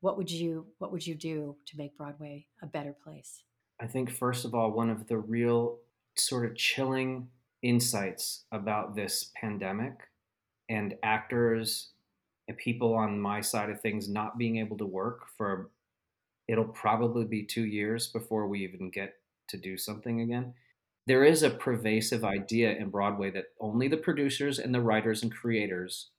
What 0.00 0.16
would 0.16 0.30
you 0.30 0.66
What 0.78 0.92
would 0.92 1.06
you 1.06 1.14
do 1.14 1.56
to 1.66 1.76
make 1.76 1.96
Broadway 1.96 2.46
a 2.62 2.66
better 2.66 2.94
place? 3.04 3.42
I 3.80 3.86
think, 3.86 4.10
first 4.10 4.44
of 4.44 4.54
all, 4.54 4.70
one 4.70 4.90
of 4.90 5.06
the 5.06 5.18
real 5.18 5.78
sort 6.16 6.46
of 6.46 6.56
chilling 6.56 7.28
insights 7.62 8.44
about 8.52 8.94
this 8.94 9.32
pandemic 9.40 9.94
and 10.68 10.94
actors 11.02 11.90
and 12.48 12.56
people 12.56 12.94
on 12.94 13.20
my 13.20 13.40
side 13.40 13.70
of 13.70 13.80
things 13.80 14.08
not 14.08 14.38
being 14.38 14.56
able 14.56 14.78
to 14.78 14.86
work 14.86 15.26
for 15.36 15.70
it'll 16.48 16.64
probably 16.64 17.24
be 17.24 17.42
two 17.42 17.64
years 17.64 18.06
before 18.08 18.46
we 18.46 18.62
even 18.64 18.90
get 18.90 19.14
to 19.48 19.56
do 19.56 19.76
something 19.76 20.20
again. 20.20 20.54
There 21.06 21.24
is 21.24 21.42
a 21.42 21.50
pervasive 21.50 22.24
idea 22.24 22.72
in 22.76 22.90
Broadway 22.90 23.30
that 23.30 23.46
only 23.60 23.86
the 23.88 23.96
producers 23.96 24.58
and 24.58 24.74
the 24.74 24.80
writers 24.80 25.22
and 25.22 25.32
creators 25.32 26.10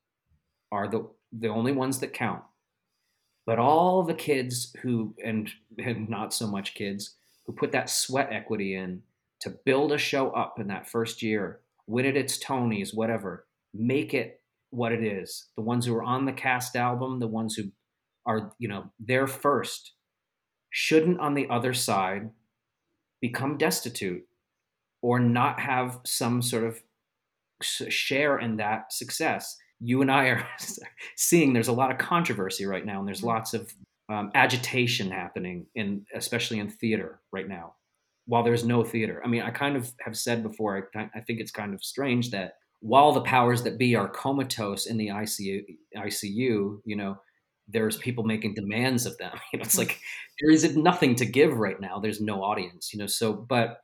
are 0.72 0.88
the 0.88 1.10
the 1.34 1.50
only 1.50 1.74
ones 1.74 2.00
that 2.00 2.14
count. 2.14 2.44
But 3.46 3.60
all 3.60 4.04
the 4.04 4.14
kids 4.14 4.74
who 4.82 5.14
and, 5.24 5.50
and 5.78 6.10
not 6.10 6.34
so 6.34 6.48
much 6.48 6.74
kids 6.74 7.16
who 7.46 7.54
put 7.54 7.72
that 7.72 7.90
sweat 7.90 8.30
equity 8.32 8.76
in 8.76 9.02
to 9.42 9.58
build 9.66 9.92
a 9.92 9.98
show 9.98 10.32
up 10.32 10.60
in 10.60 10.68
that 10.68 10.90
first 10.90 11.22
year, 11.22 11.62
win 11.86 12.06
it 12.06 12.18
its 12.18 12.38
Tonys, 12.44 12.94
whatever, 12.94 13.46
make 13.74 14.14
it 14.14 14.42
what 14.72 14.92
it 14.92 15.04
is. 15.04 15.48
The 15.56 15.62
ones 15.62 15.86
who 15.86 15.96
are 15.96 16.04
on 16.04 16.26
the 16.26 16.34
cast 16.34 16.76
album, 16.76 17.20
the 17.20 17.28
ones 17.28 17.56
who 17.56 17.72
are, 18.26 18.54
you 18.60 18.68
know, 18.68 18.92
there 19.00 19.28
first, 19.28 19.94
shouldn't 20.70 21.20
on 21.20 21.34
the 21.34 21.48
other 21.50 21.74
side 21.74 22.30
become 23.22 23.58
destitute 23.58 24.26
or 25.02 25.20
not 25.20 25.60
have 25.60 26.00
some 26.06 26.42
sort 26.42 26.64
of 26.64 26.82
share 27.62 28.40
in 28.40 28.58
that 28.58 28.92
success. 28.94 29.58
You 29.80 30.02
and 30.02 30.12
I 30.12 30.26
are 30.26 30.48
seeing 31.16 31.54
there's 31.54 31.68
a 31.68 31.74
lot 31.74 31.92
of 31.92 31.98
controversy 31.98 32.66
right 32.66 32.86
now, 32.86 33.00
and 33.00 33.08
there's 33.08 33.24
lots 33.24 33.54
of 33.54 33.74
um, 34.10 34.32
agitation 34.36 35.12
happening 35.12 35.66
in, 35.76 36.06
especially 36.16 36.60
in 36.60 36.70
theater 36.70 37.20
right 37.32 37.48
now. 37.48 37.76
While 38.26 38.44
there's 38.44 38.66
no 38.66 38.84
theater, 38.84 39.22
I 39.24 39.28
mean, 39.28 39.42
I 39.42 39.52
kind 39.52 39.78
of 39.78 39.92
have 40.02 40.18
said 40.18 40.44
before. 40.44 40.90
I, 40.96 41.10
I 41.16 41.22
think 41.22 41.40
it's 41.40 41.52
kind 41.52 41.74
of 41.74 41.84
strange 41.84 42.32
that 42.32 42.54
while 42.82 43.12
the 43.12 43.22
powers 43.22 43.64
that 43.64 43.78
be 43.78 43.96
are 43.96 44.10
comatose 44.10 44.86
in 44.86 44.98
the 44.98 45.08
ICU, 45.08 45.64
ICU, 45.96 46.80
you 46.84 46.96
know, 46.96 47.18
there's 47.68 47.98
people 47.98 48.24
making 48.24 48.54
demands 48.54 49.06
of 49.06 49.18
them. 49.18 49.32
You 49.54 49.60
know, 49.60 49.64
it's 49.64 49.78
like 49.78 50.00
there 50.42 50.52
is 50.52 50.76
nothing 50.76 51.16
to 51.16 51.26
give 51.26 51.58
right 51.58 51.80
now. 51.80 52.00
There's 52.00 52.22
no 52.22 52.44
audience. 52.44 52.94
You 52.94 53.00
know, 53.00 53.08
so 53.08 53.34
but 53.34 53.80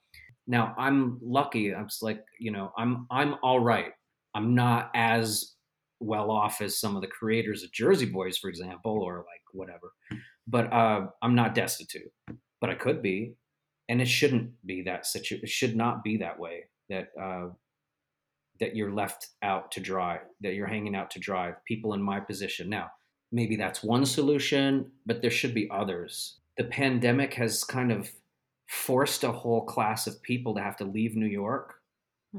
Now 0.47 0.73
I'm 0.77 1.19
lucky. 1.21 1.73
I'm 1.73 1.87
like 2.01 2.23
you 2.39 2.51
know 2.51 2.71
I'm 2.77 3.07
I'm 3.09 3.35
all 3.43 3.59
right. 3.59 3.91
I'm 4.35 4.55
not 4.55 4.89
as 4.95 5.53
well 5.99 6.31
off 6.31 6.61
as 6.61 6.79
some 6.79 6.95
of 6.95 7.01
the 7.01 7.07
creators 7.07 7.63
of 7.63 7.71
Jersey 7.71 8.05
Boys, 8.05 8.37
for 8.37 8.49
example, 8.49 9.01
or 9.01 9.17
like 9.17 9.41
whatever. 9.53 9.93
But 10.47 10.71
uh, 10.73 11.07
I'm 11.21 11.35
not 11.35 11.55
destitute. 11.55 12.11
But 12.59 12.69
I 12.69 12.75
could 12.75 13.01
be, 13.01 13.35
and 13.89 14.01
it 14.01 14.07
shouldn't 14.07 14.51
be 14.65 14.83
that 14.83 15.05
situ. 15.05 15.39
It 15.41 15.49
should 15.49 15.75
not 15.75 16.03
be 16.03 16.17
that 16.17 16.39
way. 16.39 16.65
That 16.89 17.09
uh, 17.19 17.49
that 18.59 18.75
you're 18.75 18.93
left 18.93 19.27
out 19.41 19.71
to 19.71 19.79
dry. 19.79 20.19
That 20.41 20.53
you're 20.53 20.67
hanging 20.67 20.95
out 20.95 21.11
to 21.11 21.19
dry. 21.19 21.53
People 21.67 21.93
in 21.93 22.01
my 22.01 22.19
position 22.19 22.69
now. 22.69 22.89
Maybe 23.31 23.55
that's 23.55 23.83
one 23.83 24.05
solution, 24.05 24.91
but 25.05 25.21
there 25.21 25.31
should 25.31 25.53
be 25.53 25.69
others. 25.71 26.37
The 26.57 26.65
pandemic 26.65 27.33
has 27.33 27.63
kind 27.63 27.91
of 27.91 28.11
forced 28.67 29.23
a 29.23 29.31
whole 29.31 29.65
class 29.65 30.07
of 30.07 30.21
people 30.21 30.55
to 30.55 30.61
have 30.61 30.77
to 30.77 30.85
leave 30.85 31.15
New 31.15 31.27
York 31.27 31.81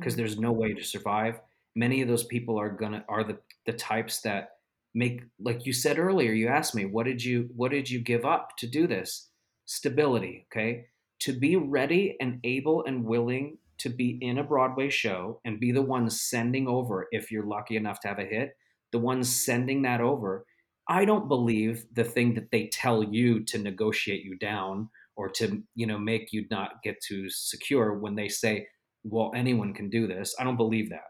because 0.00 0.16
Mhm. 0.16 0.16
there's 0.16 0.38
no 0.38 0.52
way 0.52 0.74
to 0.74 0.82
survive. 0.84 1.40
Many 1.74 2.02
of 2.02 2.08
those 2.08 2.24
people 2.24 2.58
are 2.58 2.70
gonna 2.70 3.04
are 3.08 3.24
the 3.24 3.40
the 3.66 3.72
types 3.72 4.20
that 4.22 4.58
make 4.94 5.22
like 5.38 5.66
you 5.66 5.72
said 5.72 5.98
earlier. 5.98 6.32
You 6.32 6.48
asked 6.48 6.74
me 6.74 6.84
what 6.84 7.04
did 7.06 7.24
you 7.24 7.50
what 7.54 7.70
did 7.70 7.90
you 7.90 8.00
give 8.00 8.24
up 8.24 8.56
to 8.58 8.66
do 8.66 8.86
this? 8.86 9.30
Stability, 9.66 10.46
okay? 10.52 10.86
To 11.20 11.32
be 11.38 11.56
ready 11.56 12.16
and 12.20 12.40
able 12.44 12.84
and 12.84 13.04
willing 13.04 13.58
to 13.78 13.88
be 13.88 14.18
in 14.22 14.38
a 14.38 14.44
Broadway 14.44 14.88
show 14.90 15.40
and 15.44 15.58
be 15.60 15.72
the 15.72 15.82
one 15.82 16.08
sending 16.10 16.68
over 16.68 17.08
if 17.12 17.30
you're 17.32 17.46
lucky 17.46 17.76
enough 17.76 18.00
to 18.00 18.08
have 18.08 18.18
a 18.18 18.24
hit, 18.24 18.56
the 18.92 18.98
ones 18.98 19.34
sending 19.34 19.82
that 19.82 20.00
over. 20.00 20.46
I 20.86 21.04
don't 21.04 21.28
believe 21.28 21.86
the 21.92 22.04
thing 22.04 22.34
that 22.34 22.50
they 22.50 22.68
tell 22.68 23.02
you 23.02 23.42
to 23.44 23.58
negotiate 23.58 24.22
you 24.24 24.36
down 24.36 24.90
or 25.16 25.28
to 25.28 25.62
you 25.74 25.86
know 25.86 25.98
make 25.98 26.32
you 26.32 26.46
not 26.50 26.82
get 26.82 27.00
too 27.00 27.28
secure 27.30 27.98
when 27.98 28.14
they 28.14 28.28
say 28.28 28.66
well 29.04 29.32
anyone 29.34 29.72
can 29.74 29.90
do 29.90 30.06
this 30.06 30.34
i 30.38 30.44
don't 30.44 30.56
believe 30.56 30.90
that 30.90 31.04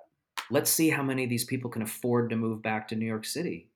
let's 0.51 0.71
see 0.71 0.91
how 0.91 1.03
many 1.03 1.25
of 1.25 1.31
these 1.31 1.45
people 1.45 1.71
can 1.71 1.83
afford 1.83 2.31
to 2.31 2.37
move 2.37 2.63
back 2.63 2.89
to 2.89 2.97
new 2.97 3.07
york 3.07 3.25
city 3.25 3.71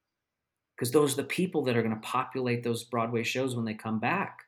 because 0.76 0.92
those 0.92 1.14
are 1.14 1.22
the 1.22 1.28
people 1.28 1.64
that 1.64 1.76
are 1.76 1.82
going 1.82 1.94
to 1.94 2.00
populate 2.08 2.62
those 2.62 2.84
broadway 2.84 3.22
shows 3.22 3.56
when 3.56 3.64
they 3.64 3.74
come 3.74 3.98
back 4.00 4.40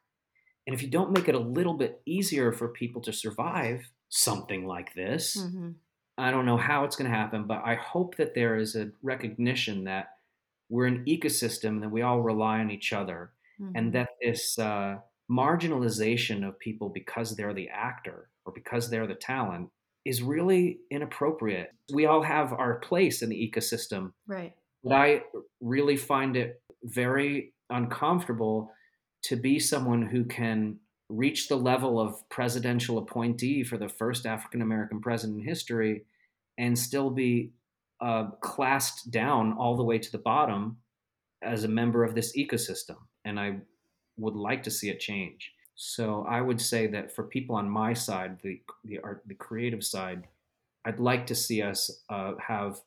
and 0.67 0.75
if 0.75 0.83
you 0.83 0.89
don't 0.89 1.13
make 1.13 1.29
it 1.29 1.35
a 1.35 1.39
little 1.39 1.75
bit 1.75 2.03
easier 2.07 2.53
for 2.53 2.69
people 2.69 3.01
to 3.03 3.13
survive 3.13 3.91
something 4.09 4.67
like 4.67 4.95
this 4.95 5.37
Mhm. 5.37 5.77
I 6.19 6.31
don't 6.31 6.47
know 6.47 6.59
how 6.59 6.85
it's 6.85 6.97
going 6.97 7.11
to 7.11 7.17
happen, 7.17 7.47
but 7.47 7.63
I 7.65 7.77
hope 7.77 8.17
that 8.17 8.35
there 8.35 8.57
is 8.59 8.77
a 8.77 8.93
recognition 9.03 9.85
that 9.85 10.09
we're 10.69 10.87
an 10.87 11.05
ecosystem 11.07 11.69
and 11.71 11.83
that 11.83 11.91
we 11.91 12.03
all 12.03 12.21
rely 12.23 12.61
on 12.61 12.71
each 12.71 12.93
other, 12.93 13.33
Mhm. 13.61 13.73
and 13.75 13.93
that 13.95 14.11
this 14.23 14.59
uh, 14.59 15.01
marginalization 15.31 16.47
of 16.47 16.59
people 16.59 16.89
because 16.89 17.37
they're 17.37 17.55
the 17.55 17.69
actor 17.69 18.29
or 18.45 18.53
because 18.53 18.91
they're 18.91 19.07
the 19.07 19.15
talent 19.15 19.69
is 20.05 20.23
really 20.23 20.79
inappropriate. 20.91 21.71
We 21.93 22.07
all 22.07 22.23
have 22.23 22.53
our 22.53 22.79
place 22.81 23.23
in 23.23 23.29
the 23.29 23.37
ecosystem, 23.37 24.13
right. 24.27 24.55
but 24.83 24.93
I 24.93 25.23
really 25.61 25.97
find 25.97 26.37
it 26.37 26.61
very 26.83 27.53
uncomfortable 27.69 28.73
to 29.25 29.37
be 29.37 29.59
someone 29.59 30.03
who 30.03 30.25
can 30.25 30.79
reach 31.11 31.49
the 31.49 31.57
level 31.57 32.01
of 32.01 32.17
presidential 32.31 32.99
appointee 32.99 33.63
for 33.63 33.77
the 33.77 33.89
first 33.89 34.27
African 34.27 34.63
American 34.63 35.01
president 35.01 35.41
in 35.41 35.47
history 35.47 36.05
and 36.57 36.79
still 36.79 37.11
be 37.11 37.53
uh, 38.01 38.31
classed 38.41 39.11
down 39.11 39.53
all 39.53 39.77
the 39.77 39.85
way 39.85 39.99
to 39.99 40.13
the 40.13 40.19
bottom 40.19 40.79
as 41.43 41.65
a 41.65 41.69
member 41.69 42.05
of 42.05 42.15
this 42.15 42.37
ecosystem. 42.37 42.97
And 43.25 43.39
I 43.39 43.59
would 44.21 44.37
like 44.37 44.63
to 44.65 44.71
see 44.71 44.91
it 44.91 45.01
change. 45.01 45.53
So 45.75 46.27
I 46.29 46.41
would 46.41 46.61
say 46.61 46.87
that 46.89 47.11
for 47.11 47.25
people 47.25 47.57
on 47.57 47.69
my 47.69 47.95
side, 47.95 48.39
the 48.43 48.61
the 48.85 48.99
art, 49.01 49.23
the 49.27 49.35
creative 49.35 49.83
side, 49.83 50.29
I'd 50.85 51.01
like 51.01 51.27
to 51.27 51.35
see 51.35 51.63
us 51.63 52.03
uh, 52.11 52.35
have 52.39 52.81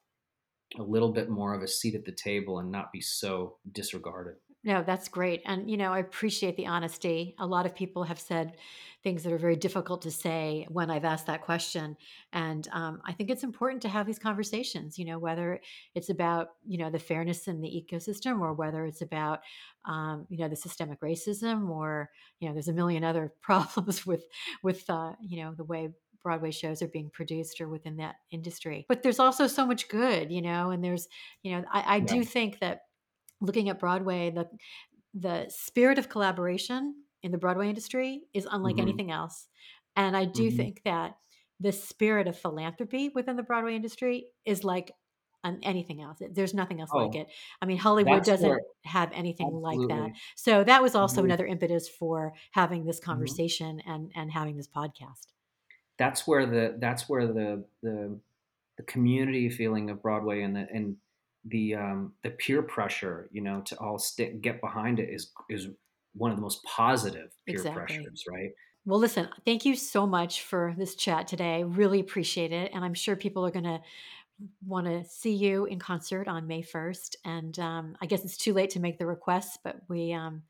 a 0.79 0.83
little 0.83 1.11
bit 1.11 1.29
more 1.29 1.53
of 1.53 1.61
a 1.61 1.67
seat 1.67 1.95
at 1.95 2.05
the 2.05 2.11
table 2.11 2.59
and 2.59 2.71
not 2.71 2.91
be 2.91 3.01
so 3.01 3.57
disregarded. 3.71 4.35
No, 4.65 4.81
that's 4.81 5.09
great. 5.09 5.41
And, 5.45 5.69
you 5.69 5.75
know, 5.75 5.91
I 5.91 5.99
appreciate 5.99 6.55
the 6.55 6.67
honesty. 6.67 7.35
A 7.37 7.45
lot 7.45 7.65
of 7.65 7.75
people 7.75 8.03
have 8.05 8.19
said 8.19 8.55
things 9.03 9.23
that 9.23 9.33
are 9.33 9.37
very 9.37 9.57
difficult 9.57 10.01
to 10.03 10.11
say 10.11 10.65
when 10.69 10.89
I've 10.89 11.03
asked 11.03 11.27
that 11.27 11.41
question. 11.41 11.97
And 12.31 12.65
um, 12.71 13.01
I 13.05 13.11
think 13.11 13.29
it's 13.29 13.43
important 13.43 13.81
to 13.81 13.89
have 13.89 14.05
these 14.07 14.19
conversations, 14.19 14.97
you 14.97 15.03
know, 15.03 15.19
whether 15.19 15.59
it's 15.95 16.09
about, 16.09 16.51
you 16.65 16.77
know, 16.77 16.89
the 16.89 16.99
fairness 16.99 17.49
in 17.49 17.59
the 17.59 17.67
ecosystem 17.67 18.39
or 18.39 18.53
whether 18.53 18.85
it's 18.85 19.01
about, 19.01 19.41
um, 19.83 20.25
you 20.29 20.37
know, 20.37 20.47
the 20.47 20.55
systemic 20.55 21.01
racism 21.01 21.67
or, 21.69 22.09
you 22.39 22.47
know, 22.47 22.53
there's 22.53 22.69
a 22.69 22.73
million 22.73 23.03
other 23.03 23.33
problems 23.41 24.05
with, 24.05 24.23
with, 24.63 24.89
uh, 24.89 25.11
you 25.19 25.43
know, 25.43 25.53
the 25.53 25.65
way 25.65 25.89
Broadway 26.23 26.51
shows 26.51 26.81
are 26.81 26.87
being 26.87 27.09
produced 27.09 27.59
or 27.59 27.67
within 27.67 27.97
that 27.97 28.15
industry. 28.31 28.85
But 28.87 29.03
there's 29.03 29.19
also 29.19 29.45
so 29.47 29.65
much 29.65 29.89
good, 29.89 30.31
you 30.31 30.41
know, 30.41 30.71
and 30.71 30.81
there's, 30.81 31.09
you 31.41 31.51
know, 31.51 31.65
I, 31.69 31.97
I 31.97 31.99
do 31.99 32.23
think 32.23 32.59
that 32.59 32.83
looking 33.43 33.69
at 33.69 33.79
Broadway, 33.79 34.31
the 34.31 34.49
the 35.13 35.47
spirit 35.49 35.99
of 35.99 36.09
collaboration 36.09 37.03
in 37.23 37.31
the 37.31 37.37
Broadway 37.37 37.69
industry 37.69 38.23
is 38.33 38.47
unlike 38.51 38.77
Mhm. 38.77 38.79
anything 38.79 39.11
else. 39.11 39.47
And 39.95 40.17
I 40.17 40.25
do 40.25 40.49
Mhm. 40.49 40.57
think 40.57 40.81
that 40.85 41.17
the 41.59 41.71
spirit 41.71 42.27
of 42.27 42.37
philanthropy 42.37 43.09
within 43.09 43.35
the 43.37 43.43
Broadway 43.43 43.75
industry 43.75 44.27
is 44.45 44.63
like 44.63 44.91
um, 45.45 45.59
anything 45.61 46.01
else. 46.01 46.19
There's 46.31 46.53
nothing 46.53 46.79
else 46.81 46.95
like 46.95 47.15
Oh, 47.15 47.15
it. 47.15 47.27
I 47.61 47.65
mean, 47.65 47.77
Hollywood 47.77 48.23
doesn't 48.23 48.61
have 48.85 49.11
anything 49.11 49.51
like 49.51 49.87
that. 49.89 50.13
So 50.37 50.63
that 50.63 50.81
was 50.81 50.95
also 50.95 51.21
Mhm. 51.21 51.25
another 51.25 51.45
impetus 51.45 51.89
for 51.89 52.33
having 52.51 52.85
this 52.85 52.99
Mhm. 53.05 53.05
conversation 53.05 53.81
and 53.81 54.11
and 54.15 54.31
having 54.31 54.55
this 54.57 54.69
podcast. 54.69 55.27
That's 55.97 56.27
where 56.27 56.45
the 56.45 56.75
that's 56.79 57.07
where 57.07 57.27
the 57.27 57.65
the 57.81 58.19
the 58.77 58.83
community 58.83 59.49
feeling 59.49 59.89
of 59.89 60.01
Broadway 60.01 60.41
and 60.43 60.55
the 60.55 60.67
and 60.71 60.97
the 61.45 61.75
um, 61.75 62.13
the 62.23 62.31
peer 62.31 62.61
pressure, 62.61 63.29
you 63.31 63.41
know, 63.41 63.61
to 63.61 63.77
all 63.79 63.97
stick 63.97 64.41
get 64.41 64.61
behind 64.61 64.99
it 64.99 65.09
is 65.09 65.31
is 65.49 65.67
one 66.13 66.31
of 66.31 66.37
the 66.37 66.41
most 66.41 66.63
positive 66.63 67.31
peer 67.45 67.55
Exactly. 67.55 67.97
pressures, 67.97 68.23
right? 68.29 68.51
Well, 68.85 68.99
listen, 68.99 69.29
thank 69.45 69.65
you 69.65 69.75
so 69.75 70.05
much 70.05 70.41
for 70.41 70.75
this 70.77 70.95
chat 70.95 71.27
today. 71.27 71.63
Really 71.63 72.01
appreciate 72.01 72.51
it. 72.51 72.71
And 72.73 72.83
I'm 72.83 72.93
sure 72.93 73.15
people 73.15 73.45
are 73.45 73.51
going 73.51 73.63
to 73.63 73.81
want 74.65 74.87
to 74.87 75.05
see 75.05 75.33
you 75.33 75.65
in 75.65 75.79
concert 75.79 76.27
on 76.27 76.47
May 76.47 76.61
1st. 76.61 77.15
And 77.23 77.57
um, 77.59 77.95
I 78.01 78.05
guess 78.07 78.25
it's 78.25 78.37
too 78.37 78.53
late 78.53 78.71
to 78.71 78.81
make 78.81 78.99
the 78.99 79.05
requests, 79.05 79.57
but 79.63 79.77
we 79.87 80.11
um, 80.11 80.43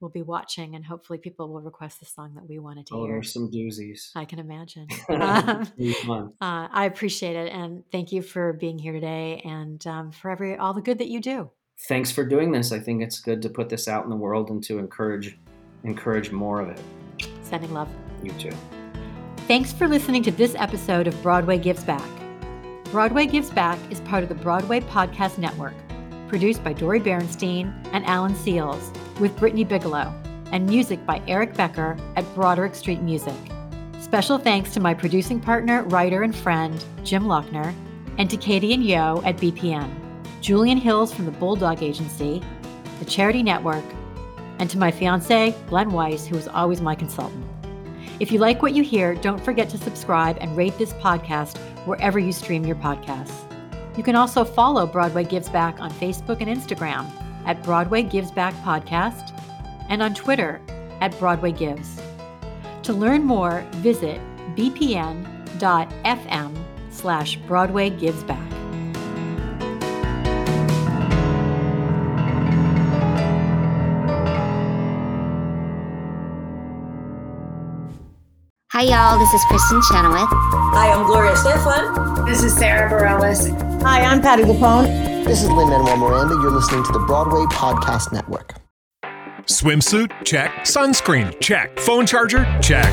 will 0.00 0.08
be 0.08 0.22
watching 0.22 0.74
and 0.74 0.84
hopefully 0.84 1.18
people 1.18 1.52
will 1.52 1.60
request 1.60 2.00
the 2.00 2.06
song 2.06 2.34
that 2.34 2.48
we 2.48 2.58
wanted 2.58 2.86
to 2.86 2.94
Oh, 2.94 3.04
hear. 3.04 3.14
there's 3.14 3.32
some 3.32 3.50
doozies. 3.50 4.10
I 4.14 4.24
can 4.24 4.38
imagine. 4.38 4.86
um, 5.08 5.16
gonna 5.18 5.72
be 5.76 5.92
fun. 5.92 6.32
uh, 6.40 6.68
I 6.70 6.84
appreciate 6.86 7.36
it. 7.36 7.52
And 7.52 7.82
thank 7.90 8.12
you 8.12 8.22
for 8.22 8.52
being 8.52 8.78
here 8.78 8.92
today 8.92 9.42
and 9.44 9.84
um, 9.86 10.12
for 10.12 10.30
every 10.30 10.56
all 10.56 10.74
the 10.74 10.82
good 10.82 10.98
that 10.98 11.08
you 11.08 11.20
do. 11.20 11.50
Thanks 11.88 12.10
for 12.10 12.24
doing 12.24 12.50
this. 12.52 12.72
I 12.72 12.78
think 12.80 13.02
it's 13.02 13.20
good 13.20 13.40
to 13.42 13.48
put 13.48 13.68
this 13.68 13.86
out 13.88 14.04
in 14.04 14.10
the 14.10 14.16
world 14.16 14.50
and 14.50 14.62
to 14.64 14.78
encourage 14.78 15.38
encourage 15.84 16.30
more 16.32 16.60
of 16.60 16.68
it. 16.70 16.80
Sending 17.42 17.72
love. 17.72 17.88
You 18.22 18.32
too. 18.32 18.52
Thanks 19.46 19.72
for 19.72 19.88
listening 19.88 20.22
to 20.24 20.30
this 20.30 20.54
episode 20.56 21.06
of 21.06 21.22
Broadway 21.22 21.56
Gives 21.58 21.84
Back. 21.84 22.02
Broadway 22.90 23.26
Gives 23.26 23.50
Back 23.50 23.78
is 23.90 24.00
part 24.02 24.22
of 24.22 24.28
the 24.28 24.34
Broadway 24.34 24.80
Podcast 24.80 25.38
Network, 25.38 25.74
produced 26.26 26.62
by 26.64 26.72
Dori 26.72 27.00
Berinstein 27.00 27.72
and 27.92 28.04
Alan 28.06 28.34
Seales, 28.34 28.94
with 29.20 29.36
Brittany 29.36 29.64
Bigelow, 29.64 30.12
and 30.52 30.66
music 30.66 31.04
by 31.04 31.20
Eric 31.26 31.54
Becker 31.54 31.96
at 32.16 32.34
Broderick 32.34 32.74
Street 32.74 33.02
Music. 33.02 33.34
Special 34.00 34.38
thanks 34.38 34.72
to 34.74 34.80
my 34.80 34.94
producing 34.94 35.40
partner, 35.40 35.82
writer, 35.84 36.22
and 36.22 36.34
friend, 36.34 36.84
Jim 37.04 37.24
Lochner, 37.24 37.74
and 38.16 38.30
to 38.30 38.36
Katie 38.36 38.72
and 38.72 38.84
Yo 38.84 39.22
at 39.24 39.36
BPN, 39.36 39.90
Julian 40.40 40.78
Hills 40.78 41.12
from 41.12 41.24
the 41.24 41.30
Bulldog 41.32 41.82
Agency, 41.82 42.42
the 42.98 43.04
Charity 43.04 43.42
Network, 43.42 43.84
and 44.58 44.70
to 44.70 44.78
my 44.78 44.90
fiance, 44.90 45.54
Glenn 45.68 45.90
Weiss, 45.90 46.26
who 46.26 46.36
is 46.36 46.48
always 46.48 46.80
my 46.80 46.94
consultant. 46.94 47.44
If 48.20 48.32
you 48.32 48.38
like 48.38 48.62
what 48.62 48.74
you 48.74 48.82
hear, 48.82 49.14
don't 49.14 49.44
forget 49.44 49.68
to 49.70 49.78
subscribe 49.78 50.38
and 50.40 50.56
rate 50.56 50.76
this 50.78 50.92
podcast 50.94 51.58
wherever 51.86 52.18
you 52.18 52.32
stream 52.32 52.64
your 52.64 52.76
podcasts. 52.76 53.44
You 53.96 54.02
can 54.02 54.16
also 54.16 54.44
follow 54.44 54.86
Broadway 54.86 55.24
Gives 55.24 55.48
Back 55.48 55.80
on 55.80 55.90
Facebook 55.90 56.40
and 56.40 56.48
Instagram 56.48 57.06
at 57.48 57.60
Broadway 57.64 58.02
Gives 58.02 58.30
Back 58.30 58.54
Podcast 58.56 59.32
and 59.88 60.02
on 60.02 60.14
Twitter 60.14 60.60
at 61.00 61.18
Broadway 61.18 61.50
Gives. 61.50 62.00
To 62.82 62.92
learn 62.92 63.24
more, 63.24 63.64
visit 63.76 64.20
bpn.fm 64.54 65.24
slash 66.90 67.36
Broadway 67.48 67.90
Gives 67.90 68.22
Back. 68.24 68.52
Hi, 78.72 78.82
y'all. 78.82 79.18
This 79.18 79.32
is 79.34 79.40
Kristin 79.46 79.82
Chenoweth. 79.90 80.28
Hi, 80.30 80.92
I'm 80.92 81.04
Gloria 81.04 81.32
Estefan. 81.32 82.26
This 82.28 82.44
is 82.44 82.54
Sara 82.56 82.88
Bareilles. 82.88 83.67
Hi, 83.82 84.02
I'm 84.02 84.20
Patti 84.20 84.42
LuPone. 84.42 85.24
This 85.24 85.42
is 85.42 85.48
Lin 85.50 85.68
Manuel 85.70 85.96
Miranda. 85.96 86.34
You're 86.34 86.50
listening 86.50 86.84
to 86.84 86.92
the 86.92 86.98
Broadway 87.00 87.44
Podcast 87.46 88.12
Network. 88.12 88.54
Swimsuit? 89.44 90.10
Check. 90.24 90.50
Sunscreen? 90.62 91.38
Check. 91.40 91.78
Phone 91.78 92.04
charger? 92.04 92.44
Check. 92.60 92.92